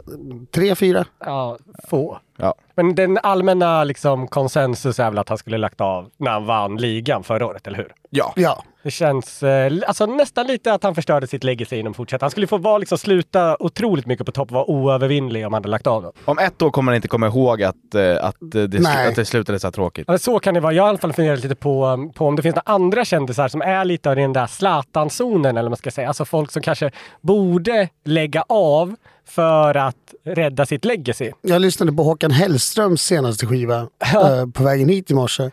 Tre, 0.50 0.74
fyra? 0.74 1.04
Ja, 1.24 1.58
få. 1.88 2.18
Ja. 2.36 2.54
Men 2.74 2.94
den 2.94 3.18
allmänna 3.22 3.84
liksom, 3.84 4.28
konsensus 4.28 4.98
är 4.98 5.10
väl 5.10 5.18
att 5.18 5.28
han 5.28 5.38
skulle 5.38 5.58
lagt 5.58 5.80
av 5.80 6.10
när 6.16 6.30
han 6.30 6.46
vann 6.46 6.76
ligan 6.76 7.22
förra 7.24 7.46
året, 7.46 7.66
eller 7.66 7.78
hur? 7.78 7.92
Ja. 8.10 8.32
Ja. 8.36 8.62
Det 8.82 8.90
känns 8.90 9.42
eh, 9.42 9.72
alltså, 9.86 10.06
nästan 10.06 10.46
lite 10.46 10.72
att 10.72 10.82
han 10.82 10.94
förstörde 10.94 11.26
sitt 11.26 11.44
legacy 11.44 11.76
inom 11.76 11.94
fortsätt. 11.94 12.20
Han 12.20 12.30
skulle 12.30 12.46
få 12.46 12.58
vara, 12.58 12.78
liksom, 12.78 12.98
sluta 12.98 13.56
otroligt 13.60 14.06
mycket 14.06 14.26
på 14.26 14.32
topp 14.32 14.48
och 14.48 14.54
vara 14.54 14.70
oövervinnlig 14.70 15.46
om 15.46 15.52
han 15.52 15.62
hade 15.62 15.68
lagt 15.68 15.86
av. 15.86 16.02
Då. 16.02 16.12
Om 16.24 16.38
ett 16.38 16.62
år 16.62 16.70
kommer 16.70 16.92
han 16.92 16.96
inte 16.96 17.08
komma 17.08 17.26
ihåg 17.26 17.62
att, 17.62 17.94
eh, 17.94 18.24
att, 18.24 18.42
eh, 18.42 18.62
det, 18.62 19.08
att 19.08 19.16
det 19.16 19.24
slutade 19.24 19.58
så 19.58 19.66
här 19.66 19.72
tråkigt. 19.72 20.04
Ja, 20.08 20.18
Så 20.18 20.38
kan 20.38 20.54
det 20.54 20.60
vara. 20.60 20.72
Jag 20.72 20.82
har 20.82 20.88
i 20.88 20.90
alla 20.90 20.98
fall 20.98 21.12
funderat 21.12 21.42
lite 21.42 21.54
på, 21.54 22.10
på 22.14 22.26
om 22.26 22.36
det 22.36 22.42
finns 22.42 22.54
några 22.56 22.74
andra 22.74 23.04
kändisar 23.04 23.48
som 23.48 23.62
är 23.62 23.84
lite 23.84 24.10
av 24.10 24.16
den 24.16 24.32
där 24.32 24.46
Zlatan-zonen, 24.46 25.50
eller 25.50 25.62
vad 25.62 25.70
man 25.70 25.76
ska 25.76 25.90
säga. 25.90 26.08
Alltså 26.08 26.23
folk 26.24 26.50
som 26.50 26.62
kanske 26.62 26.90
borde 27.20 27.88
lägga 28.04 28.44
av 28.48 28.96
för 29.26 29.74
att 29.74 30.14
rädda 30.24 30.66
sitt 30.66 30.84
legacy. 30.84 31.30
Jag 31.42 31.62
lyssnade 31.62 31.92
på 31.92 32.02
Håkan 32.02 32.30
Hellströms 32.30 33.02
senaste 33.02 33.46
skiva 33.46 33.88
eh, 34.14 34.46
på 34.54 34.64
vägen 34.64 34.88
hit 34.88 35.10
i 35.10 35.14
morse. 35.14 35.50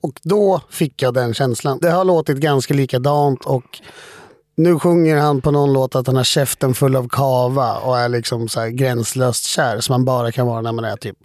Och 0.00 0.20
då 0.22 0.60
fick 0.70 1.02
jag 1.02 1.14
den 1.14 1.34
känslan. 1.34 1.78
Det 1.82 1.90
har 1.90 2.04
låtit 2.04 2.36
ganska 2.36 2.74
likadant 2.74 3.44
och 3.44 3.80
nu 4.56 4.78
sjunger 4.78 5.16
han 5.16 5.40
på 5.40 5.50
någon 5.50 5.72
låt 5.72 5.94
att 5.94 6.06
han 6.06 6.16
har 6.16 6.24
käften 6.24 6.74
full 6.74 6.96
av 6.96 7.08
kava 7.08 7.78
och 7.78 7.98
är 7.98 8.08
liksom 8.08 8.48
så 8.48 8.66
gränslöst 8.66 9.44
kär 9.44 9.80
som 9.80 9.92
man 9.92 10.04
bara 10.04 10.32
kan 10.32 10.46
vara 10.46 10.60
när 10.60 10.72
man 10.72 10.84
är 10.84 10.96
typ 10.96 11.18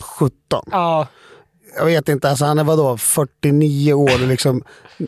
17. 0.00 0.62
Ja, 0.70 1.06
Jag 1.76 1.84
vet 1.84 2.08
inte, 2.08 2.30
alltså 2.30 2.44
han 2.44 2.58
är 2.58 2.64
vadå 2.64 2.96
49 2.96 3.92
år 3.92 4.22
och 4.22 4.28
liksom 4.28 4.62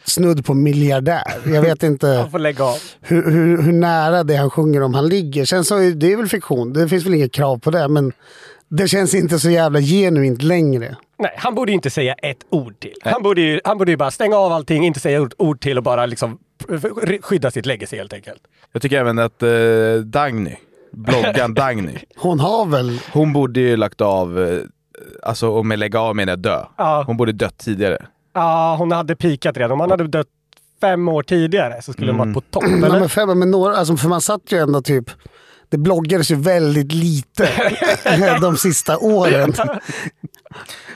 snudd 0.04 0.44
på 0.44 0.54
miljardär. 0.54 1.32
Jag 1.46 1.62
vet 1.62 1.82
inte 1.82 2.06
han 2.06 2.30
får 2.30 2.38
lägga 2.38 2.64
av. 2.64 2.76
hur, 3.00 3.30
hur, 3.30 3.62
hur 3.62 3.72
nära 3.72 4.24
det 4.24 4.36
han 4.36 4.50
sjunger 4.50 4.82
om 4.82 4.94
han 4.94 5.08
ligger. 5.08 5.44
Sen 5.44 5.64
så 5.64 5.78
det 5.78 6.12
är 6.12 6.16
väl 6.16 6.28
fiktion, 6.28 6.72
det 6.72 6.88
finns 6.88 7.06
väl 7.06 7.14
inget 7.14 7.32
krav 7.32 7.58
på 7.58 7.70
det. 7.70 7.88
Men 7.88 8.12
det 8.68 8.88
känns 8.88 9.14
inte 9.14 9.38
så 9.38 9.50
jävla 9.50 9.80
genuint 9.80 10.42
längre. 10.42 10.96
Nej, 11.18 11.34
han 11.36 11.54
borde 11.54 11.72
inte 11.72 11.90
säga 11.90 12.14
ett 12.14 12.38
ord 12.50 12.80
till. 12.80 12.94
Han 13.02 13.22
borde, 13.22 13.40
ju, 13.40 13.60
han 13.64 13.78
borde 13.78 13.90
ju 13.90 13.96
bara 13.96 14.10
stänga 14.10 14.36
av 14.36 14.52
allting, 14.52 14.84
inte 14.86 15.00
säga 15.00 15.20
ord, 15.20 15.34
ord 15.38 15.60
till 15.60 15.78
och 15.78 15.84
bara 15.84 16.06
liksom 16.06 16.38
skydda 17.22 17.50
sitt 17.50 17.66
legacy 17.66 17.96
helt 17.96 18.12
enkelt. 18.12 18.42
Jag 18.72 18.82
tycker 18.82 19.00
även 19.00 19.18
att 19.18 19.42
eh, 19.42 19.50
Dagny, 20.04 20.56
bloggan 20.92 21.54
Dagny, 21.54 21.98
Hon 22.16 22.40
har 22.40 22.66
väl... 22.66 22.98
hon 23.12 23.32
borde 23.32 23.60
ju 23.60 23.76
lagt 23.76 24.00
av, 24.00 24.42
eh, 24.42 24.58
alltså 25.22 25.48
och 25.48 25.66
med 25.66 25.78
lägga 25.78 26.00
av 26.00 26.16
menar 26.16 26.32
jag 26.32 26.38
dö. 26.38 26.64
Ja. 26.78 27.04
Hon 27.06 27.16
borde 27.16 27.32
dött 27.32 27.58
tidigare. 27.58 28.06
Ja, 28.34 28.74
hon 28.78 28.92
hade 28.92 29.16
pikat 29.16 29.56
redan. 29.56 29.72
Om 29.72 29.80
han 29.80 29.90
hade 29.90 30.08
dött 30.08 30.26
fem 30.80 31.08
år 31.08 31.22
tidigare 31.22 31.82
så 31.82 31.92
skulle 31.92 32.12
hon 32.12 32.18
varit 32.18 32.34
på 32.34 32.40
topp, 32.50 32.62
eller? 32.64 33.00
men 33.00 33.08
fem, 33.08 33.38
men 33.38 33.50
några, 33.50 33.76
alltså, 33.76 33.96
för 33.96 34.08
man 34.08 34.20
satt 34.20 34.42
ju 34.48 34.58
ändå 34.58 34.82
typ... 34.82 35.10
Det 35.68 35.78
bloggades 35.78 36.30
ju 36.30 36.34
väldigt 36.34 36.92
lite 36.92 37.48
de 38.40 38.56
sista 38.56 38.98
åren. 38.98 39.54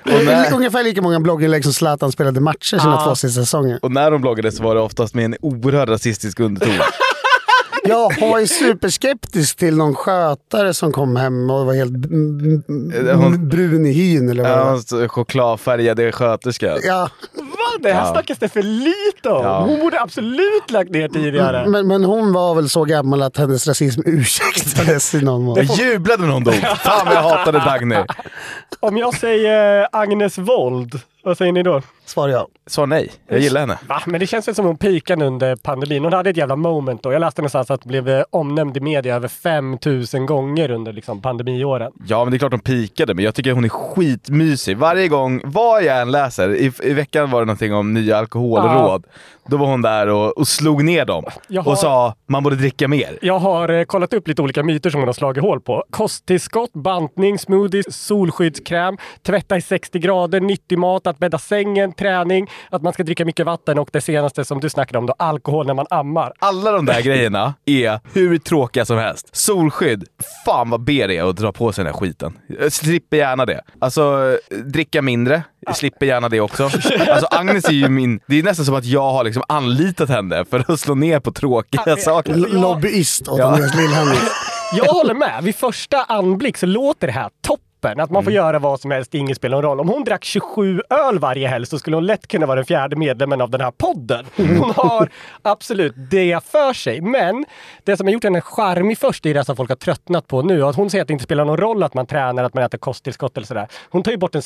när- 0.05 0.55
Ungefär 0.55 0.85
lika 0.85 1.03
många 1.03 1.21
blogginlägg 1.21 1.65
som 1.65 1.73
Zlatan 1.73 2.13
spelade 2.13 2.41
matcher 2.41 2.79
sina 2.79 2.93
Ja. 2.93 3.05
två 3.05 3.15
sista 3.15 3.41
säsonger. 3.41 3.79
Och 3.83 3.93
när 3.93 4.11
de 4.11 4.21
bloggade 4.21 4.53
så 4.53 4.63
var 4.63 4.75
det 4.75 4.81
oftast 4.81 5.15
med 5.15 5.25
en 5.25 5.37
oerhörd 5.43 5.89
rasistisk 5.89 6.41
underton. 6.41 6.75
Jag 7.89 8.21
var 8.21 8.47
superskeptisk 8.47 9.57
till 9.57 9.77
någon 9.77 9.95
skötare 9.95 10.75
som 10.75 10.93
kom 10.93 11.17
hem 11.17 11.51
och 11.51 11.67
var 11.67 11.75
helt 11.75 11.93
Hon- 13.17 13.49
brun 13.49 13.87
i 13.87 13.93
hyn 13.93 14.29
eller 14.29 14.43
vad 14.43 14.53
det 14.53 14.57
Ja, 14.59 14.65
var. 14.65 14.73
alltså, 14.73 15.09
chokladfärgade 15.09 16.13
sköterska. 16.13 16.77
Ja, 16.83 17.09
Va? 17.35 17.43
Det 17.83 17.93
här 17.93 18.07
Ja. 18.07 18.13
snackas 18.13 18.39
det 18.39 18.49
för 18.49 18.63
lite 18.63 19.29
om. 19.31 19.45
Ja. 19.45 19.61
Hon 19.69 19.81
borde 19.81 20.01
absolut 20.01 20.71
lagt 20.71 20.91
ner 20.91 21.09
tidigare. 21.09 21.69
men, 21.69 21.87
men 21.87 22.05
hon 22.05 22.33
var 22.33 22.55
väl 22.55 22.69
så 22.69 22.85
gammal 22.85 23.23
att 23.23 23.37
hennes 23.37 23.67
rasism 23.69 24.01
ursäktades 24.05 25.15
i 25.15 25.21
någon 25.21 25.43
mån. 25.43 25.57
Jag 25.57 25.65
jublade 25.93 26.23
när 26.23 26.29
hon 26.33 26.45
dog. 26.45 26.55
Fan 26.55 27.07
vad 27.07 27.15
jag 27.15 27.23
hatade 27.23 27.59
Dagny. 27.59 27.97
Om 28.81 28.97
jag 28.97 29.15
säger 29.15 29.89
Agnes 29.93 30.39
Wold, 30.39 31.01
vad 31.25 31.39
säger 31.39 31.53
ni 31.53 31.63
då? 31.63 31.83
Svar 32.07 32.29
ja. 32.29 32.47
Sa 32.67 32.87
nej. 32.87 33.11
Jag 33.29 33.39
gillar 33.39 33.61
henne. 33.61 33.79
Va? 33.89 34.03
Men 34.07 34.21
det 34.21 34.27
känns 34.27 34.49
väl 34.49 34.55
som 34.55 34.67
hon 34.67 34.77
pikade 34.77 35.25
under 35.25 35.57
pandemin. 35.57 36.05
Hon 36.05 36.13
hade 36.13 36.31
ett 36.31 36.37
jävla 36.37 36.57
moment 36.57 37.03
då. 37.03 37.13
Jag 37.13 37.21
läste 37.21 37.41
någonstans 37.43 37.71
att 37.71 37.85
hon 37.85 37.89
blev 37.91 38.09
eh, 38.09 38.25
omnämnd 38.31 38.77
i 38.77 38.81
media 38.81 39.17
över 39.17 39.29
5000 39.29 40.27
gånger 40.27 40.71
under 40.71 40.93
liksom, 40.93 41.23
pandemiåren. 41.23 41.93
Ja, 42.09 42.25
men 42.25 42.31
det 42.31 42.37
är 42.37 42.39
klart 42.39 42.51
de 42.51 42.61
pikade, 42.61 43.15
men 43.15 43.25
jag 43.25 43.35
tycker 43.35 43.53
hon 43.53 43.65
är 43.65 43.69
skitmysig. 43.69 44.77
Varje 44.79 45.09
gång, 45.09 45.41
vad 45.45 45.83
jag 45.85 46.01
än 46.01 46.11
läser, 46.11 46.55
i, 46.55 46.73
i 46.83 46.93
veckan 46.93 47.31
var 47.31 47.41
det 47.41 47.45
någonting 47.47 47.75
om 47.75 47.95
nya 47.95 48.17
alkoholråd. 48.19 49.07
Då 49.49 49.57
var 49.57 49.67
hon 49.67 49.83
där 49.83 50.07
och, 50.09 50.39
och 50.39 50.49
slog 50.49 50.85
ner 50.85 51.05
dem 51.05 51.25
Jag 51.49 51.63
har- 51.63 51.73
och 51.73 51.79
sa 51.79 52.15
man 52.29 52.43
borde 52.43 52.57
dricka 52.57 52.89
mer. 52.89 53.19
Jag 53.23 53.39
har 53.39 53.69
eh, 53.69 53.85
kollat 53.85 54.13
upp 54.13 54.29
lite 54.29 54.43
olika 54.43 54.63
myter 54.63 54.91
som 54.91 55.01
hon 55.01 55.09
har 55.09 55.13
slagit 55.15 55.43
hål 55.43 55.61
på. 55.61 55.85
Kosttillskott, 55.91 56.73
bantning, 56.73 57.39
smoothies, 57.39 58.07
solskyddskräm, 58.07 58.97
tvätta 59.23 59.57
i 59.57 59.61
60 59.61 59.99
grader, 59.99 60.41
nyttig 60.41 60.79
mat, 60.79 61.07
att 61.07 61.19
bädda 61.19 61.39
sängen, 61.39 61.93
träning, 61.97 62.47
att 62.71 62.83
man 62.83 62.93
ska 62.93 63.03
dricka 63.03 63.25
mycket 63.25 63.47
vatten 63.47 63.79
och 63.79 63.89
det 63.93 64.01
senaste 64.01 64.45
som 64.45 64.61
du 64.61 64.71
snackade 64.71 64.99
om 64.99 65.07
då, 65.07 65.15
alkohol 65.19 65.67
när 65.67 65.75
man 65.75 65.87
ammar. 65.91 66.33
Alla 66.39 66.73
de 66.73 66.87
där 66.87 67.01
grejerna 67.03 67.55
är 67.65 68.01
hur 68.13 68.39
tråkiga 68.39 68.85
som 68.85 68.99
helst. 68.99 69.29
Solskydd, 69.37 70.05
fan 70.45 70.71
vad 70.71 70.81
ber 70.81 71.09
det 71.09 71.17
är 71.17 71.31
att 71.31 71.37
dra 71.37 71.53
på 71.53 71.73
sig 71.73 71.85
den 71.85 71.93
här 71.93 72.01
skiten. 72.01 72.39
Jag 72.61 72.73
slipper 72.73 73.17
gärna 73.17 73.47
det. 73.47 73.61
Alltså, 73.79 74.37
dricka 74.65 75.03
mindre, 75.03 75.43
jag 75.61 75.77
slipper 75.77 76.07
gärna 76.07 76.29
det 76.29 76.41
också. 76.41 76.65
Alltså 76.65 77.27
Agnes 77.31 77.65
är 77.65 77.73
ju 77.73 77.89
min, 77.89 78.21
det 78.27 78.39
är 78.39 78.43
nästan 78.43 78.67
som 78.67 78.75
att 78.75 78.85
jag 78.85 79.13
har 79.13 79.25
liksom 79.25 79.43
anlitat 79.49 80.09
henne 80.09 80.45
för 80.45 80.73
att 80.73 80.81
slå 80.81 80.95
ner 80.95 81.21
på 81.21 81.33
tråkiga 81.33 81.97
saker. 81.97 82.33
L- 82.33 82.47
Lobbyist 82.51 83.29
åt 83.29 83.39
Ja. 83.39 83.45
Andreas 83.47 83.75
Lillhannes. 83.75 84.19
Jag 84.77 84.85
håller 84.85 85.15
med. 85.15 85.41
Vid 85.45 85.55
första 85.57 86.03
anblick 86.05 86.57
så 86.57 86.67
låter 86.67 87.07
det 87.07 87.13
här 87.13 87.31
toppen. 87.47 87.66
Öppen. 87.77 88.01
Att 88.01 88.11
man 88.11 88.25
får 88.25 88.33
göra 88.33 88.59
vad 88.59 88.81
som 88.81 88.91
helst, 88.91 89.15
inget 89.15 89.37
spelar 89.37 89.57
någon 89.57 89.63
roll. 89.63 89.81
Om 89.81 89.89
hon 89.89 90.05
drack 90.05 90.25
27 90.25 90.81
öl 90.91 91.19
varje 91.19 91.49
helg 91.49 91.67
så 91.67 91.79
skulle 91.79 91.97
hon 91.97 92.07
lätt 92.07 92.27
kunna 92.27 92.47
vara 92.47 92.57
den 92.57 92.65
fjärde 92.65 92.97
medlemmen 92.97 93.41
av 93.41 93.51
den 93.51 93.61
här 93.61 93.71
podden. 93.71 94.25
Hon 94.37 94.71
har 94.77 95.09
absolut 95.43 95.95
det 96.11 96.45
för 96.45 96.73
sig. 96.73 97.01
Men 97.01 97.45
det 97.85 97.97
som 97.97 98.07
har 98.07 98.13
gjort 98.13 98.25
henne 98.25 98.41
charmig 98.41 98.99
först 98.99 99.27
är 99.27 99.35
det 99.35 99.45
som 99.45 99.57
folk 99.57 99.69
har 99.69 99.77
tröttnat 99.77 100.27
på 100.27 100.43
nu. 100.43 100.65
Att 100.65 100.77
hon 100.77 100.91
säger 100.91 101.03
att 101.03 101.09
det 101.09 101.13
inte 101.13 101.25
spelar 101.25 101.45
någon 101.45 101.57
roll 101.57 101.83
att 101.83 101.95
man 101.95 102.07
tränar, 102.07 102.45
att 102.45 102.55
man 102.55 102.65
äter 102.65 102.79
kosttillskott 102.79 103.37
eller 103.37 103.47
sådär. 103.47 103.69
Hon 103.91 104.03
tar 104.03 104.11
ju 104.11 104.17
bort 104.19 104.35
en 104.35 104.43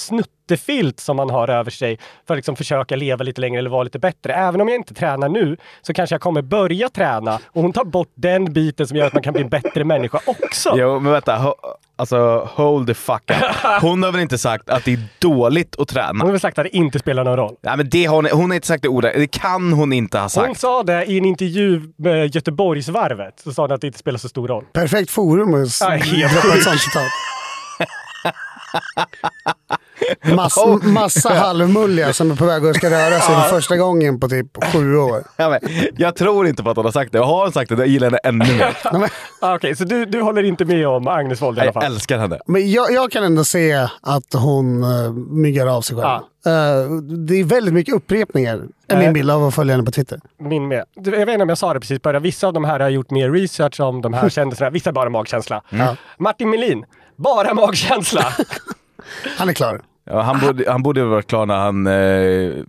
snuttefilt 0.56 1.00
som 1.00 1.16
man 1.16 1.30
har 1.30 1.48
över 1.48 1.70
sig 1.70 1.98
för 2.26 2.34
att 2.34 2.38
liksom 2.38 2.56
försöka 2.56 2.96
leva 2.96 3.24
lite 3.24 3.40
längre 3.40 3.58
eller 3.58 3.70
vara 3.70 3.82
lite 3.82 3.98
bättre. 3.98 4.32
Även 4.34 4.60
om 4.60 4.68
jag 4.68 4.76
inte 4.76 4.94
tränar 4.94 5.28
nu 5.28 5.56
så 5.82 5.92
kanske 5.92 6.14
jag 6.14 6.20
kommer 6.20 6.42
börja 6.42 6.88
träna 6.88 7.38
och 7.46 7.62
hon 7.62 7.72
tar 7.72 7.84
bort 7.84 8.12
den 8.14 8.52
biten 8.52 8.86
som 8.86 8.96
gör 8.96 9.06
att 9.06 9.12
man 9.12 9.22
kan 9.22 9.32
bli 9.32 9.42
en 9.42 9.48
bättre 9.48 9.84
människa 9.84 10.20
också. 10.26 10.72
Jo, 10.76 11.00
men 11.00 11.12
vänta. 11.12 11.36
Ho- 11.36 11.54
alltså, 11.96 12.48
hold 12.54 12.86
the 12.86 12.94
fuck 12.94 13.30
up. 13.30 13.36
Hon 13.82 14.02
har 14.02 14.12
väl 14.12 14.20
inte 14.20 14.38
sagt 14.38 14.70
att 14.70 14.84
det 14.84 14.92
är 14.92 15.00
dåligt 15.18 15.76
att 15.80 15.88
träna? 15.88 16.08
Hon 16.08 16.20
har 16.20 16.30
väl 16.30 16.40
sagt 16.40 16.58
att 16.58 16.64
det 16.64 16.76
inte 16.76 16.98
spelar 16.98 17.24
någon 17.24 17.36
roll. 17.36 17.56
Nej, 17.62 17.76
men 17.76 17.88
det 17.90 18.04
har 18.04 18.16
hon, 18.16 18.26
hon 18.32 18.50
har 18.50 18.54
inte 18.54 18.66
sagt 18.66 18.82
det 18.82 18.88
ordet. 18.88 19.14
Det 19.16 19.26
kan 19.26 19.72
hon 19.72 19.92
inte 19.92 20.18
ha 20.18 20.28
sagt. 20.28 20.46
Hon 20.46 20.56
sa 20.56 20.82
det 20.82 21.04
i 21.04 21.18
en 21.18 21.24
intervju 21.24 21.82
med 21.96 22.34
Göteborgsvarvet. 22.34 23.40
Så 23.44 23.52
sa 23.52 23.62
hon 23.62 23.72
att 23.72 23.80
det 23.80 23.86
inte 23.86 23.98
spelar 23.98 24.18
så 24.18 24.28
stor 24.28 24.48
roll. 24.48 24.64
Perfekt 24.72 25.10
forum 25.10 25.54
att 25.54 25.78
droppa 25.80 26.56
ett 26.56 26.62
sånt 26.62 26.80
citat. 26.80 27.02
Mass, 30.36 30.56
massa 30.82 31.34
halvmulliga 31.34 32.12
som 32.12 32.30
är 32.30 32.36
på 32.36 32.44
väg 32.44 32.66
att 32.66 32.76
ska 32.76 32.90
röra 32.90 33.20
sig 33.20 33.34
för 33.34 33.42
första 33.48 33.76
gången 33.76 34.20
på 34.20 34.28
typ 34.28 34.64
sju 34.72 34.96
år. 34.96 35.22
Ja, 35.36 35.48
men, 35.48 35.60
jag 35.96 36.16
tror 36.16 36.46
inte 36.46 36.62
på 36.62 36.70
att 36.70 36.76
hon 36.76 36.84
har 36.84 36.92
sagt 36.92 37.12
det. 37.12 37.18
Har 37.18 37.42
hon 37.42 37.52
sagt 37.52 37.68
det, 37.68 37.76
då 37.76 37.84
gillar 37.84 38.06
jag 38.22 38.30
henne 38.30 38.44
ännu 38.44 38.54
mer. 38.58 38.76
Ah, 39.42 39.54
Okej, 39.54 39.76
så 39.76 39.84
du, 39.84 40.04
du 40.06 40.22
håller 40.22 40.42
inte 40.42 40.64
med 40.64 40.88
om 40.88 41.08
Agnes 41.08 41.42
Wold 41.42 41.58
i 41.58 41.60
alla 41.60 41.66
Jag 41.66 41.74
fall? 41.74 41.84
älskar 41.84 42.18
henne. 42.18 42.38
Men 42.46 42.70
jag, 42.70 42.92
jag 42.92 43.12
kan 43.12 43.24
ändå 43.24 43.44
se 43.44 43.72
att 44.02 44.32
hon 44.34 44.84
uh, 44.84 45.12
myggar 45.12 45.66
av 45.66 45.80
sig 45.82 45.96
själv. 45.96 46.06
Eh, 46.46 46.90
det 47.28 47.34
är 47.40 47.44
väldigt 47.44 47.74
mycket 47.74 47.94
upprepningar, 47.94 48.62
är 48.88 48.96
min 48.96 49.06
Eh. 49.06 49.12
bild 49.12 49.30
av 49.30 49.44
att 49.46 49.54
följa 49.54 49.74
henne 49.74 49.84
på 49.84 49.92
Twitter. 49.92 50.20
Min 50.40 50.68
med. 50.68 50.84
Jag 50.94 51.10
vet 51.12 51.28
inte 51.28 51.42
om 51.42 51.48
jag 51.48 51.58
sa 51.58 51.74
det 51.74 51.80
precis 51.80 51.96
i 51.96 52.00
början. 52.00 52.22
Vissa 52.22 52.46
av 52.46 52.52
de 52.52 52.64
här 52.64 52.80
har 52.80 52.88
gjort 52.88 53.10
mer 53.10 53.30
research 53.30 53.80
om 53.80 54.00
de 54.02 54.14
här 54.14 54.28
kändisarna. 54.28 54.70
Vissa 54.70 54.92
bara 54.92 55.10
magkänsla. 55.10 55.62
Mm. 55.70 55.96
Martin 56.18 56.50
Melin, 56.50 56.84
bara 57.16 57.54
magkänsla. 57.54 58.24
Han 59.38 59.48
är 59.48 59.52
klar. 59.52 59.80
Ja, 60.04 60.20
han, 60.20 60.40
borde, 60.40 60.70
han 60.70 60.82
borde 60.82 61.04
varit 61.04 61.26
klar 61.26 61.46
när 61.46 61.56
han... 61.56 61.86
Eh, 61.86 62.64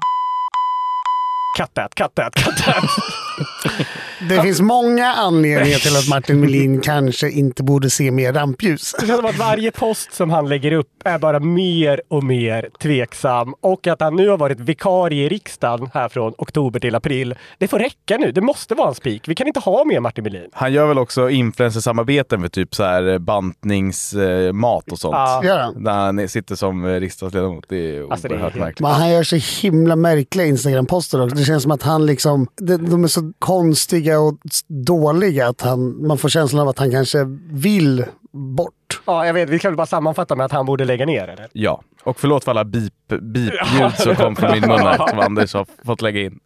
Kattät, 1.58 1.96
kattät, 1.96 2.34
kattät. 2.36 2.84
Det 4.30 4.42
finns 4.42 4.62
många 4.62 5.08
anledningar 5.08 5.78
till 5.78 5.96
att 5.98 6.10
Martin 6.10 6.40
Melin 6.40 6.82
kanske 6.82 7.30
inte 7.30 7.64
borde 7.64 7.90
se 7.90 8.12
mer 8.12 8.34
rampljus. 8.34 8.96
Det 9.00 9.08
känns 9.08 9.20
som 9.20 9.30
att 9.30 9.38
varje 9.38 9.72
post 9.72 10.14
som 10.14 10.30
han 10.30 10.50
lägger 10.50 10.72
upp 10.72 10.88
är 11.06 11.20
bara 11.20 11.40
mer 11.40 12.02
och 12.08 12.24
mer 12.24 12.70
tveksam. 12.82 13.54
Och 13.62 13.88
att 13.88 14.02
han 14.02 14.16
nu 14.16 14.30
har 14.30 14.38
varit 14.38 14.60
vikarie 14.60 15.26
i 15.26 15.30
riksdagen 15.30 15.90
här 15.94 16.10
från 16.10 16.34
oktober 16.38 16.80
till 16.80 16.96
april. 16.96 17.36
Det 17.58 17.68
får 17.68 17.80
räcka 17.80 18.18
nu. 18.18 18.32
Det 18.32 18.42
måste 18.42 18.76
vara 18.76 18.88
en 18.88 18.96
spik. 18.96 19.28
Vi 19.28 19.36
kan 19.36 19.48
inte 19.48 19.60
ha 19.60 19.86
mer 19.86 20.00
Martin 20.00 20.24
Melin. 20.24 20.50
han 20.54 20.74
gör 20.74 20.88
väl 20.88 20.98
också 20.98 21.30
influencersamarbeten 21.30 22.42
med 22.42 22.52
typ 22.52 22.76
så 22.76 22.84
här 22.84 23.20
bantningsmat 23.20 24.92
och 24.92 25.00
sånt. 25.00 25.14
Ja. 25.14 25.42
Gör 25.44 25.60
han? 25.60 25.74
När 25.78 25.92
han 25.92 26.30
sitter 26.30 26.56
som 26.56 26.86
eh, 26.86 27.00
riksdagsledamot. 27.00 27.66
Det 27.70 27.96
är 27.98 28.12
Alltså, 28.12 28.28
det 28.28 28.34
är 28.34 28.38
oerhört 28.38 28.56
märkligt. 28.56 28.80
Men 28.80 28.92
han 28.92 29.10
gör 29.12 29.24
så 29.24 29.36
himla 29.62 29.96
märkliga 29.96 30.48
Instagram-poster 30.48 31.24
också. 31.24 31.36
Det 31.36 31.44
känns 31.46 31.64
som 31.64 31.72
att 31.72 31.84
han 31.84 32.06
liksom, 32.06 32.48
de, 32.62 32.78
de 32.78 33.04
är 33.04 33.08
så 33.08 33.34
konstiga 33.40 34.11
och 34.18 34.38
s- 34.50 34.66
dåliga 34.68 35.48
att 35.48 35.62
han, 35.62 36.08
man 36.08 36.18
får 36.18 36.30
känslan 36.30 36.62
av 36.62 36.68
att 36.70 36.80
han 36.80 36.92
kanske 36.92 37.18
vill 37.52 38.06
bort. 38.32 39.02
Ja, 39.06 39.26
jag 39.26 39.34
vet. 39.34 39.50
Vi 39.50 39.60
kan 39.60 39.72
väl 39.72 39.78
bara 39.78 39.88
sammanfatta 39.88 40.36
med 40.36 40.46
att 40.46 40.52
han 40.52 40.66
borde 40.66 40.86
lägga 40.86 41.06
ner, 41.06 41.28
eller? 41.28 41.48
Ja, 41.54 41.82
och 42.04 42.20
förlåt 42.20 42.44
för 42.44 42.52
alla 42.52 42.64
beep, 42.66 42.94
beep-ljud 43.08 43.94
som 43.98 44.16
kom 44.16 44.36
från 44.36 44.52
min 44.52 44.62
mun 44.62 44.80
här, 44.80 45.08
som 45.10 45.20
Anders 45.20 45.54
har 45.54 45.66
fått 45.86 46.02
lägga 46.02 46.22
in. 46.22 46.40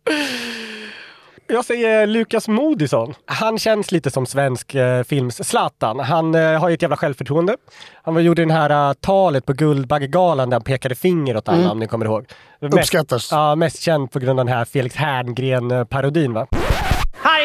Jag 1.47 1.65
säger 1.65 2.07
Lukas 2.07 2.47
Moodysson. 2.47 3.13
Han 3.25 3.57
känns 3.59 3.91
lite 3.91 4.11
som 4.11 4.25
svensk 4.25 4.75
eh, 4.75 5.03
films 5.03 5.47
Zlatan. 5.47 5.99
Han 5.99 6.35
eh, 6.35 6.59
har 6.59 6.69
ju 6.69 6.73
ett 6.75 6.81
jävla 6.81 6.97
självförtroende. 6.97 7.55
Han 8.03 8.13
var, 8.13 8.21
gjorde 8.21 8.41
den 8.41 8.51
här 8.51 8.89
eh, 8.89 8.93
talet 8.93 9.45
på 9.45 9.53
Guldbaggegalan 9.53 10.49
där 10.49 10.55
han 10.55 10.63
pekade 10.63 10.95
finger 10.95 11.37
åt 11.37 11.47
alla, 11.49 11.57
Mm. 11.57 11.71
om 11.71 11.79
ni 11.79 11.87
kommer 11.87 12.05
ihåg. 12.05 12.25
Mest, 12.61 12.73
Uppskattas. 12.77 13.31
ja, 13.31 13.55
mest 13.55 13.79
känd 13.81 14.11
på 14.11 14.19
grund 14.19 14.39
av 14.39 14.45
den 14.45 14.55
här 14.55 14.65
Felix 14.65 14.95
Herngren-parodin, 14.95 16.33
va? 16.33 16.47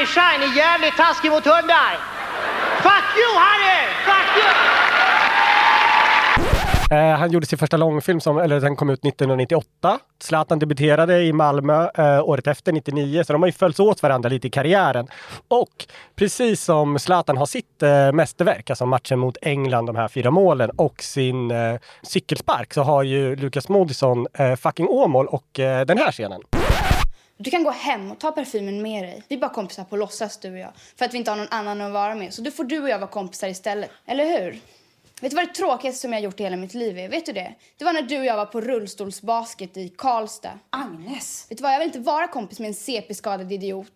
Harry 0.00 0.06
Schein 0.06 0.42
är 0.42 0.56
jävligt 0.56 0.96
taskig 0.96 1.30
mot 1.30 1.44
hundar! 1.44 1.98
Fuck 2.76 3.16
you 3.16 3.38
Harry! 3.38 3.86
Fuck 4.04 4.36
you! 4.36 4.50
Eh, 6.98 7.18
han 7.18 7.30
gjorde 7.30 7.46
sin 7.46 7.58
första 7.58 7.76
långfilm, 7.76 8.20
som, 8.20 8.38
eller 8.38 8.60
den 8.60 8.76
kom 8.76 8.90
ut 8.90 9.04
1998. 9.04 9.98
Zlatan 10.22 10.58
debuterade 10.58 11.22
i 11.22 11.32
Malmö 11.32 11.88
eh, 11.94 12.28
året 12.28 12.46
efter, 12.46 12.72
99, 12.72 13.24
så 13.24 13.32
de 13.32 13.42
har 13.42 13.48
ju 13.48 13.52
följts 13.52 13.80
åt 13.80 14.02
varandra 14.02 14.28
lite 14.28 14.46
i 14.46 14.50
karriären. 14.50 15.06
Och 15.48 15.86
precis 16.16 16.64
som 16.64 16.98
Zlatan 16.98 17.36
har 17.36 17.46
sitt 17.46 17.82
eh, 17.82 18.12
mästerverk, 18.12 18.70
alltså 18.70 18.86
matchen 18.86 19.18
mot 19.18 19.36
England, 19.42 19.86
de 19.86 19.96
här 19.96 20.08
fyra 20.08 20.30
målen, 20.30 20.70
och 20.70 21.02
sin 21.02 21.50
eh, 21.50 21.74
cykelspark, 22.02 22.74
så 22.74 22.82
har 22.82 23.02
ju 23.02 23.36
Lukas 23.36 23.68
Moodysson 23.68 24.26
eh, 24.34 24.56
fucking 24.56 24.88
Åmål 24.88 25.26
och 25.26 25.60
eh, 25.60 25.86
den 25.86 25.98
här 25.98 26.12
scenen. 26.12 26.40
Du 27.42 27.50
kan 27.50 27.64
gå 27.64 27.70
hem 27.70 28.10
och 28.10 28.18
ta 28.18 28.32
parfymen 28.32 28.82
med 28.82 29.04
dig. 29.04 29.22
Vi 29.28 29.36
är 29.36 29.40
bara 29.40 29.50
kompisar 29.50 29.84
på 29.84 29.96
låtsas 29.96 30.38
du 30.38 30.52
och 30.52 30.58
jag. 30.58 30.72
För 30.98 31.04
att 31.04 31.14
vi 31.14 31.18
inte 31.18 31.30
har 31.30 31.36
någon 31.36 31.48
annan 31.50 31.80
att 31.80 31.92
vara 31.92 32.14
med. 32.14 32.34
Så 32.34 32.42
då 32.42 32.50
får 32.50 32.64
du 32.64 32.80
och 32.80 32.88
jag 32.88 32.98
vara 32.98 33.10
kompisar 33.10 33.48
istället. 33.48 33.90
Eller 34.06 34.24
hur? 34.24 34.60
Vet 35.20 35.30
du 35.30 35.36
vad 35.36 35.46
det 35.48 35.54
tråkigaste 35.54 36.00
som 36.00 36.12
jag 36.12 36.20
har 36.20 36.24
gjort 36.24 36.40
i 36.40 36.42
hela 36.42 36.56
mitt 36.56 36.74
liv 36.74 36.98
är? 36.98 37.08
Vet 37.08 37.26
du 37.26 37.32
det? 37.32 37.54
Det 37.78 37.84
var 37.84 37.92
när 37.92 38.02
du 38.02 38.18
och 38.18 38.24
jag 38.24 38.36
var 38.36 38.46
på 38.46 38.60
rullstolsbasket 38.60 39.76
i 39.76 39.88
Karlstad. 39.88 40.50
Agnes! 40.70 41.46
Vet 41.50 41.58
du 41.58 41.62
vad? 41.62 41.72
Jag 41.74 41.78
vill 41.78 41.86
inte 41.86 41.98
vara 41.98 42.26
kompis 42.28 42.58
med 42.58 42.68
en 42.68 42.74
CP-skadad 42.74 43.52
idiot. 43.52 43.92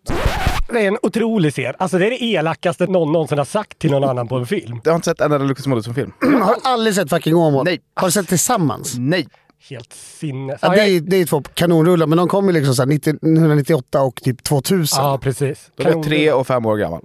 Det 0.71 0.79
är 0.83 0.87
en 0.87 0.97
otrolig 1.01 1.51
scen. 1.53 1.73
Alltså 1.77 1.97
det 1.97 2.05
är 2.05 2.09
det 2.09 2.23
elakaste 2.23 2.87
någon 2.87 3.11
någonsin 3.11 3.37
har 3.37 3.45
sagt 3.45 3.79
till 3.79 3.91
någon 3.91 4.03
annan 4.03 4.27
på 4.27 4.35
en 4.35 4.45
film. 4.45 4.81
Jag 4.83 4.91
har 4.91 4.95
inte 4.95 5.05
sett 5.09 5.21
en 5.21 5.31
enda 5.31 5.45
Lukas 5.45 5.67
Moodysson-film. 5.67 6.11
Har 6.41 6.57
aldrig 6.63 6.95
sett 6.95 7.09
fucking 7.09 7.35
Åmål. 7.35 7.65
Nej. 7.65 7.81
Har 7.93 8.07
du 8.07 8.11
sett 8.11 8.27
Tillsammans? 8.27 8.95
Nej. 8.97 9.27
Helt 9.69 9.93
sinnes... 9.93 10.59
Ja, 10.61 10.69
det, 10.69 10.81
är, 10.81 10.99
det 10.99 11.17
är 11.17 11.25
två 11.25 11.41
kanonrullar, 11.41 12.07
men 12.07 12.17
de 12.17 12.27
kom 12.27 12.47
ju 12.47 12.51
liksom 12.51 12.75
så 12.75 12.81
här 12.81 12.87
90, 12.87 13.09
1998 13.09 14.01
och 14.01 14.21
typ 14.23 14.43
2000. 14.43 15.03
Ja, 15.03 15.17
precis. 15.21 15.71
De 15.75 15.83
är 15.83 16.03
tre 16.03 16.31
och 16.31 16.47
fem 16.47 16.65
år 16.65 16.77
gammal. 16.77 17.01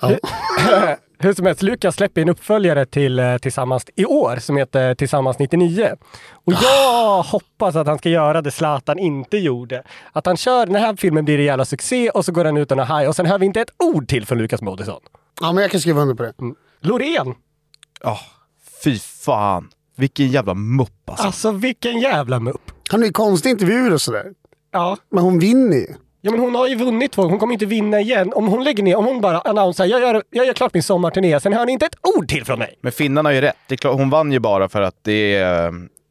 Hur 1.20 1.34
som 1.34 1.46
helst, 1.46 1.62
Lukas 1.62 1.94
släpper 1.94 2.22
en 2.22 2.28
uppföljare 2.28 2.86
till 2.86 3.18
eh, 3.18 3.38
Tillsammans 3.38 3.84
i 3.96 4.04
år 4.04 4.36
som 4.36 4.56
heter 4.56 4.94
Tillsammans 4.94 5.38
99. 5.38 5.90
Och 6.30 6.52
jag 6.52 7.22
hoppas 7.22 7.76
att 7.76 7.86
han 7.86 7.98
ska 7.98 8.08
göra 8.08 8.42
det 8.42 8.50
Zlatan 8.50 8.98
inte 8.98 9.38
gjorde. 9.38 9.82
Att 10.12 10.26
han 10.26 10.36
kör, 10.36 10.66
den 10.66 10.74
här 10.74 10.96
filmen 10.96 11.24
blir 11.24 11.38
en 11.38 11.44
jävla 11.44 11.64
succé 11.64 12.10
och 12.10 12.24
så 12.24 12.32
går 12.32 12.44
han 12.44 12.56
ut 12.56 12.72
och 12.72 12.78
haj 12.78 13.08
och 13.08 13.16
sen 13.16 13.26
hör 13.26 13.38
vi 13.38 13.46
inte 13.46 13.60
ett 13.60 13.72
ord 13.78 14.08
till 14.08 14.26
från 14.26 14.38
Lukas 14.38 14.62
Moodysson. 14.62 15.00
Ja, 15.40 15.52
men 15.52 15.62
jag 15.62 15.70
kan 15.70 15.80
skriva 15.80 16.00
under 16.00 16.14
på 16.14 16.22
det. 16.22 16.32
Loreen! 16.80 17.34
Ja, 18.00 18.18
fy 18.84 18.98
fan. 18.98 19.68
Vilken 19.98 20.28
jävla 20.28 20.54
mupp 20.54 21.10
alltså. 21.10 21.26
Alltså 21.26 21.50
vilken 21.52 21.98
jävla 22.00 22.40
mupp! 22.40 22.72
Han 22.90 23.02
är 23.02 23.06
ju 23.06 23.12
konstiga 23.12 23.50
intervjuer 23.50 23.92
och 23.92 24.00
sådär. 24.00 24.24
Ja. 24.72 24.96
Men 25.10 25.24
hon 25.24 25.38
vinner 25.38 25.76
ju. 25.76 25.86
Ja 26.20 26.30
men 26.30 26.40
hon 26.40 26.54
har 26.54 26.66
ju 26.68 26.74
vunnit 26.74 27.12
två 27.12 27.22
hon 27.22 27.38
kommer 27.38 27.52
inte 27.52 27.66
vinna 27.66 28.00
igen. 28.00 28.32
Om 28.34 28.48
hon 28.48 28.64
lägger 28.64 28.82
ner, 28.82 28.96
om 28.96 29.04
hon 29.04 29.20
bara 29.20 29.40
annonserar 29.40 29.88
jag 29.88 30.00
gör, 30.00 30.22
jag 30.30 30.46
gör 30.46 30.52
klart 30.54 30.74
min 30.74 30.82
sommarturné, 30.82 31.40
sen 31.40 31.52
hör 31.52 31.66
ni 31.66 31.72
inte 31.72 31.86
ett 31.86 31.96
ord 32.16 32.28
till 32.28 32.44
från 32.44 32.58
mig. 32.58 32.74
Men 32.80 32.92
finnarna 32.92 33.28
har 33.28 33.34
ju 33.34 33.40
rätt. 33.40 33.56
Det 33.68 33.74
är 33.74 33.76
klart, 33.76 33.94
hon 33.96 34.10
vann 34.10 34.32
ju 34.32 34.38
bara 34.38 34.68
för 34.68 34.82
att 34.82 34.94
det, 35.04 35.44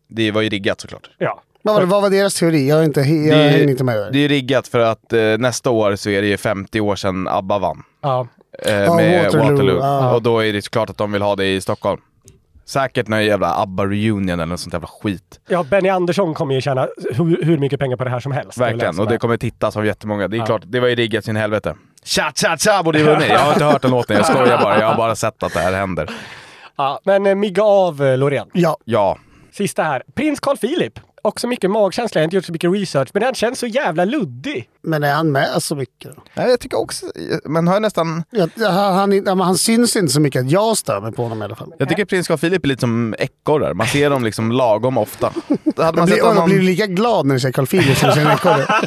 det 0.10 0.32
var 0.32 0.42
ju 0.42 0.50
riggat 0.50 0.82
såklart. 0.82 1.10
Ja. 1.18 1.42
Vad 1.62 1.74
var, 1.76 1.82
det, 1.82 1.88
vad 1.88 2.02
var 2.02 2.10
deras 2.10 2.36
teori? 2.36 2.68
Jag, 2.70 2.80
är 2.80 2.84
inte, 2.84 3.02
jag 3.02 3.38
Det, 3.38 3.44
hänger 3.50 3.70
inte 3.70 3.84
med 3.84 3.98
där. 3.98 4.12
det 4.12 4.20
är 4.20 4.30
riggat 4.30 4.68
för 4.68 4.80
att 4.80 5.14
eh, 5.14 5.20
nästa 5.38 5.70
år 5.70 5.96
så 5.96 6.10
är 6.10 6.22
det 6.22 6.28
ju 6.28 6.38
50 6.38 6.80
år 6.82 6.96
sedan 6.96 7.28
ABBA 7.28 7.60
vann. 7.60 7.84
Ja. 8.02 8.28
Eh, 8.66 8.74
Ja, 8.74 8.96
med 8.96 9.24
Waterloo, 9.26 9.52
Waterloo. 9.52 9.78
ja. 9.80 10.16
Och 10.16 10.22
då 10.22 10.40
är 10.46 10.54
det 10.54 10.70
klart 10.70 10.90
att 10.90 10.98
de 10.98 11.12
vill 11.12 11.22
ha 11.22 11.36
det 11.36 11.46
i 11.56 11.62
Stockholm. 11.62 12.02
Säkert 12.68 13.08
någon 13.08 13.26
jävla 13.26 13.54
ABBA-reunion 13.56 14.30
eller 14.34 14.46
något 14.46 14.60
sånt 14.60 14.74
jävla 14.74 14.88
skit. 14.88 15.40
Ja, 15.48 15.64
Benny 15.64 15.90
Andersson 15.90 16.34
kommer 16.34 16.56
ju 16.56 16.62
tjäna 16.62 16.88
hur, 17.12 17.44
hur 17.46 17.58
mycket 17.58 17.80
pengar 17.80 17.98
på 17.98 18.04
det 18.04 18.10
här 18.10 18.20
som 18.20 18.32
helst. 18.32 18.58
Verkligen. 18.58 19.00
Och 19.00 19.08
det 19.08 19.18
kommer 19.18 19.38
tittas 19.38 19.78
av 19.78 19.86
jättemånga. 19.86 20.28
Det 20.28 20.38
är 20.38 20.40
Ja. 20.40 20.46
klart, 20.46 20.62
det 20.66 20.80
var 20.80 20.88
ju 20.88 20.96
riggat 20.96 21.26
sin 21.26 21.36
helvete. 21.36 21.76
Cha 22.06 22.32
cha 22.36 22.58
cha 22.58 22.84
borde 22.84 23.00
ju 23.00 23.06
vunnit. 23.06 23.30
Jag 23.30 23.40
har 23.40 23.54
inte 23.54 23.66
hört 23.66 23.82
den 23.82 23.92
låten, 23.92 24.16
jag 24.18 24.26
skojar 24.26 24.62
bara. 24.62 24.80
Jag 24.80 24.88
har 24.88 24.98
bara 24.98 25.16
sett 25.16 25.44
att 25.44 25.54
det 25.54 25.60
här 25.60 25.74
händer. 25.74 26.10
Ja, 26.78 27.00
men 27.06 27.26
eh, 27.26 27.36
migga 27.36 27.64
av 27.64 28.04
eh, 28.04 28.18
Loreen. 28.18 28.48
Ja. 28.54 28.78
Ja. 28.86 29.18
Sista 29.52 29.84
här. 29.84 30.04
Prins 30.16 30.40
Carl 30.40 30.58
Philip. 30.58 31.00
Också 31.28 31.48
mycket 31.48 31.72
magkänsla. 31.72 32.20
Jag 32.20 32.24
har 32.24 32.26
inte 32.26 32.36
gjort 32.36 32.46
så 32.46 32.52
mycket 32.52 32.72
research, 32.74 33.10
men 33.14 33.24
han 33.24 33.34
känns 33.34 33.60
så 33.60 33.68
jävla 33.68 34.06
luddig. 34.06 34.70
Men 34.84 35.04
är 35.04 35.14
han 35.14 35.32
med 35.32 35.64
så 35.64 35.76
mycket 35.76 36.16
då? 36.16 36.22
Nej, 36.34 36.50
jag 36.50 36.60
tycker 36.60 36.80
också... 36.80 37.06
Men 37.46 37.68
har 37.68 37.80
nästan... 37.80 38.24
Ja, 38.30 38.48
han, 38.70 38.94
han, 38.96 39.24
ja, 39.26 39.44
han 39.44 39.58
syns 39.58 39.96
inte 39.96 40.14
så 40.14 40.20
mycket 40.22 40.46
att 40.46 40.52
jag 40.52 40.78
stör 40.78 41.02
mig 41.02 41.12
på 41.12 41.24
honom 41.24 41.42
i 41.42 41.46
alla 41.46 41.56
fall. 41.56 41.74
Jag 41.78 41.90
tycker 41.90 42.06
prins 42.06 42.28
Carl 42.28 42.38
Philip 42.38 42.64
är 42.64 42.68
lite 42.68 42.80
som 42.80 43.16
ekorrar. 43.20 43.74
Man 43.74 43.88
ser 43.88 44.10
dem 44.10 44.24
liksom 44.24 44.52
lagom 44.52 44.98
ofta. 44.98 45.28
Hade 45.48 45.56
Man 45.76 45.96
man 45.96 46.06
blir, 46.06 46.16
sett 46.16 46.24
man 46.24 46.38
honom... 46.38 46.50
blir 46.50 46.62
lika 46.62 46.86
glad 46.88 47.26
när 47.26 47.34
du 47.36 47.40
ser 47.40 47.52
Carl 47.52 47.68
Philip 47.68 47.98
som 47.98 48.10
du 48.10 48.16
ser 48.16 48.22
en 48.26 48.32
ekorre. 48.32 48.66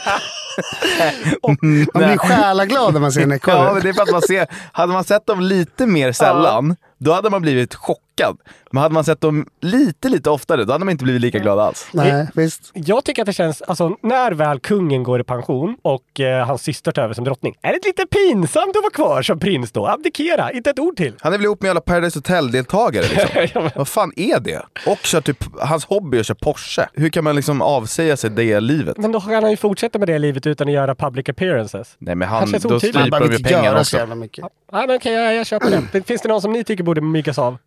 Man 1.42 1.56
blir 2.04 2.18
själaglad 2.18 2.92
när 2.92 3.00
man 3.00 3.12
ser 3.12 3.20
en 3.22 3.30
Ja, 3.30 3.36
ekorre. 3.36 3.72
men 3.72 3.82
det 3.82 3.88
är 3.88 3.92
för 3.92 4.02
att 4.02 4.12
man 4.12 4.22
ser... 4.22 4.46
Hade 4.72 4.92
man 4.92 5.04
sett 5.04 5.26
dem 5.26 5.40
lite 5.40 5.86
mer 5.86 6.12
sällan, 6.12 6.76
då 7.00 7.12
hade 7.12 7.30
man 7.30 7.42
blivit 7.42 7.74
chockad. 7.74 8.38
Men 8.70 8.82
hade 8.82 8.92
man 8.94 9.04
sett 9.04 9.20
dem 9.20 9.46
lite, 9.60 10.08
lite 10.08 10.30
oftare, 10.30 10.64
då 10.64 10.72
hade 10.72 10.84
man 10.84 10.92
inte 10.92 11.04
blivit 11.04 11.22
lika 11.22 11.38
glad 11.38 11.58
alls. 11.58 11.88
Nej, 11.92 12.26
visst. 12.34 12.70
Jag 12.74 13.04
tycker 13.04 13.22
att 13.22 13.26
det 13.26 13.32
känns, 13.32 13.62
alltså 13.62 13.96
när 14.02 14.32
väl 14.32 14.60
kungen 14.60 15.02
går 15.02 15.20
i 15.20 15.24
pension 15.24 15.76
och 15.82 16.20
eh, 16.20 16.46
hans 16.46 16.62
syster 16.62 16.92
tar 16.92 17.02
över 17.02 17.14
som 17.14 17.24
drottning, 17.24 17.54
är 17.62 17.72
det 17.72 17.80
lite 17.86 18.06
pinsamt 18.06 18.76
att 18.76 18.82
vara 18.82 18.90
kvar 18.90 19.22
som 19.22 19.38
prins 19.38 19.72
då? 19.72 19.86
Abdikera, 19.86 20.52
inte 20.52 20.70
ett 20.70 20.78
ord 20.78 20.96
till. 20.96 21.14
Han 21.20 21.32
är 21.32 21.38
väl 21.38 21.44
ihop 21.44 21.62
med 21.62 21.70
alla 21.70 21.80
Paradise 21.80 22.18
Hotel-deltagare 22.18 23.04
liksom. 23.40 23.70
Vad 23.76 23.88
fan 23.88 24.12
är 24.16 24.40
det? 24.40 24.62
Och 24.86 24.98
kör 24.98 25.20
typ, 25.20 25.44
hans 25.60 25.84
hobby 25.84 26.16
är 26.16 26.20
att 26.20 26.26
köra 26.26 26.38
Porsche. 26.40 26.88
Hur 26.94 27.08
kan 27.10 27.24
man 27.24 27.36
liksom 27.36 27.62
avsäga 27.62 28.16
sig 28.16 28.30
det 28.30 28.60
livet? 28.60 28.96
Men 28.96 29.12
då 29.12 29.20
kan 29.20 29.32
han 29.42 29.50
ju 29.50 29.56
fortsätta 29.56 29.98
med 29.98 30.08
det 30.08 30.18
livet 30.18 30.46
utan 30.46 30.68
att 30.68 30.74
göra 30.74 30.94
public 30.94 31.28
appearances. 31.28 31.94
Nej 31.98 32.14
men 32.14 32.28
Han 32.28 32.38
han, 32.52 32.60
då 32.62 32.78
stryper 32.78 33.20
de 33.20 33.30
ju 33.30 33.36
inte 33.36 33.48
pengarna 33.48 33.64
göra 33.64 33.76
så 33.76 33.80
också. 33.80 33.96
jävla 33.96 34.14
mycket. 34.14 34.44
Nej 34.72 34.86
men 34.86 34.96
okej, 34.96 35.12
jag, 35.12 35.34
jag 35.34 35.46
köper 35.46 35.70
det. 35.70 35.82
det. 35.92 36.02
Finns 36.02 36.22
det 36.22 36.28
någon 36.28 36.42
som 36.42 36.52
ni 36.52 36.64
tycker 36.64 36.84
borde 36.90 37.00
myggas 37.00 37.38
av? 37.38 37.58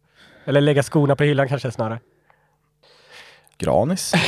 Eller 0.45 0.61
lägga 0.61 0.84
skorna 0.84 1.15
på 1.15 1.24
hyllan 1.24 1.47
kanske 1.47 1.71
snarare? 1.71 1.99
Granis? 3.57 4.13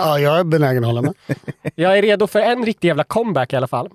Ja, 0.00 0.18
jag 0.18 0.38
är 0.38 0.44
benägen 0.44 0.84
att 0.84 0.88
hålla 0.88 1.02
med. 1.02 1.14
Jag 1.74 1.98
är 1.98 2.02
redo 2.02 2.26
för 2.26 2.40
en 2.40 2.64
riktig 2.66 2.88
jävla 2.88 3.04
comeback 3.04 3.52
i 3.52 3.56
alla 3.56 3.66
fall. 3.66 3.88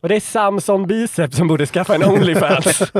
Och 0.00 0.08
det 0.08 0.16
är 0.16 0.20
Samson 0.20 0.86
Bicep 0.86 1.34
som 1.34 1.48
borde 1.48 1.66
skaffa 1.66 1.94
en 1.94 2.04
Onlyfans. 2.04 2.82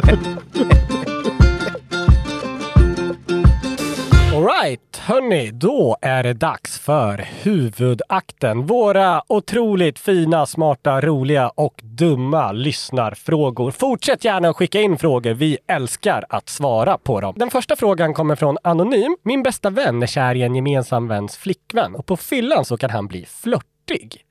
Alright, 4.34 4.95
hörni, 5.07 5.50
då 5.50 5.96
är 6.02 6.22
det 6.22 6.32
dags 6.32 6.78
för 6.78 7.28
huvudakten. 7.42 8.66
Våra 8.66 9.22
otroligt 9.26 9.98
fina, 9.98 10.46
smarta, 10.46 11.00
roliga 11.00 11.48
och 11.48 11.80
dumma 11.82 12.52
lyssnarfrågor. 12.52 13.70
Fortsätt 13.70 14.24
gärna 14.24 14.48
att 14.48 14.57
skicka 14.57 14.80
in 14.80 14.98
frågor. 14.98 15.34
Vi 15.34 15.59
älskar 15.68 16.24
att 16.28 16.48
svara 16.48 16.98
på 16.98 17.20
dem. 17.20 17.34
Den 17.36 17.50
första 17.50 17.76
frågan 17.76 18.14
kommer 18.14 18.36
från 18.36 18.59
Anonym. 18.62 19.16
Min 19.22 19.42
bästa 19.42 19.70
vän 19.70 20.02
är 20.02 20.07
kär 20.07 20.34
i 20.34 20.42
en 20.42 20.54
gemensam 20.54 21.09
väns 21.09 21.36
flickvän 21.36 21.94
och 21.94 22.07
på 22.07 22.16
fyllan 22.16 22.64
så 22.64 22.76
kan 22.76 22.90
han 22.90 23.07
bli 23.07 23.26
flörtig. 23.26 24.24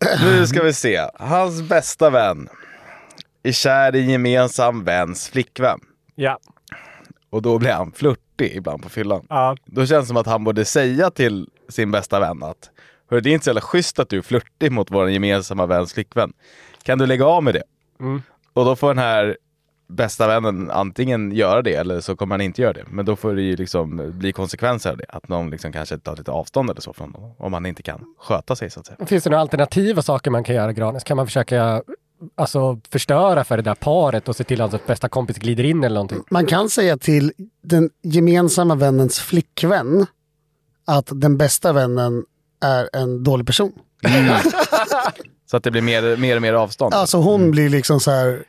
Nu 0.24 0.46
ska 0.46 0.62
vi 0.62 0.72
se. 0.72 1.00
Hans 1.14 1.62
bästa 1.62 2.10
vän 2.10 2.48
är 3.42 3.52
kär 3.52 3.96
i 3.96 4.00
en 4.00 4.10
gemensam 4.10 4.84
väns 4.84 5.28
flickvän. 5.28 5.80
Ja. 6.14 6.38
Och 7.30 7.42
då 7.42 7.58
blir 7.58 7.72
han 7.72 7.92
flörtig 7.92 8.52
ibland 8.56 8.82
på 8.82 8.88
fyllan. 8.88 9.26
Ja. 9.28 9.56
Då 9.64 9.86
känns 9.86 10.04
det 10.04 10.08
som 10.08 10.16
att 10.16 10.26
han 10.26 10.44
borde 10.44 10.64
säga 10.64 11.10
till 11.10 11.48
sin 11.68 11.90
bästa 11.90 12.20
vän 12.20 12.42
att 12.42 12.70
Hörru, 13.10 13.20
det 13.20 13.30
är 13.30 13.34
inte 13.34 13.44
så 13.44 13.48
jävla 13.48 13.60
schysst 13.60 13.98
att 13.98 14.08
du 14.08 14.18
är 14.18 14.22
flörtig 14.22 14.72
mot 14.72 14.90
vår 14.90 15.10
gemensamma 15.10 15.66
väns 15.66 15.92
flickvän. 15.92 16.32
Kan 16.82 16.98
du 16.98 17.06
lägga 17.06 17.26
av 17.26 17.42
med 17.42 17.54
det? 17.54 17.62
Mm. 18.00 18.22
Och 18.52 18.64
då 18.64 18.76
får 18.76 18.88
den 18.88 18.98
här 18.98 19.36
bästa 19.88 20.26
vännen 20.26 20.70
antingen 20.70 21.32
göra 21.32 21.62
det 21.62 21.74
eller 21.74 22.00
så 22.00 22.16
kommer 22.16 22.34
han 22.34 22.40
inte 22.40 22.62
göra 22.62 22.72
det. 22.72 22.84
Men 22.90 23.04
då 23.04 23.16
får 23.16 23.34
det 23.34 23.42
ju 23.42 23.56
liksom 23.56 24.12
bli 24.18 24.32
konsekvenser 24.32 24.90
av 24.90 24.96
det. 24.96 25.04
Att 25.08 25.28
någon 25.28 25.50
liksom 25.50 25.72
kanske 25.72 25.98
tar 25.98 26.16
lite 26.16 26.30
avstånd 26.30 26.70
eller 26.70 26.80
så 26.80 26.92
från 26.92 27.14
honom. 27.14 27.34
Om 27.38 27.52
han 27.52 27.66
inte 27.66 27.82
kan 27.82 28.14
sköta 28.18 28.56
sig 28.56 28.70
så 28.70 28.80
att 28.80 28.86
säga. 28.86 29.06
Finns 29.06 29.24
det 29.24 29.30
några 29.30 29.40
alternativa 29.40 30.02
saker 30.02 30.30
man 30.30 30.44
kan 30.44 30.54
göra, 30.54 30.72
Granis? 30.72 31.04
Kan 31.04 31.16
man 31.16 31.26
försöka 31.26 31.82
alltså, 32.34 32.80
förstöra 32.92 33.44
för 33.44 33.56
det 33.56 33.62
där 33.62 33.74
paret 33.74 34.28
och 34.28 34.36
se 34.36 34.44
till 34.44 34.60
att 34.60 34.86
bästa 34.86 35.08
kompis 35.08 35.36
glider 35.36 35.64
in 35.64 35.84
eller 35.84 35.94
någonting? 35.94 36.22
Man 36.30 36.46
kan 36.46 36.70
säga 36.70 36.96
till 36.98 37.32
den 37.62 37.90
gemensamma 38.02 38.74
vännens 38.74 39.20
flickvän 39.20 40.06
att 40.86 41.08
den 41.12 41.36
bästa 41.36 41.72
vännen 41.72 42.24
är 42.64 42.88
en 42.92 43.24
dålig 43.24 43.46
person. 43.46 43.72
Så 45.50 45.56
att 45.56 45.64
det 45.64 45.70
blir 45.70 45.82
mer, 45.82 46.16
mer 46.16 46.36
och 46.36 46.42
mer 46.42 46.54
avstånd. 46.54 46.94
Alltså 46.94 47.18
hon 47.18 47.50
blir 47.50 47.68
liksom 47.68 48.00
så 48.00 48.10
här, 48.10 48.44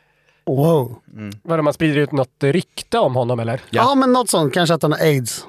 wow. 0.46 0.98
Vadå, 1.42 1.62
man 1.62 1.72
sprider 1.72 1.96
ut 1.96 2.12
något 2.12 2.42
rykte 2.42 2.98
om 2.98 3.14
honom 3.14 3.40
eller? 3.40 3.60
Ja. 3.70 3.94
men 3.94 4.12
något 4.12 4.30
sånt, 4.30 4.54
kanske 4.54 4.74
att 4.74 4.82
han 4.82 4.92
har 4.92 4.98
aids. 4.98 5.46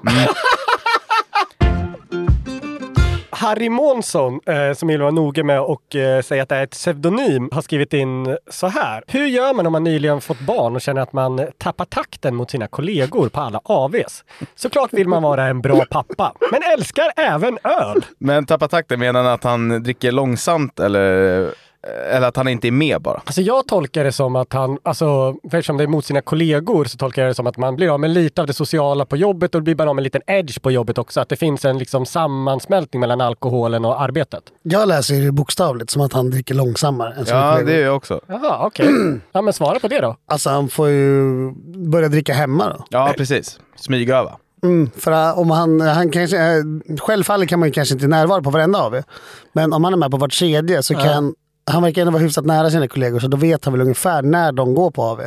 Harry 3.44 3.70
Månsson, 3.70 4.40
eh, 4.46 4.74
som 4.74 4.88
vill 4.88 5.02
vara 5.02 5.12
noga 5.12 5.44
med 5.44 5.62
och 5.62 5.96
eh, 5.96 6.22
säga 6.22 6.44
att 6.44 6.50
det 6.50 6.56
är 6.56 6.64
ett 6.64 6.72
pseudonym, 6.72 7.50
har 7.52 7.62
skrivit 7.62 7.94
in 7.94 8.38
så 8.50 8.68
här. 8.68 9.04
Hur 9.08 9.28
gör 9.28 9.54
man 9.54 9.66
om 9.66 9.72
man 9.72 9.84
nyligen 9.84 10.22
fått 10.22 10.40
barn 10.40 10.76
och 10.76 10.82
känner 10.82 11.02
att 11.02 11.14
man 11.14 11.48
tappar 11.58 11.86
takten 11.86 12.36
mot 12.36 12.52
sina 12.52 12.68
kollegor 12.68 13.30
på 13.30 13.42
alla 13.42 13.62
AVs? 13.64 14.24
Såklart 14.56 14.94
vill 14.94 15.08
man 15.08 15.24
vara 15.24 15.46
en 15.46 15.62
bra 15.62 15.86
pappa, 15.90 16.34
men 16.52 16.62
älskar 16.74 17.12
även 17.16 17.58
öl. 17.64 18.06
Men 18.18 18.46
tappa 18.46 18.68
takten, 18.68 19.00
menar 19.00 19.24
han 19.24 19.34
att 19.34 19.44
han 19.44 19.84
dricker 19.84 20.12
långsamt 20.12 20.80
eller, 20.80 21.54
eller 22.12 22.28
att 22.28 22.36
han 22.38 22.48
inte 22.48 22.68
är 22.68 22.72
med 22.72 23.02
bara? 23.02 23.22
Alltså 23.26 23.42
jag 23.42 23.68
tolkar 23.68 24.04
det 24.04 24.12
som 24.12 24.36
att 24.36 24.54
han, 24.54 24.78
alltså 24.84 25.36
eftersom 25.44 25.78
det 25.78 25.84
är 25.84 25.88
mot 25.88 26.06
sina 26.06 26.22
kollegor 26.22 26.86
så 26.86 26.98
tolkar 26.98 27.22
jag 27.22 27.32
det 27.32 27.36
som 27.36 27.48
att 27.48 27.58
man 27.58 27.76
blir 27.76 27.94
av 27.94 28.00
med 28.00 28.10
lite 28.10 28.42
av 28.42 28.48
det 28.48 28.54
sociala 28.54 29.06
på 29.06 29.18
jobbet 29.18 29.56
och 29.56 29.64
blir 29.64 29.76
man 29.76 29.88
av 29.88 29.96
med 29.96 30.00
en 30.02 30.04
liten 30.04 30.22
edge 30.28 30.62
på 30.62 30.72
jobbet 30.72 30.98
också. 30.98 31.22
Att 31.22 31.30
det 31.30 31.36
finns 31.36 31.66
en 31.66 31.78
liksom 31.78 32.06
sammansmältning 32.06 33.00
mellan 33.00 33.22
alkoholen 33.22 33.86
och 33.86 34.02
arbetet. 34.02 34.44
Jag 34.64 34.88
läser 34.88 35.16
det 35.16 35.32
bokstavligt 35.32 35.90
som 35.92 36.02
att 36.02 36.14
han 36.14 36.30
dricker 36.30 36.56
långsammare 36.56 37.14
än 37.14 37.26
Ja, 37.28 37.52
kollegor. 37.52 37.72
det 37.72 37.78
gör 37.78 37.86
jag 37.86 37.96
också. 37.96 38.20
Jaha, 38.28 38.66
okej. 38.66 38.90
Ja 39.32 39.42
men 39.42 39.54
svara 39.54 39.80
på 39.80 39.88
det 39.88 40.00
då. 40.02 40.16
Alltså 40.26 40.50
han 40.50 40.70
får 40.70 40.90
ju 40.90 41.52
börja 41.90 42.08
dricka 42.08 42.34
hemma 42.34 42.70
då. 42.70 42.86
Ja, 42.90 43.14
precis. 43.18 43.60
Smygöva. 43.76 44.38
Mm, 44.64 44.90
för 44.98 45.12
äh, 45.12 45.40
om 45.40 45.52
han, 45.52 45.82
han 45.82 46.12
kanske, 46.12 46.38
äh, 46.38 46.64
självfallet 47.00 47.50
kan 47.50 47.60
man 47.60 47.70
ju 47.70 47.74
kanske 47.74 47.94
inte 47.94 48.08
närvara 48.08 48.42
på 48.42 48.50
varenda 48.50 48.80
av 48.80 48.96
er. 48.96 49.04
Men 49.54 49.74
om 49.74 49.84
han 49.84 49.94
är 49.94 49.98
med 49.98 50.12
på 50.12 50.18
vart 50.18 50.40
tredje 50.40 50.84
så 50.84 50.96
kan 50.96 51.34
han 51.66 51.84
verkar 51.84 52.02
ändå 52.02 52.12
vara 52.12 52.24
hyfsat 52.24 52.46
nära 52.46 52.72
sina 52.72 52.88
kollegor 52.88 53.20
så 53.20 53.28
då 53.28 53.38
vet 53.38 53.66
han 53.66 53.74
väl 53.74 53.82
ungefär 53.82 54.22
när 54.22 54.52
de 54.52 54.74
går 54.76 54.92
på 54.92 55.04
AV. 55.04 55.22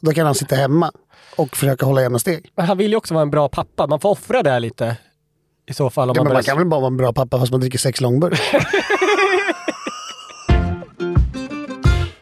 Då 0.00 0.12
kan 0.12 0.26
han 0.26 0.34
sitta 0.34 0.56
hemma 0.56 0.92
och 1.36 1.56
försöka 1.56 1.86
hålla 1.86 2.02
jämna 2.02 2.18
steg. 2.18 2.50
Men 2.56 2.66
han 2.66 2.78
vill 2.78 2.90
ju 2.90 2.96
också 2.96 3.14
vara 3.14 3.22
en 3.22 3.30
bra 3.30 3.48
pappa. 3.48 3.86
Man 3.86 4.00
får 4.00 4.10
offra 4.10 4.42
det 4.42 4.58
lite. 4.60 4.96
I 5.66 5.74
så 5.74 5.90
fall. 5.90 6.10
Om 6.10 6.14
Ja, 6.16 6.20
man 6.22 6.24
men 6.24 6.34
man 6.34 6.42
kan 6.42 6.58
väl 6.58 6.66
bara 6.66 6.80
vara 6.80 6.90
en 6.90 6.96
bra 6.96 7.12
pappa 7.12 7.38
fast 7.38 7.52
man 7.52 7.60
dricker 7.60 7.78
sex 7.78 8.00
långburk. 8.00 8.40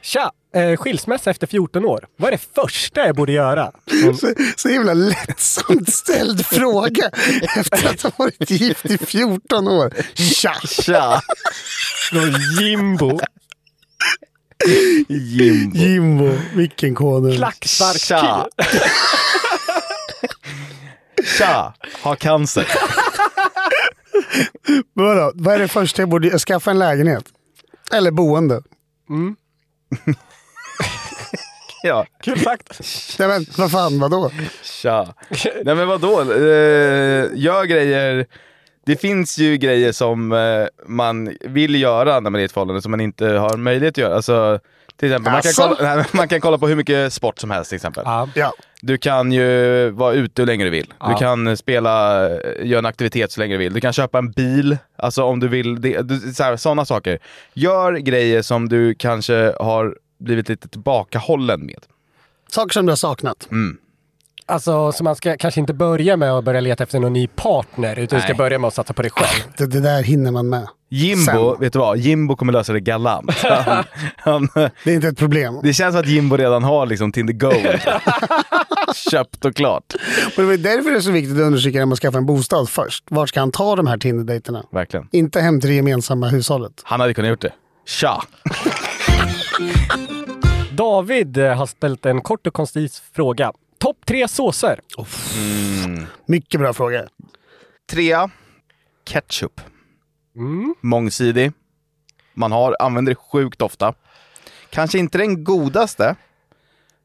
Tja! 0.02 0.30
Eh, 0.54 0.76
skilsmässa 0.76 1.30
efter 1.30 1.46
14 1.46 1.84
år. 1.84 2.06
Vad 2.16 2.28
är 2.28 2.32
det 2.32 2.46
första 2.54 3.06
jag 3.06 3.16
borde 3.16 3.32
göra? 3.32 3.72
så, 4.20 4.34
så 4.56 4.68
himla 4.68 4.94
lättsamt 4.94 5.92
ställd 5.92 6.46
fråga 6.46 7.10
efter 7.56 7.88
att 7.90 8.02
ha 8.02 8.10
varit 8.16 8.50
gift 8.50 8.86
i 8.86 8.98
14 8.98 9.68
år. 9.68 9.92
Tja! 10.14 10.54
Tja! 10.68 11.20
Från 12.10 12.34
Jimbo. 12.60 13.20
Jimbo. 15.08 15.76
Jimbo, 15.78 16.38
vilken 16.54 16.94
konung. 16.94 17.36
Klackspark 17.36 17.98
Tja! 17.98 18.46
Tja! 21.38 21.74
Har 22.02 22.16
cancer. 22.16 22.68
Men 24.94 25.06
Vadå, 25.06 25.32
vad 25.34 25.54
är 25.54 25.58
det 25.58 25.68
första 25.68 26.02
jag 26.02 26.08
borde 26.08 26.28
göra? 26.28 26.38
Skaffa 26.38 26.70
en 26.70 26.78
lägenhet? 26.78 27.24
Eller 27.92 28.10
boende? 28.10 28.62
Ja. 31.84 32.06
Kul 32.22 32.40
sagt. 32.40 32.80
Nej 33.18 33.28
men 33.28 33.46
vad 33.56 33.70
fan, 33.70 33.98
vadå? 34.00 34.30
Tja. 34.62 35.14
Nej 35.64 35.74
men 35.74 35.88
vadå? 35.88 36.20
Eh, 36.20 37.28
gör 37.34 37.64
grejer. 37.64 38.26
Det 38.84 38.96
finns 38.96 39.38
ju 39.38 39.56
grejer 39.56 39.92
som 39.92 40.32
eh, 40.32 40.66
man 40.86 41.36
vill 41.40 41.80
göra 41.80 42.20
när 42.20 42.30
man 42.30 42.34
är 42.34 42.42
i 42.42 42.44
ett 42.44 42.52
förhållande 42.52 42.82
som 42.82 42.90
man 42.90 43.00
inte 43.00 43.26
har 43.26 43.56
möjlighet 43.56 43.92
att 43.92 43.98
göra. 43.98 44.14
Alltså, 44.14 44.60
till 44.96 45.08
exempel, 45.08 45.32
man 45.32 45.42
kan, 45.42 45.50
Asså? 45.50 45.76
kolla, 45.76 45.94
nej, 45.96 46.04
man 46.12 46.28
kan 46.28 46.40
kolla 46.40 46.58
på 46.58 46.68
hur 46.68 46.76
mycket 46.76 47.12
sport 47.12 47.38
som 47.38 47.50
helst 47.50 47.70
till 47.70 47.76
exempel. 47.76 48.04
Ja. 48.34 48.52
Du 48.80 48.98
kan 48.98 49.32
ju 49.32 49.90
vara 49.90 50.12
ute 50.14 50.42
hur 50.42 50.46
länge 50.46 50.64
du 50.64 50.70
vill. 50.70 50.94
Ja. 51.00 51.08
Du 51.08 51.14
kan 51.14 51.56
spela, 51.56 52.24
eh, 52.30 52.66
göra 52.66 52.78
en 52.78 52.86
aktivitet 52.86 53.32
så 53.32 53.40
länge 53.40 53.54
du 53.54 53.58
vill. 53.58 53.72
Du 53.72 53.80
kan 53.80 53.92
köpa 53.92 54.18
en 54.18 54.30
bil, 54.30 54.76
alltså 54.96 55.22
om 55.22 55.40
du 55.40 55.48
vill. 55.48 55.96
Sådana 56.58 56.84
saker. 56.84 57.18
Gör 57.54 57.92
grejer 57.92 58.42
som 58.42 58.68
du 58.68 58.94
kanske 58.94 59.54
har 59.60 59.96
blivit 60.18 60.48
lite 60.48 60.68
tillbakahållen 60.68 61.66
med. 61.66 61.80
Saker 62.48 62.72
som 62.72 62.86
du 62.86 62.92
har 62.92 62.96
saknat. 62.96 63.48
Mm. 63.50 63.78
Alltså, 64.46 64.92
så 64.92 65.04
man 65.04 65.16
ska 65.16 65.36
kanske 65.36 65.60
inte 65.60 65.74
börja 65.74 66.16
med 66.16 66.32
att 66.32 66.44
börja 66.44 66.60
leta 66.60 66.82
efter 66.82 67.00
någon 67.00 67.12
ny 67.12 67.26
partner, 67.26 67.98
utan 67.98 68.18
du 68.18 68.22
ska 68.22 68.34
börja 68.34 68.58
med 68.58 68.68
att 68.68 68.74
satsa 68.74 68.92
på 68.92 69.02
dig 69.02 69.10
själv. 69.10 69.52
Det, 69.58 69.66
det 69.66 69.80
där 69.80 70.02
hinner 70.02 70.30
man 70.30 70.48
med. 70.48 70.66
Jimbo, 70.88 71.52
Sen. 71.52 71.60
vet 71.60 71.72
du 71.72 71.78
vad? 71.78 71.98
Jimbo 71.98 72.36
kommer 72.36 72.52
lösa 72.52 72.72
det 72.72 72.80
galant. 72.80 73.30
Han, 73.42 73.84
han, 74.16 74.48
Det 74.54 74.90
är 74.90 74.94
inte 74.94 75.08
ett 75.08 75.18
problem. 75.18 75.60
det 75.62 75.72
känns 75.72 75.92
som 75.94 76.00
att 76.00 76.08
Jimbo 76.08 76.36
redan 76.36 76.62
har 76.64 76.86
liksom 76.86 77.12
Tinder 77.12 77.32
Gold. 77.34 77.80
Köpt 79.10 79.44
och 79.44 79.56
klart. 79.56 79.94
Men 80.36 80.46
det 80.48 80.54
är 80.54 80.58
därför 80.58 80.90
det 80.90 80.96
är 80.96 81.00
så 81.00 81.10
viktigt 81.10 81.36
att 81.36 81.42
undersöka 81.42 81.78
när 81.78 81.86
man 81.86 81.96
skaffar 81.96 82.18
en 82.18 82.26
bostad 82.26 82.68
först. 82.68 83.04
Vart 83.10 83.28
ska 83.28 83.40
han 83.40 83.50
ta 83.52 83.76
de 83.76 83.86
här 83.86 83.98
Tinder-dejterna? 83.98 84.62
Verkligen. 84.72 85.08
Inte 85.12 85.40
hem 85.40 85.60
till 85.60 85.70
det 85.70 85.76
gemensamma 85.76 86.28
hushållet. 86.28 86.72
Han 86.82 87.00
hade 87.00 87.14
kunnat 87.14 87.28
gjort 87.30 87.40
det. 87.40 87.52
Tja! 87.86 88.22
David 90.72 91.38
eh, 91.38 91.54
har 91.54 91.66
ställt 91.66 92.06
en 92.06 92.20
kort 92.20 92.46
och 92.46 92.54
koncis 92.54 93.02
fråga. 93.14 93.52
Topp 93.82 94.06
tre 94.06 94.28
såser. 94.28 94.80
Mycket 96.26 96.60
bra 96.60 96.72
fråga. 96.72 97.08
Trea, 97.90 98.30
ketchup. 99.04 99.60
Mm. 100.36 100.74
Mångsidig. 100.80 101.52
Man 102.34 102.52
har, 102.52 102.76
använder 102.78 103.10
det 103.10 103.16
sjukt 103.16 103.62
ofta. 103.62 103.94
Kanske 104.70 104.98
inte 104.98 105.18
den 105.18 105.44
godaste, 105.44 106.16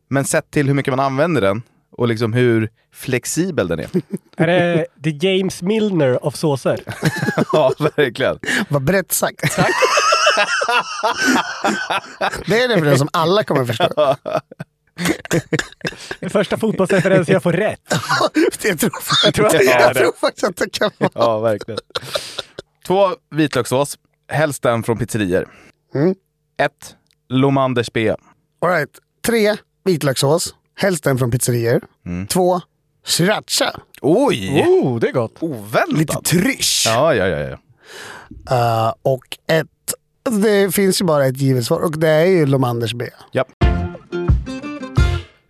men 0.07 0.25
sett 0.25 0.51
till 0.51 0.67
hur 0.67 0.73
mycket 0.73 0.91
man 0.91 0.99
använder 0.99 1.41
den 1.41 1.61
och 1.91 2.07
liksom 2.07 2.33
hur 2.33 2.69
flexibel 2.93 3.67
den 3.67 3.79
är. 3.79 3.89
Är 4.37 4.47
det 4.47 4.85
the 5.03 5.27
James 5.27 5.61
Milner 5.61 6.25
of 6.25 6.35
såser? 6.35 6.79
ja, 7.53 7.73
verkligen. 7.95 8.39
Vad 8.69 8.83
brett 8.83 9.11
sagt. 9.11 9.41
det 12.45 12.61
är 12.61 12.67
det 12.67 12.77
för 12.79 12.85
den 12.85 12.97
som 12.97 13.09
alla 13.13 13.43
kommer 13.43 13.65
förstå. 13.65 14.15
Den 16.37 16.43
första 16.43 16.57
fotbollsreferensen 16.57 17.33
jag 17.33 17.43
får 17.43 17.51
rätt. 17.53 17.79
jag 18.63 18.79
tror, 18.79 18.91
Jag 19.23 19.33
tror 19.33 19.49
det 19.49 19.63
jag 19.63 19.93
det. 19.93 19.99
tror 19.99 20.11
faktiskt 20.19 20.43
att 20.43 20.57
det 20.57 20.69
kan 20.69 20.91
vara. 20.97 21.11
Ja, 21.15 21.39
verkligen. 21.39 21.79
Två 22.87 23.09
vitlökssås, 23.31 23.97
helst 24.31 24.65
en 24.65 24.83
från 24.83 24.97
pizzerior. 24.97 25.47
Mm. 25.95 26.15
Ett, 26.61 26.95
Lomanders 27.29 27.93
B. 27.93 28.15
All 28.61 28.69
right. 28.69 28.89
Tre, 29.25 29.55
vitlökssås. 29.85 30.55
Helst 30.75 31.07
en 31.07 31.17
från 31.17 31.31
pizzerior. 31.31 31.81
Två, 32.29 32.61
sriracha. 33.05 33.79
Oj! 34.01 34.65
Oh, 34.67 34.99
det 34.99 35.07
är 35.07 35.13
gott. 35.13 35.35
Oväntat. 35.39 35.97
Lite 35.97 36.21
trysch. 36.25 36.83
Ja, 36.85 37.15
ja, 37.15 37.27
ja. 37.27 37.39
ja. 37.39 37.57
Uh, 38.87 38.93
och 39.01 39.37
ett, 39.47 39.67
det 40.41 40.75
finns 40.75 41.01
ju 41.01 41.05
bara 41.05 41.25
ett 41.25 41.37
givet 41.37 41.65
svar 41.65 41.79
och 41.79 41.99
det 41.99 42.09
är 42.09 42.25
ju 42.25 42.45
Lomanders 42.45 42.93
B. 42.93 43.05
Japp. 43.31 43.47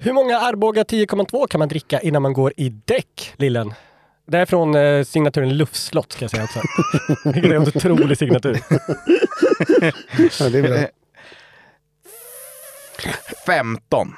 Hur 0.08 0.14
många 0.14 0.40
Arboga 0.40 0.84
10,2 0.84 1.48
kan 1.48 1.60
man 1.60 1.68
dricka 1.68 2.00
innan 2.00 2.22
man 2.22 2.34
går 2.34 2.54
i 2.58 2.70
däck, 2.70 3.34
Lillen? 3.38 3.74
Det 4.28 4.38
är 4.38 4.46
från 4.46 4.76
eh, 4.76 5.04
signaturen 5.04 5.58
Luftslott 5.58 6.12
ska 6.12 6.24
jag 6.24 6.32
säga 6.32 6.44
också. 6.44 6.60
det 7.24 7.40
är 7.40 7.54
en 7.54 7.62
otrolig 7.62 8.18
signatur. 8.18 8.60
Ja, 10.40 10.50
det 10.50 10.58
är 10.60 10.62
bra. 10.62 10.78
15. 13.46 14.16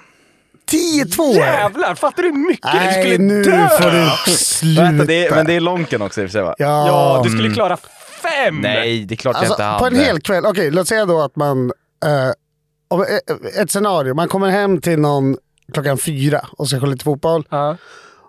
10-2! 0.72 1.34
Jävlar, 1.34 1.96
fattar 1.96 2.24
du 2.24 2.30
hur 2.30 2.48
mycket 2.48 2.72
du 2.72 2.78
Nej, 2.78 3.04
skulle 3.04 3.18
nu 3.18 3.44
dö? 3.44 3.70
får 3.70 3.92
du 3.92 4.32
sluta. 4.38 4.82
Vänta, 4.82 5.06
det 5.06 5.28
är, 5.28 5.36
men 5.36 5.46
det 5.46 5.54
är 5.54 5.60
Lonken 5.60 6.02
också 6.02 6.22
i 6.22 6.26
och 6.26 6.30
för 6.30 6.32
sig 6.32 6.42
va? 6.42 6.56
Ja, 6.58 6.88
Ja, 6.88 7.22
du 7.24 7.30
skulle 7.30 7.54
klara 7.54 7.78
fem! 8.22 8.60
Nej, 8.62 9.06
det 9.06 9.14
är 9.14 9.18
klart 9.18 9.36
alltså, 9.36 9.56
jag 9.62 9.74
inte 9.74 9.80
på 9.80 9.86
hade. 9.86 9.98
en 9.98 10.04
hel 10.06 10.22
kväll, 10.22 10.46
okej 10.46 10.72
låt 10.72 10.88
säga 10.88 11.06
då 11.06 11.22
att 11.22 11.36
man, 11.36 11.72
eh, 12.06 12.28
eh, 12.28 13.62
ett 13.62 13.72
scenario, 13.72 14.14
man 14.14 14.28
kommer 14.28 14.50
hem 14.50 14.82
till 14.82 15.00
någon 15.00 15.38
klockan 15.74 15.97
fyra 15.97 16.41
och 16.57 16.67
ska 16.67 16.80
kolla 16.80 16.91
lite 16.91 17.03
fotboll. 17.03 17.43
Ja, 17.49 17.78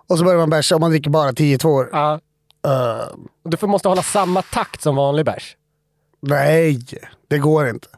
Och 0.09 0.19
så 0.19 0.25
börjar 0.25 0.39
man 0.39 0.51
bärsa 0.51 0.75
och 0.75 0.81
man 0.81 0.91
dricker 0.91 1.11
bara 1.11 1.33
10 1.33 1.59
år. 1.65 1.89
ja. 1.93 2.21
Uh, 2.67 3.17
Du 3.45 3.57
får, 3.57 3.67
måste 3.69 3.89
hålla 3.89 4.03
samma 4.03 4.43
takt 4.43 4.83
som 4.83 4.97
vanlig 4.97 5.25
bärs. 5.27 5.57
nej, 6.23 6.79
det 7.29 7.39
går 7.39 7.69
inte. 7.69 7.89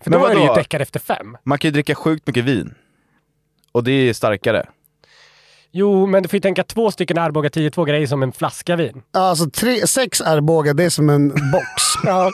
För 0.00 0.10
Men 0.10 0.20
då 0.20 0.26
är 0.26 0.34
du 0.34 0.40
ju 0.40 0.46
vadå? 0.46 0.60
efter 0.60 1.00
fem. 1.00 1.36
Man 1.44 1.58
kan 1.58 1.68
ju 1.68 1.72
dricka 1.72 1.94
sjukt 1.94 2.26
mycket 2.26 2.44
vin. 2.44 2.74
Och 3.72 3.84
det 3.84 3.92
är 3.92 4.12
starkare. 4.14 4.66
Jo, 5.74 6.06
men 6.06 6.22
du 6.22 6.28
får 6.28 6.36
ju 6.36 6.40
tänka 6.40 6.64
två 6.64 6.90
stycken 6.90 7.18
Arboga 7.18 7.48
10-2 7.48 7.86
grejer 7.86 8.06
som 8.06 8.22
en 8.22 8.32
flaska 8.32 8.76
vin. 8.76 9.02
Alltså 9.12 9.50
tre, 9.50 9.86
sex 9.86 10.20
Arboga, 10.20 10.72
det 10.74 10.84
är 10.84 10.90
som 10.90 11.10
en 11.10 11.28
box. 11.28 11.66
Ja, 12.04 12.30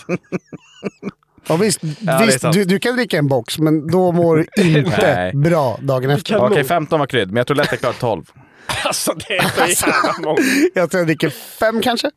Och 1.48 1.62
visst, 1.62 1.82
är 1.82 2.26
visst 2.26 2.52
du, 2.52 2.64
du 2.64 2.78
kan 2.78 2.96
dricka 2.96 3.18
en 3.18 3.28
box, 3.28 3.58
men 3.58 3.86
då 3.90 4.12
mår 4.12 4.36
du 4.36 4.62
inte 4.78 5.30
bra 5.34 5.78
dagen 5.82 6.10
efter. 6.10 6.36
Okej, 6.36 6.58
nog. 6.58 6.66
15 6.66 7.00
var 7.00 7.06
krydd, 7.06 7.28
men 7.28 7.36
jag 7.36 7.46
tror 7.46 7.56
lätt 7.56 7.68
jag 7.70 7.80
klarar 7.80 7.94
12. 7.94 8.24
Alltså 8.84 9.12
det 9.28 9.36
är 9.36 9.74
så 9.74 9.86
jävla 9.86 10.14
många. 10.24 10.38
Jag 10.74 10.90
tror 10.90 11.00
jag 11.00 11.06
dricker 11.06 11.30
fem 11.30 11.80
kanske. 11.82 12.10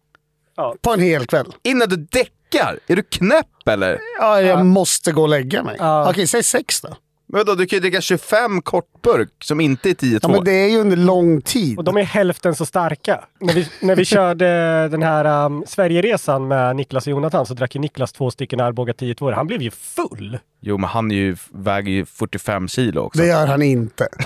Ja. 0.55 0.75
På 0.81 0.93
en 0.93 0.99
hel 0.99 1.25
kväll. 1.25 1.53
Innan 1.63 1.89
du 1.89 1.95
däckar? 1.95 2.79
Är 2.87 2.95
du 2.95 3.03
knäpp 3.03 3.67
eller? 3.67 3.99
Ja, 4.19 4.41
jag 4.41 4.65
måste 4.65 5.11
gå 5.11 5.21
och 5.21 5.29
lägga 5.29 5.63
mig. 5.63 5.75
Ja. 5.79 6.09
Okej, 6.09 6.27
säg 6.27 6.43
sex 6.43 6.81
då. 6.81 6.95
Men 7.31 7.39
vadå, 7.39 7.55
du 7.55 7.65
kan 7.65 7.77
ju 7.77 7.81
dricka 7.81 8.01
25 8.01 8.61
kortburk 8.61 9.29
som 9.43 9.61
inte 9.61 9.89
är 9.89 9.93
10-2. 9.93 10.19
Ja, 10.21 10.27
men 10.27 10.43
det 10.43 10.51
är 10.51 10.67
ju 10.69 10.77
under 10.79 10.97
lång 10.97 11.41
tid. 11.41 11.77
Och 11.77 11.83
de 11.83 11.97
är 11.97 12.03
hälften 12.03 12.55
så 12.55 12.65
starka. 12.65 13.23
När 13.39 13.53
vi, 13.53 13.67
när 13.81 13.95
vi 13.95 14.05
körde 14.15 14.45
den 14.87 15.03
här 15.03 15.45
um, 15.45 15.63
Sverigeresan 15.67 16.47
med 16.47 16.75
Niklas 16.75 17.07
och 17.07 17.11
Jonathan 17.11 17.45
så 17.45 17.53
drack 17.53 17.75
ju 17.75 17.81
Niklas 17.81 18.11
två 18.13 18.31
stycken 18.31 18.59
Arboga 18.59 18.93
10-2. 18.93 19.33
Han 19.33 19.47
blev 19.47 19.61
ju 19.61 19.71
full. 19.71 20.39
Jo, 20.61 20.77
men 20.77 20.89
han 20.89 21.11
är 21.11 21.15
ju, 21.15 21.35
väger 21.51 21.91
ju 21.91 22.05
45 22.05 22.67
kilo 22.67 23.01
också. 23.01 23.21
Det 23.21 23.27
gör 23.27 23.47
han 23.47 23.61
inte. 23.61 24.07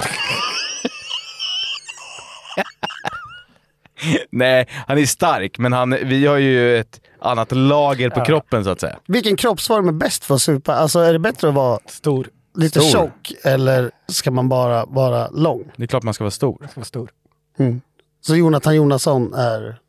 Nej, 4.30 4.68
han 4.88 4.98
är 4.98 5.06
stark, 5.06 5.58
men 5.58 5.74
han, 5.74 5.98
vi 6.04 6.26
har 6.26 6.38
ju 6.38 6.78
ett 6.78 7.02
annat 7.22 7.52
lager 7.52 8.10
på 8.10 8.20
Ja. 8.20 8.26
kroppen 8.26 8.64
så 8.64 8.70
att 8.70 8.80
säga. 8.82 9.00
Vilken 9.08 9.36
kroppsform 9.38 9.88
är 9.88 9.92
bäst 9.92 10.24
för 10.26 10.36
att 10.36 10.42
supa? 10.42 10.74
Alltså 10.76 11.00
är 11.00 11.14
det 11.14 11.20
bättre 11.20 11.48
att 11.48 11.54
vara 11.54 11.80
Stor. 11.86 12.28
Lite 12.56 12.80
Stor. 12.80 12.90
tjock 12.92 13.34
eller 13.44 13.92
ska 14.08 14.32
man 14.32 14.50
bara 14.50 14.86
vara 14.86 15.30
lång? 15.30 15.72
Det 15.76 15.84
är 15.84 15.88
klart 15.88 16.04
man 16.04 16.14
ska 16.14 16.24
vara 16.24 16.32
stor. 16.32 16.56
Ska 16.56 16.80
vara 16.80 16.86
stor. 16.86 17.10
Så 18.22 18.36
Jonathan 18.36 18.76
Jonasson 18.76 19.34
är... 19.34 19.80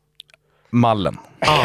Mallen. 0.69 1.17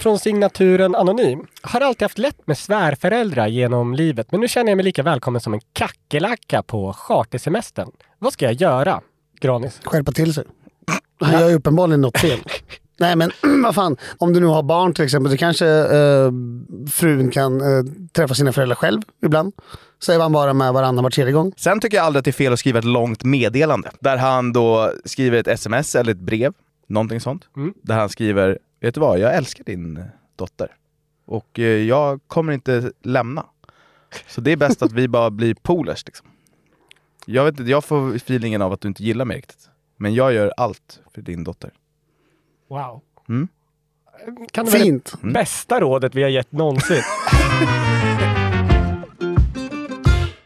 Från 0.00 0.18
signaturen 0.18 0.94
Anonym. 0.94 1.46
Har 1.62 1.80
alltid 1.80 2.02
haft 2.02 2.18
lätt 2.18 2.46
med 2.46 2.58
svärföräldrar 2.58 3.46
genom 3.46 3.94
livet, 3.94 4.32
men 4.32 4.40
nu 4.40 4.48
känner 4.48 4.70
jag 4.70 4.76
mig 4.76 4.84
lika 4.84 5.02
välkommen 5.02 5.40
som 5.40 5.54
en 5.54 5.60
kackerlacka 5.72 6.62
på 6.62 6.92
chartersemestern. 6.92 7.90
Vad 8.18 8.32
ska 8.32 8.44
jag 8.44 8.54
göra? 8.54 9.00
Granis. 9.40 9.80
skärpa 9.84 10.12
till 10.12 10.34
sig. 10.34 10.44
Han 11.20 11.40
gör 11.40 11.48
ju 11.48 11.54
uppenbarligen 11.54 12.00
något 12.00 12.18
fel. 12.18 12.38
Nej 12.98 13.16
men 13.16 13.30
vad 13.62 13.74
fan, 13.74 13.96
om 14.18 14.32
du 14.32 14.40
nu 14.40 14.46
har 14.46 14.62
barn 14.62 14.94
till 14.94 15.04
exempel, 15.04 15.32
så 15.32 15.38
kanske 15.38 15.66
eh, 15.68 16.32
frun 16.90 17.30
kan 17.30 17.60
eh, 17.60 17.84
träffa 18.12 18.34
sina 18.34 18.52
föräldrar 18.52 18.76
själv 18.76 19.02
ibland. 19.22 19.52
Så 19.98 20.12
är 20.12 20.18
man 20.18 20.32
bara 20.32 20.52
med 20.52 20.72
varannan 20.72 21.04
var 21.04 21.10
tredje 21.10 21.32
gång. 21.32 21.52
Sen 21.56 21.80
tycker 21.80 21.96
jag 21.96 22.06
aldrig 22.06 22.18
att 22.18 22.24
det 22.24 22.30
är 22.30 22.32
fel 22.32 22.52
att 22.52 22.58
skriva 22.58 22.78
ett 22.78 22.84
långt 22.84 23.24
meddelande. 23.24 23.90
Där 24.00 24.16
han 24.16 24.52
då 24.52 24.92
skriver 25.04 25.38
ett 25.38 25.48
sms 25.48 25.94
eller 25.94 26.12
ett 26.12 26.18
brev, 26.18 26.52
någonting 26.86 27.20
sånt. 27.20 27.44
Mm. 27.56 27.74
Där 27.82 27.94
han 27.94 28.08
skriver, 28.08 28.58
vet 28.80 28.94
du 28.94 29.00
vad, 29.00 29.18
jag 29.18 29.34
älskar 29.34 29.64
din 29.64 30.04
dotter. 30.36 30.74
Och 31.26 31.58
eh, 31.58 31.64
jag 31.64 32.20
kommer 32.26 32.52
inte 32.52 32.92
lämna. 33.02 33.46
Så 34.26 34.40
det 34.40 34.52
är 34.52 34.56
bäst 34.56 34.82
att 34.82 34.92
vi 34.92 35.08
bara 35.18 35.30
blir 35.30 35.54
polers 35.54 36.06
liksom. 36.06 36.26
Jag, 37.26 37.44
vet 37.44 37.60
inte, 37.60 37.70
jag 37.70 37.84
får 37.84 38.16
feelingen 38.16 38.62
av 38.62 38.72
att 38.72 38.80
du 38.80 38.88
inte 38.88 39.04
gillar 39.04 39.24
mig 39.24 39.36
riktigt. 39.36 39.68
Men 39.96 40.14
jag 40.14 40.32
gör 40.32 40.52
allt 40.56 41.00
för 41.14 41.22
din 41.22 41.44
dotter. 41.44 41.70
Wow. 42.68 43.00
Mm. 43.28 43.48
Kan 44.52 44.64
det 44.64 44.70
vara 44.70 44.82
Fint. 44.82 45.14
det 45.22 45.32
bästa 45.32 45.80
rådet 45.80 46.14
vi 46.14 46.22
har 46.22 46.30
gett 46.30 46.52
någonsin? 46.52 47.02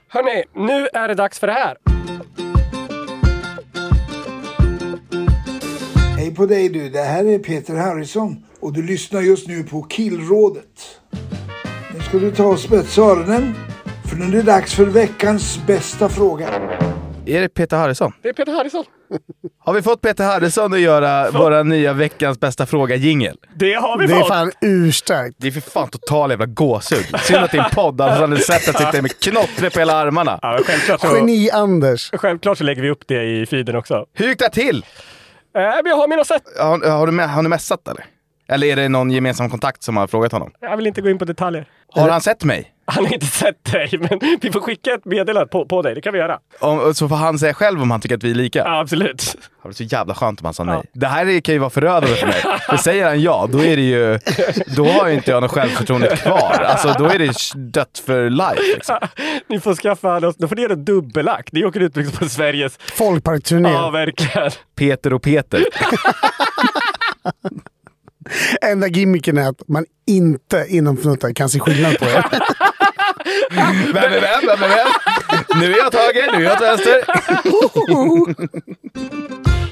Hörni, 0.08 0.44
nu 0.54 0.88
är 0.92 1.08
det 1.08 1.14
dags 1.14 1.38
för 1.38 1.46
det 1.46 1.52
här. 1.52 1.76
Hej 6.16 6.34
på 6.34 6.46
dig 6.46 6.68
du, 6.68 6.88
det 6.88 7.02
här 7.02 7.24
är 7.24 7.38
Peter 7.38 7.76
Harrison 7.76 8.44
och 8.60 8.72
du 8.72 8.82
lyssnar 8.82 9.20
just 9.20 9.48
nu 9.48 9.62
på 9.62 9.82
Killrådet. 9.82 11.00
Nu 11.94 12.00
ska 12.00 12.18
du 12.18 12.30
ta 12.30 12.44
och 12.44 12.58
spetsa 12.58 13.02
öronen 13.02 13.54
för 14.10 14.16
nu 14.16 14.24
är 14.24 14.30
det 14.30 14.42
dags 14.42 14.74
för 14.74 14.86
veckans 14.86 15.66
bästa 15.66 16.08
fråga. 16.08 16.48
Är 17.26 17.40
det 17.40 17.48
Peter 17.48 17.76
Harrison? 17.76 18.12
Det 18.22 18.28
är 18.28 18.32
Peter 18.32 18.52
Harrison. 18.52 18.84
Har 19.64 19.72
vi 19.74 19.82
fått 19.82 20.00
Peter 20.00 20.24
Harrison 20.24 20.72
att 20.72 20.80
göra 20.80 21.30
våra 21.30 21.62
nya 21.62 21.92
veckans 21.92 22.40
bästa 22.40 22.66
fråga-jingel? 22.66 23.36
Det 23.56 23.74
har 23.74 23.98
vi 23.98 24.06
Det 24.06 24.12
är 24.14 24.18
fått. 24.18 24.28
fan 24.28 24.52
urstarkt. 24.60 25.34
Det 25.38 25.46
är 25.46 25.50
för 25.50 25.60
fan 25.60 25.88
total 25.88 26.30
jävla 26.30 26.46
gåshud. 26.46 27.04
Synd 27.20 27.38
att 27.38 27.50
det 27.50 27.58
är 27.58 27.64
en 27.64 27.70
podd, 27.70 28.00
annars 28.00 28.18
hade 28.18 28.34
ni 28.34 28.40
sett 28.40 28.68
att 28.68 28.80
jag 28.80 28.86
sitter 28.86 29.02
med 29.02 29.18
knottre 29.20 29.70
på 29.70 29.78
hela 29.78 29.92
armarna. 29.96 30.38
Ja, 30.42 30.58
självklart, 30.66 31.00
så, 31.00 31.06
Geni-Anders. 31.16 32.10
självklart 32.18 32.58
så 32.58 32.64
lägger 32.64 32.82
vi 32.82 32.90
upp 32.90 33.02
det 33.08 33.24
i 33.24 33.46
feeden 33.46 33.76
också. 33.76 34.06
Hur 34.14 34.28
gick 34.28 34.38
det 34.38 34.50
till? 34.50 34.86
Äh, 35.56 35.62
jag 35.62 35.96
har 35.96 36.08
mina 36.08 36.24
sätt. 36.24 36.42
Har, 36.60 36.90
har, 36.90 37.06
du, 37.06 37.20
har 37.22 37.42
ni 37.42 37.48
messat 37.48 37.88
eller? 37.88 38.04
Eller 38.48 38.66
är 38.66 38.76
det 38.76 38.88
någon 38.88 39.10
gemensam 39.10 39.50
kontakt 39.50 39.82
som 39.82 39.96
har 39.96 40.06
frågat 40.06 40.32
honom? 40.32 40.50
Jag 40.60 40.76
vill 40.76 40.86
inte 40.86 41.00
gå 41.00 41.10
in 41.10 41.18
på 41.18 41.24
detaljer. 41.24 41.68
Har 41.94 42.08
han 42.08 42.20
sett 42.20 42.44
mig? 42.44 42.71
Han 42.94 43.06
har 43.06 43.14
inte 43.14 43.26
sett 43.26 43.64
dig, 43.72 43.90
men 43.98 44.38
vi 44.40 44.52
får 44.52 44.60
skicka 44.60 44.94
ett 44.94 45.04
meddelande 45.04 45.46
på, 45.48 45.66
på 45.66 45.82
dig. 45.82 45.94
Det 45.94 46.00
kan 46.00 46.12
vi 46.12 46.18
göra. 46.18 46.38
Om, 46.60 46.94
så 46.94 47.08
får 47.08 47.16
han 47.16 47.38
säga 47.38 47.54
själv 47.54 47.82
om 47.82 47.90
han 47.90 48.00
tycker 48.00 48.16
att 48.16 48.24
vi 48.24 48.30
är 48.30 48.34
lika? 48.34 48.58
Ja, 48.58 48.80
absolut. 48.80 49.36
Det 49.62 49.68
var 49.68 49.72
så 49.72 49.82
jävla 49.82 50.14
skönt 50.14 50.40
om 50.40 50.44
han 50.44 50.54
sa 50.54 50.64
nej. 50.64 50.82
Det 50.92 51.06
här 51.06 51.26
är- 51.26 51.40
kan 51.40 51.54
ju 51.54 51.58
vara 51.58 51.70
förödande 51.70 52.16
för 52.16 52.26
mig. 52.26 52.42
För 52.70 52.76
säger 52.76 53.04
han 53.06 53.20
ja, 53.22 53.48
då 53.52 53.58
är 53.64 53.76
det 53.76 53.82
ju... 53.82 54.18
Då 54.76 54.84
har 54.86 55.08
ju 55.08 55.14
inte 55.14 55.30
jag 55.30 55.42
något 55.42 55.50
självförtroende 55.50 56.16
kvar. 56.16 56.64
Alltså 56.66 56.94
då 56.98 57.04
är 57.06 57.18
det 57.18 57.34
dött 57.72 58.02
för 58.06 58.30
life. 58.30 58.62
Liksom. 58.74 58.98
Ni 59.48 59.60
får 59.60 59.74
skaffa, 59.74 60.20
då 60.20 60.48
får 60.48 60.56
ni 60.56 60.62
göra 60.62 60.74
dubbelakt. 60.74 61.52
Ni 61.52 61.64
åker 61.64 61.80
ut 61.80 61.96
liksom 61.96 62.16
på 62.18 62.28
Sveriges... 62.28 62.78
Folkparkturné. 62.78 63.72
Ja, 63.72 63.90
verkligen. 63.90 64.50
Peter 64.76 65.12
och 65.12 65.22
Peter. 65.22 65.64
Enda 68.62 68.86
gimmicken 68.88 69.38
är 69.38 69.48
att 69.48 69.68
man 69.68 69.84
inte 70.06 70.66
inom 70.68 70.96
fnuttar 70.96 71.32
kan 71.32 71.48
se 71.48 71.60
skillnad 71.60 71.98
på 71.98 72.04
er. 72.04 72.24
Vem 73.50 74.12
är 74.12 74.20
vem? 74.20 74.40
Vem 74.46 74.62
är 74.62 74.68
vem? 74.68 74.86
Nu 75.60 75.72
är 75.72 75.78
jag 75.78 75.92
tagen, 75.92 76.24
nu 76.32 76.46
är 76.46 76.48
jag 76.50 76.52
åt 76.52 76.62
vänster. 76.62 77.04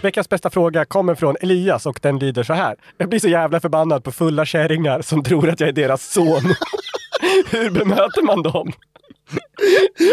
Veckans 0.03 0.29
bästa 0.29 0.51
fråga 0.51 0.85
kommer 0.85 1.15
från 1.15 1.37
Elias 1.41 1.87
och 1.87 1.99
den 2.03 2.19
lyder 2.19 2.43
så 2.43 2.53
här. 2.53 2.77
Jag 2.99 3.09
blir 3.09 3.21
så 3.21 3.29
jävla 3.29 3.61
förbannad 3.61 4.05
på 4.05 4.13
fulla 4.13 4.45
kärringar 4.45 5.03
som 5.03 5.23
tror 5.23 5.49
att 5.49 5.61
jag 5.61 5.69
är 5.69 5.73
deras 5.73 6.13
son. 6.13 6.55
Hur 7.51 7.71
bemöter 7.71 8.23
man 8.23 8.43
dem? 8.43 8.73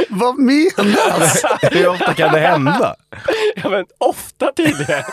Vad 0.10 0.38
menas? 0.40 1.44
Hur 1.62 1.88
ofta 1.88 2.14
kan 2.14 2.34
det 2.34 2.40
hända? 2.40 2.96
Ja, 3.56 3.70
men 3.70 3.86
ofta 3.98 4.52
tydligen. 4.52 5.04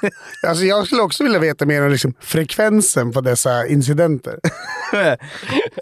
Alltså 0.46 0.64
jag 0.64 0.86
skulle 0.86 1.02
också 1.02 1.24
vilja 1.24 1.38
veta 1.38 1.66
mer 1.66 1.82
om 1.82 1.90
liksom 1.90 2.14
frekvensen 2.20 3.12
på 3.12 3.20
dessa 3.20 3.66
incidenter. 3.66 4.38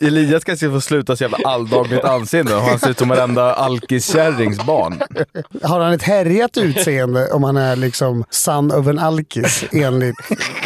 Elias 0.01 0.45
kanske 0.45 0.71
få 0.71 0.81
sluta 0.81 1.17
så 1.17 1.25
jävla 1.25 1.39
alldagligt 1.45 2.05
anseende 2.05 2.55
och 2.55 2.63
han 2.63 2.79
ser 2.79 2.91
ut 2.91 2.99
som 2.99 3.09
varenda 3.09 3.55
alkiskärrings 3.55 4.65
barn. 4.65 5.03
Har 5.63 5.81
han 5.81 5.93
ett 5.93 6.03
härjat 6.03 6.57
utseende 6.57 7.31
om 7.31 7.45
han 7.45 7.57
är 7.57 7.77
liksom 7.77 8.25
son 8.31 8.73
of 8.73 8.87
en 8.87 8.99
alkis 8.99 9.65
enligt 9.73 10.17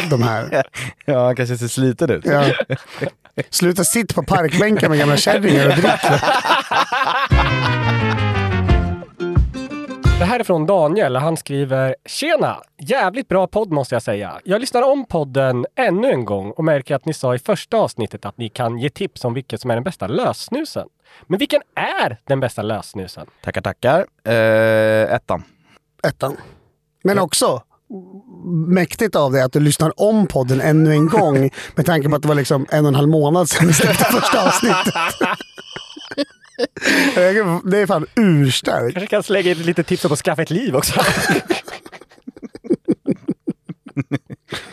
de 0.09 0.23
här? 0.23 0.63
Ja, 1.05 1.25
han 1.25 1.35
kanske 1.35 1.57
ser 1.57 1.67
sliten 1.67 2.09
ut. 2.09 2.25
Ja. 2.25 2.45
Sluta 3.49 3.83
sitta 3.83 4.13
på 4.13 4.23
parkbänkar 4.23 4.89
med 4.89 4.99
gamla 4.99 5.17
kärringar 5.17 5.67
och 5.67 5.75
drick. 5.75 5.89
Det 10.19 10.25
här 10.25 10.39
är 10.39 10.43
från 10.43 10.65
Daniel. 10.65 11.15
Han 11.15 11.37
skriver 11.37 11.95
Tjena! 12.05 12.57
Jävligt 12.81 13.27
bra 13.27 13.47
podd 13.47 13.71
måste 13.71 13.95
jag 13.95 14.01
säga. 14.01 14.39
Jag 14.43 14.61
lyssnar 14.61 14.81
om 14.81 15.05
podden 15.05 15.65
ännu 15.75 16.11
en 16.11 16.25
gång 16.25 16.51
och 16.51 16.63
märker 16.63 16.95
att 16.95 17.05
ni 17.05 17.13
sa 17.13 17.35
i 17.35 17.39
första 17.39 17.77
avsnittet 17.77 18.25
att 18.25 18.37
ni 18.37 18.49
kan 18.49 18.77
ge 18.77 18.89
tips 18.89 19.25
om 19.25 19.33
vilket 19.33 19.61
som 19.61 19.71
är 19.71 19.75
den 19.75 19.83
bästa 19.83 20.07
lössnusen. 20.07 20.87
Men 21.27 21.39
vilken 21.39 21.61
är 21.75 22.17
den 22.27 22.39
bästa 22.39 22.61
lössnusen? 22.61 23.27
Tackar, 23.43 23.61
tackar. 23.61 24.05
Eh, 24.23 25.13
ettan. 25.15 25.43
Ettan. 26.07 26.37
Men 27.03 27.19
också 27.19 27.61
mäktigt 28.67 29.15
av 29.15 29.31
dig 29.31 29.41
att 29.41 29.53
du 29.53 29.59
lyssnar 29.59 30.01
om 30.01 30.27
podden 30.27 30.61
ännu 30.61 30.91
en 30.91 31.07
gång 31.07 31.49
med 31.75 31.85
tanke 31.85 32.09
på 32.09 32.15
att 32.15 32.21
det 32.21 32.27
var 32.27 32.35
liksom 32.35 32.65
en 32.69 32.85
och 32.85 32.89
en 32.89 32.95
halv 32.95 33.09
månad 33.09 33.49
sedan 33.49 33.67
vi 33.67 33.73
släppte 33.73 34.03
första 34.03 34.47
avsnittet. 34.47 34.93
Det 37.63 37.77
är 37.77 37.85
fan 37.87 38.05
urstarkt. 38.15 38.93
Kanske 38.93 39.07
kan 39.07 39.23
slänga 39.23 39.51
in 39.51 39.57
lite 39.57 39.83
tips 39.83 40.05
om 40.05 40.11
att 40.11 40.19
skaffa 40.19 40.41
ett 40.41 40.49
liv 40.49 40.75
också. 40.75 41.01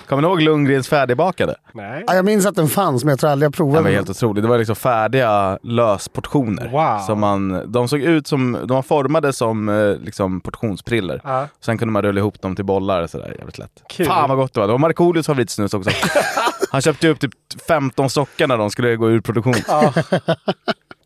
Kommer 0.08 0.22
ni 0.22 0.28
ihåg 0.28 0.40
Lundgrens 0.42 0.88
färdigbakade? 0.88 1.54
Nej. 1.74 2.04
Ja, 2.06 2.14
jag 2.14 2.24
minns 2.24 2.46
att 2.46 2.54
den 2.54 2.68
fanns 2.68 3.04
men 3.04 3.10
jag 3.12 3.18
tror 3.18 3.30
aldrig 3.30 3.46
jag 3.46 3.52
Det 3.52 3.56
provade 3.56 3.82
var 3.82 3.90
den. 3.90 3.94
helt 3.96 4.10
otroligt. 4.10 4.42
Det 4.42 4.48
var 4.48 4.58
liksom 4.58 4.76
färdiga 4.76 5.58
lösportioner. 5.62 6.68
Wow. 6.68 6.98
Som 7.06 7.20
man, 7.20 7.72
de 7.72 7.88
såg 7.88 8.00
ut 8.00 8.26
som, 8.26 8.52
de 8.52 8.68
var 8.74 8.82
formade 8.82 9.32
som 9.32 9.68
eh, 9.68 9.96
liksom 10.04 10.40
portionspriller. 10.40 11.20
Ja. 11.24 11.48
Sen 11.60 11.78
kunde 11.78 11.92
man 11.92 12.02
rulla 12.02 12.20
ihop 12.20 12.42
dem 12.42 12.56
till 12.56 12.64
bollar 12.64 13.06
sådär 13.06 13.34
jävligt 13.38 13.58
lätt. 13.58 13.82
Kul. 13.88 14.06
Fan 14.06 14.28
vad 14.28 14.38
gott 14.38 14.54
det 14.54 14.60
var. 14.60 14.66
Det 14.66 14.72
var 14.72 14.78
Markoolios 14.78 15.26
favoritsnus 15.26 15.74
också. 15.74 15.90
Han 16.70 16.80
köpte 16.82 17.08
upp 17.08 17.20
typ 17.20 17.32
15 17.68 18.10
stockar 18.10 18.46
när 18.46 18.58
de 18.58 18.70
skulle 18.70 18.96
gå 18.96 19.10
ur 19.10 19.20
produktion. 19.20 19.54
Ja. 19.68 19.92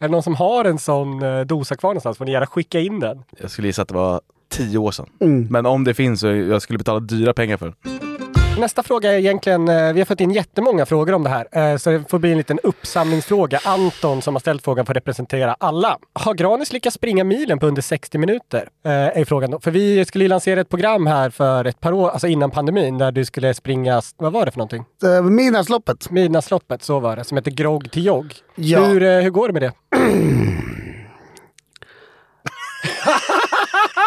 Är 0.03 0.09
det 0.09 0.13
någon 0.13 0.23
som 0.23 0.35
har 0.35 0.65
en 0.65 0.79
sån 0.79 1.23
eh, 1.23 1.41
dosa 1.41 1.77
kvar 1.77 1.91
någonstans 1.91 2.19
får 2.19 2.25
ni 2.25 2.33
gärna 2.33 2.47
skicka 2.47 2.81
in 2.81 3.01
den. 3.01 3.23
Jag 3.41 3.51
skulle 3.51 3.69
gissa 3.69 3.83
att 3.83 3.89
det 3.89 3.95
var 3.95 4.21
10 4.49 4.79
år 4.79 4.91
sedan. 4.91 5.07
Mm. 5.21 5.47
Men 5.51 5.67
om 5.67 5.85
det 5.85 5.95
finns 5.95 6.21
så 6.21 6.27
jag 6.27 6.63
skulle 6.63 6.79
betala 6.79 7.01
dyra 7.01 7.33
pengar 7.33 7.57
för. 7.57 7.75
Nästa 8.61 8.83
fråga 8.83 9.13
är 9.13 9.19
egentligen, 9.19 9.69
eh, 9.69 9.93
vi 9.93 10.01
har 10.01 10.05
fått 10.05 10.21
in 10.21 10.31
jättemånga 10.31 10.87
frågor 10.87 11.13
om 11.13 11.23
det 11.23 11.31
här, 11.31 11.73
eh, 11.73 11.77
så 11.77 11.91
det 11.91 12.11
får 12.11 12.19
bli 12.19 12.33
en 12.33 12.39
liten 12.39 12.59
uppsamlingsfråga. 12.63 13.61
Anton 13.65 14.23
som 14.23 14.35
har 14.35 14.41
ställt 14.41 14.65
frågan 14.65 14.87
får 14.87 14.95
representera 14.95 15.57
alla. 15.61 15.99
Har 16.13 16.35
Granis 16.35 16.73
lyckats 16.73 16.95
springa 16.97 17.25
milen 17.25 17.59
på 17.59 17.67
under 17.67 17.83
60 17.83 18.19
minuter? 18.19 18.69
Eh, 18.85 18.93
Är 18.93 19.25
frågan 19.25 19.51
då. 19.51 19.61
För 19.61 19.71
vi 19.71 20.05
skulle 20.05 20.25
ju 20.25 20.29
lansera 20.29 20.61
ett 20.61 20.69
program 20.69 21.07
här 21.07 21.31
för 21.31 21.65
ett 21.65 21.81
par 21.81 21.93
år, 21.93 22.11
alltså 22.11 22.27
innan 22.27 22.51
pandemin, 22.51 22.99
där 22.99 23.13
du 23.13 23.25
skulle 23.25 23.55
springa, 23.55 24.03
vad 24.17 24.33
var 24.33 24.45
det 24.47 24.51
för 24.53 24.59
någonting? 24.59 24.85
Midnattsloppet. 25.23 26.11
Midnattsloppet, 26.11 26.83
så 26.83 27.01
var 27.01 27.17
det, 27.17 27.25
som 27.25 27.37
heter 27.37 27.51
Grogg 27.51 27.91
till 27.91 28.07
jogg. 28.07 28.35
Ja. 28.55 28.81
Hur, 28.85 29.21
hur 29.23 29.31
går 29.31 29.49
det 29.49 29.53
med 29.53 29.63
det? 29.63 29.73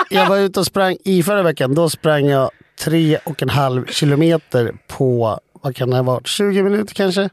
Jag 0.09 0.29
var 0.29 0.37
ute 0.37 0.59
och 0.59 0.65
sprang 0.65 0.97
i 1.03 1.23
förra 1.23 1.43
veckan. 1.43 1.75
Då 1.75 1.89
sprang 1.89 2.25
jag 2.25 2.51
tre 2.79 3.17
och 3.23 3.41
en 3.41 3.49
halv 3.49 3.85
kilometer 3.87 4.71
på, 4.87 5.39
vad 5.61 5.75
kan 5.75 5.89
det 5.89 5.95
ha 5.95 6.03
varit, 6.03 6.27
20 6.27 6.63
minuter 6.63 6.93
kanske. 6.95 7.29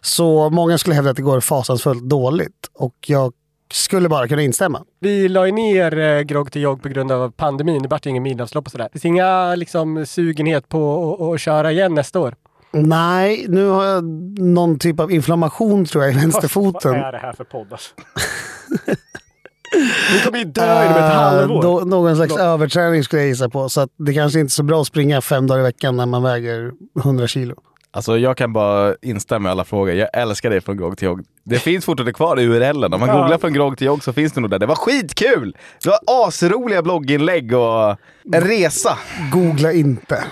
Så 0.00 0.50
många 0.50 0.78
skulle 0.78 0.96
hävda 0.96 1.10
att 1.10 1.16
det 1.16 1.22
går 1.22 1.40
fasansfullt 1.40 2.02
dåligt. 2.02 2.70
Och 2.74 2.94
jag 3.06 3.32
skulle 3.72 4.08
bara 4.08 4.28
kunna 4.28 4.42
instämma. 4.42 4.82
Vi 5.00 5.28
la 5.28 5.46
ju 5.46 5.52
ner 5.52 5.98
eh, 5.98 6.20
Grogg 6.20 6.52
till 6.52 6.62
jogg 6.62 6.82
på 6.82 6.88
grund 6.88 7.12
av 7.12 7.30
pandemin. 7.30 7.82
Det 7.82 7.88
vart 7.88 8.06
ju 8.06 8.10
ingen 8.10 8.22
midnattslopp 8.22 8.66
och 8.66 8.72
sådär. 8.72 8.84
Det 8.84 8.98
finns 8.98 9.04
inga 9.04 9.54
liksom, 9.54 10.06
sugenhet 10.06 10.68
på 10.68 11.12
att- 11.14 11.34
att 11.34 11.40
köra 11.40 11.72
igen 11.72 11.94
nästa 11.94 12.20
år. 12.20 12.34
Nej, 12.74 13.44
nu 13.48 13.66
har 13.66 13.84
jag 13.84 14.04
någon 14.38 14.78
typ 14.78 15.00
av 15.00 15.12
inflammation 15.12 15.84
tror 15.84 16.04
jag 16.04 16.12
i 16.14 16.16
vänsterfoten. 16.20 16.90
Vad 16.92 17.00
är 17.00 17.12
det 17.12 17.18
här 17.18 17.32
för 17.32 17.44
podd 17.44 17.66
alltså? 17.72 17.94
Ni 20.14 20.20
kommer 20.24 20.38
ju 20.38 20.44
dö 20.44 20.84
inom 20.84 20.96
ett 20.96 21.02
Eh, 21.02 21.04
halvår. 21.20 21.62
då, 21.62 21.80
någon 21.80 22.16
slags 22.16 22.34
Då- 22.34 22.40
överträning 22.40 23.04
skulle 23.04 23.22
jag 23.22 23.28
gissa 23.28 23.48
på. 23.48 23.68
Så 23.68 23.80
att 23.80 23.90
det 23.98 24.14
kanske 24.14 24.40
inte 24.40 24.48
är 24.50 24.52
så 24.54 24.62
bra 24.62 24.80
att 24.80 24.86
springa 24.86 25.20
fem 25.20 25.46
dagar 25.46 25.60
i 25.60 25.62
veckan 25.62 25.96
när 25.96 26.06
man 26.06 26.22
väger 26.22 26.70
100 27.02 27.26
kilo. 27.26 27.54
Alltså 27.94 28.18
jag 28.18 28.36
kan 28.36 28.52
bara 28.52 28.94
instämma 29.02 29.48
i 29.48 29.52
alla 29.52 29.64
frågor. 29.64 29.94
Jag 29.94 30.08
älskar 30.12 30.50
det 30.50 30.60
från 30.60 30.76
grogg 30.76 30.98
till 30.98 31.06
jogg. 31.06 31.20
Det 31.44 31.58
finns 31.58 31.84
fortfarande 31.84 32.12
kvar 32.12 32.40
i 32.40 32.44
URLen. 32.46 32.92
Om 32.94 33.00
man 33.00 33.08
googlar 33.08 33.38
från 33.38 33.52
grogg 33.52 33.78
till 33.78 33.86
jogg 33.86 34.04
så 34.04 34.12
finns 34.12 34.32
det 34.32 34.40
nog 34.40 34.50
där. 34.50 34.58
Det 34.58 34.66
var 34.66 34.74
skitkul! 34.74 35.56
Det 35.84 35.88
var 35.88 36.26
asroliga 36.28 36.82
blogginlägg 36.82 37.54
och 37.54 37.90
en 38.34 38.40
resa. 38.40 38.98
Googla 39.32 39.72
inte. 39.72 40.24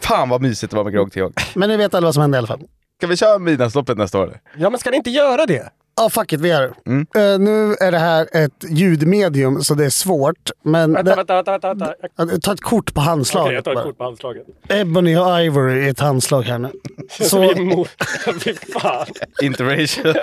Fan 0.00 0.28
vad 0.28 0.42
mysigt 0.42 0.70
det 0.70 0.76
var 0.76 0.84
med 0.84 0.92
grogg 0.92 1.12
till 1.12 1.20
jogg. 1.20 1.32
Men 1.54 1.68
ni 1.68 1.76
vet 1.76 1.94
alla 1.94 2.04
vad 2.06 2.14
som 2.14 2.20
hände 2.20 2.36
i 2.36 2.38
alla 2.38 2.46
fall. 2.46 2.60
Ska 2.98 3.06
vi 3.06 3.16
köra 3.16 3.38
midnattsloppet 3.38 3.98
nästa 3.98 4.18
år? 4.18 4.36
Ja, 4.56 4.70
men 4.70 4.78
ska 4.80 4.90
ni 4.90 4.96
inte 4.96 5.10
göra 5.10 5.46
det? 5.46 5.68
Ja, 5.98 6.10
fuck 6.10 6.32
it, 6.32 6.40
vi 6.40 6.48
gör 6.48 6.62
det. 6.62 6.90
Mm. 6.90 7.06
Eh, 7.14 7.38
nu 7.38 7.74
är 7.80 7.92
det 7.92 7.98
här 7.98 8.28
ett 8.32 8.64
ljudmedium 8.68 9.64
så 9.64 9.74
det 9.74 9.84
är 9.84 9.90
svårt. 9.90 10.50
Men 10.64 10.92
Vänta, 10.92 11.10
det, 11.10 11.16
vänta, 11.16 11.34
vänta. 11.34 11.52
vänta, 11.52 11.68
vänta. 11.68 11.94
Okej, 11.98 12.10
Ja, 12.34 12.38
ta 12.42 12.52
ett 12.52 12.60
kort 12.60 12.94
på 12.94 13.00
handslaget. 13.00 13.54
jag 13.54 13.64
tar 13.64 13.70
ett 13.72 13.76
bara. 13.76 13.84
kort 13.84 13.98
på 13.98 14.04
handslaget. 14.04 14.42
Ebony 14.68 15.16
och 15.16 15.40
Ivory 15.40 15.84
är 15.86 15.90
ett 15.90 16.00
handslag 16.00 16.42
här 16.42 16.58
nu. 16.58 16.70
Så 17.20 17.40
vi 17.40 17.46
är 17.48 17.58
emot. 17.60 17.88
Fy 18.44 18.54
fan. 18.54 19.06
Interracial. 19.42 20.14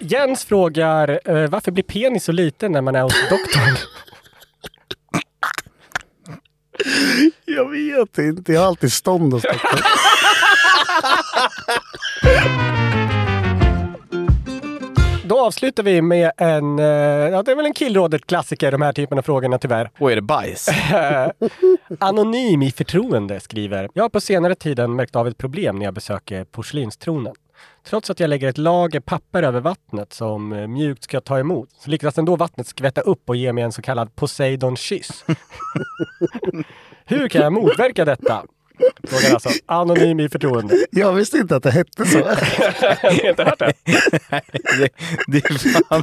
Jens 0.00 0.44
frågar, 0.44 1.20
eh, 1.24 1.48
varför 1.50 1.70
blir 1.72 1.84
penis 1.84 2.24
så 2.24 2.32
liten 2.32 2.72
när 2.72 2.80
man 2.82 2.94
är 2.94 3.02
hos 3.02 3.14
doktorn? 3.30 3.76
jag 7.44 7.70
vet 7.70 8.18
inte, 8.18 8.52
jag 8.52 8.60
har 8.60 8.66
alltid 8.68 8.92
stånd 8.92 9.34
och 9.34 9.40
stånd. 9.40 9.58
Då 15.28 15.40
avslutar 15.40 15.82
vi 15.82 16.02
med 16.02 16.32
en, 16.36 16.78
eh, 16.78 16.84
ja 16.84 17.42
det 17.42 17.52
är 17.52 17.56
väl 17.56 17.66
en 17.66 17.74
killrådet-klassiker 17.74 18.72
de 18.72 18.82
här 18.82 18.92
typerna 18.92 19.18
av 19.18 19.22
frågorna 19.22 19.58
tyvärr. 19.58 19.90
Och 19.98 20.12
är 20.12 20.16
det 20.16 20.22
bajs? 20.22 20.68
Anonym 22.00 22.62
i 22.62 22.70
förtroende 22.70 23.40
skriver. 23.40 23.88
Jag 23.92 24.04
har 24.04 24.08
på 24.08 24.20
senare 24.20 24.54
tiden 24.54 24.96
märkt 24.96 25.16
av 25.16 25.28
ett 25.28 25.38
problem 25.38 25.76
när 25.76 25.84
jag 25.84 25.94
besöker 25.94 26.44
porslinstronen. 26.44 27.34
Trots 27.84 28.10
att 28.10 28.20
jag 28.20 28.30
lägger 28.30 28.48
ett 28.48 28.58
lager 28.58 29.00
papper 29.00 29.42
över 29.42 29.60
vattnet 29.60 30.12
som 30.12 30.52
eh, 30.52 30.66
mjukt 30.66 31.02
ska 31.02 31.20
ta 31.20 31.38
emot 31.38 31.68
så 31.78 31.90
lyckas 31.90 32.18
ändå 32.18 32.36
vattnet 32.36 32.66
skvätta 32.66 33.00
upp 33.00 33.28
och 33.28 33.36
ge 33.36 33.52
mig 33.52 33.64
en 33.64 33.72
så 33.72 33.82
kallad 33.82 34.14
Poseidon-kyss. 34.16 35.24
Hur 37.04 37.28
kan 37.28 37.42
jag 37.42 37.52
motverka 37.52 38.04
detta? 38.04 38.44
Frågar 39.08 39.34
alltså 39.34 39.50
Anonym 39.66 40.20
i 40.20 40.28
förtroende. 40.28 40.86
Jag 40.90 41.12
visste 41.12 41.38
inte 41.38 41.56
att 41.56 41.62
det 41.62 41.70
hette 41.70 42.04
så. 42.06 42.18
Har 42.18 43.12
ni 43.22 43.28
inte 43.28 43.44
hört 43.44 43.58
det? 43.58 43.72
det, 44.78 44.88
det 45.26 45.38
är 45.50 45.82
fan... 45.88 46.02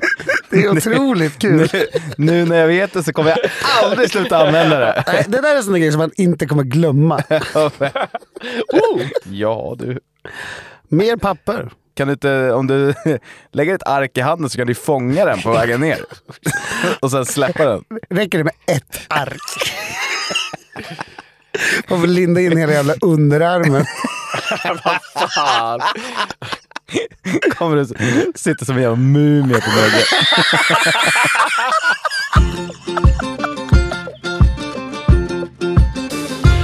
Det 0.50 0.58
är 0.58 0.70
otroligt 0.70 1.40
kul. 1.40 1.70
Nu, 1.74 1.88
nu 2.18 2.46
när 2.46 2.56
jag 2.58 2.68
vet 2.68 2.94
det 2.94 3.04
så 3.04 3.14
kommer 3.14 3.30
jag 3.30 3.38
aldrig 3.84 4.12
sluta 4.12 4.38
använda 4.48 4.80
det. 4.80 5.04
Nej, 5.08 5.26
det 5.28 5.42
där 5.42 5.54
är 5.54 5.58
en 5.58 5.64
sån 5.64 5.80
grej 5.80 5.92
som 5.92 6.00
man 6.00 6.12
inte 6.18 6.46
kommer 6.46 6.64
glömma. 6.64 7.24
Ja 9.32 9.76
du. 9.80 10.00
Mer 10.88 11.18
papper. 11.18 11.70
Kan 11.96 12.08
du 12.08 12.14
inte, 12.14 12.52
om 12.52 12.68
du 12.68 12.94
lägger 13.52 13.76
ett 13.76 13.88
ark 13.88 14.18
i 14.18 14.22
handen 14.22 14.50
så 14.50 14.58
kan 14.58 14.68
du 14.68 14.76
fånga 14.76 15.26
den 15.26 15.42
på 15.42 15.52
vägen 15.52 15.82
ner. 15.82 16.00
Och 17.00 17.12
sen 17.12 17.26
släppa 17.26 17.66
den. 17.66 17.84
Räcker 18.10 18.38
det 18.38 18.44
med 18.44 18.54
ett 18.68 19.00
ark? 19.08 19.72
Man 21.88 22.00
får 22.00 22.08
linda 22.08 22.42
in 22.42 22.58
hela 22.58 22.72
jävla 22.72 22.94
underarmen. 23.02 23.86
Vad 24.84 25.32
fan? 25.32 25.82
Kommer 27.58 27.76
du 27.76 27.86
sitter 28.36 28.66
som 28.66 28.76
en 28.76 28.82
jävla 28.82 28.96
mumie 28.96 29.62
på 29.62 29.70
väggen. 29.82 30.06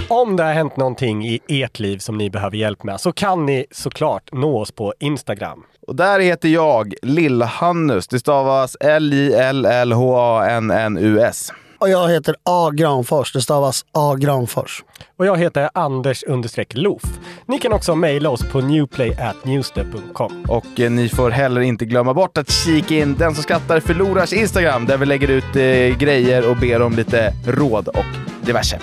Om 0.10 0.36
det 0.36 0.44
har 0.44 0.54
hänt 0.54 0.78
någonting 0.78 1.26
i 1.26 1.40
ert 1.48 1.80
liv 1.80 1.98
som 1.98 2.18
ni 2.18 2.30
behöver 2.30 2.58
hjälp 2.58 2.84
med 2.84 3.02
så 3.02 3.12
kan 3.12 3.46
ni 3.46 3.66
såklart 3.72 4.30
nå 4.32 4.62
oss 4.62 4.72
på 4.72 4.94
Instagram. 5.00 5.64
Och 5.88 5.96
där 5.96 6.20
heter 6.20 6.50
jag 6.50 6.94
Lill-Hannus. 7.02 8.08
Det 8.10 8.20
stavas 8.20 8.78
L-I-L-L-H-A-N-N-U-S. 8.80 11.52
Och 11.82 11.90
jag 11.90 12.10
heter 12.10 12.36
A 12.44 12.72
Granfors. 12.74 13.34
Det 13.34 13.42
stavas 13.42 13.86
A 13.92 14.16
Granfors. 14.16 14.84
Och 15.18 15.26
jag 15.26 15.38
heter 15.38 15.70
Anders 15.74 16.24
understreck 16.24 16.74
Loof. 16.74 17.02
Ni 17.46 17.60
kan 17.60 17.74
också 17.74 17.96
mejla 17.96 18.30
oss 18.30 18.44
på 18.52 18.62
newplay.newster.com. 18.62 20.46
Och 20.48 20.80
eh, 20.80 20.92
ni 20.92 21.10
får 21.10 21.30
heller 21.30 21.62
inte 21.62 21.86
glömma 21.86 22.14
bort 22.14 22.38
att 22.38 22.52
kika 22.52 22.96
in 22.96 23.16
Den 23.16 23.36
som 23.36 23.44
skrattar 23.44 23.80
förlorars 23.80 24.34
Instagram 24.34 24.86
där 24.86 24.98
vi 24.98 25.06
lägger 25.06 25.28
ut 25.28 25.56
eh, 25.56 25.98
grejer 25.98 26.50
och 26.50 26.58
ber 26.58 26.82
om 26.82 26.96
lite 26.96 27.34
råd 27.46 27.88
och 27.88 28.46
diverse. 28.46 28.80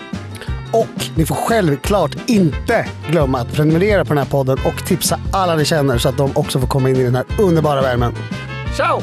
Och 0.72 1.04
ni 1.16 1.26
får 1.26 1.34
självklart 1.34 2.16
inte 2.26 2.86
glömma 3.10 3.38
att 3.38 3.52
prenumerera 3.52 4.04
på 4.04 4.08
den 4.08 4.18
här 4.18 4.30
podden 4.30 4.58
och 4.64 4.86
tipsa 4.86 5.20
alla 5.32 5.56
ni 5.56 5.64
känner 5.64 5.98
så 5.98 6.08
att 6.08 6.16
de 6.16 6.30
också 6.34 6.60
får 6.60 6.66
komma 6.66 6.90
in 6.90 6.96
i 6.96 7.04
den 7.04 7.14
här 7.14 7.24
underbara 7.38 7.82
värmen. 7.82 8.14
Ciao! 8.76 9.02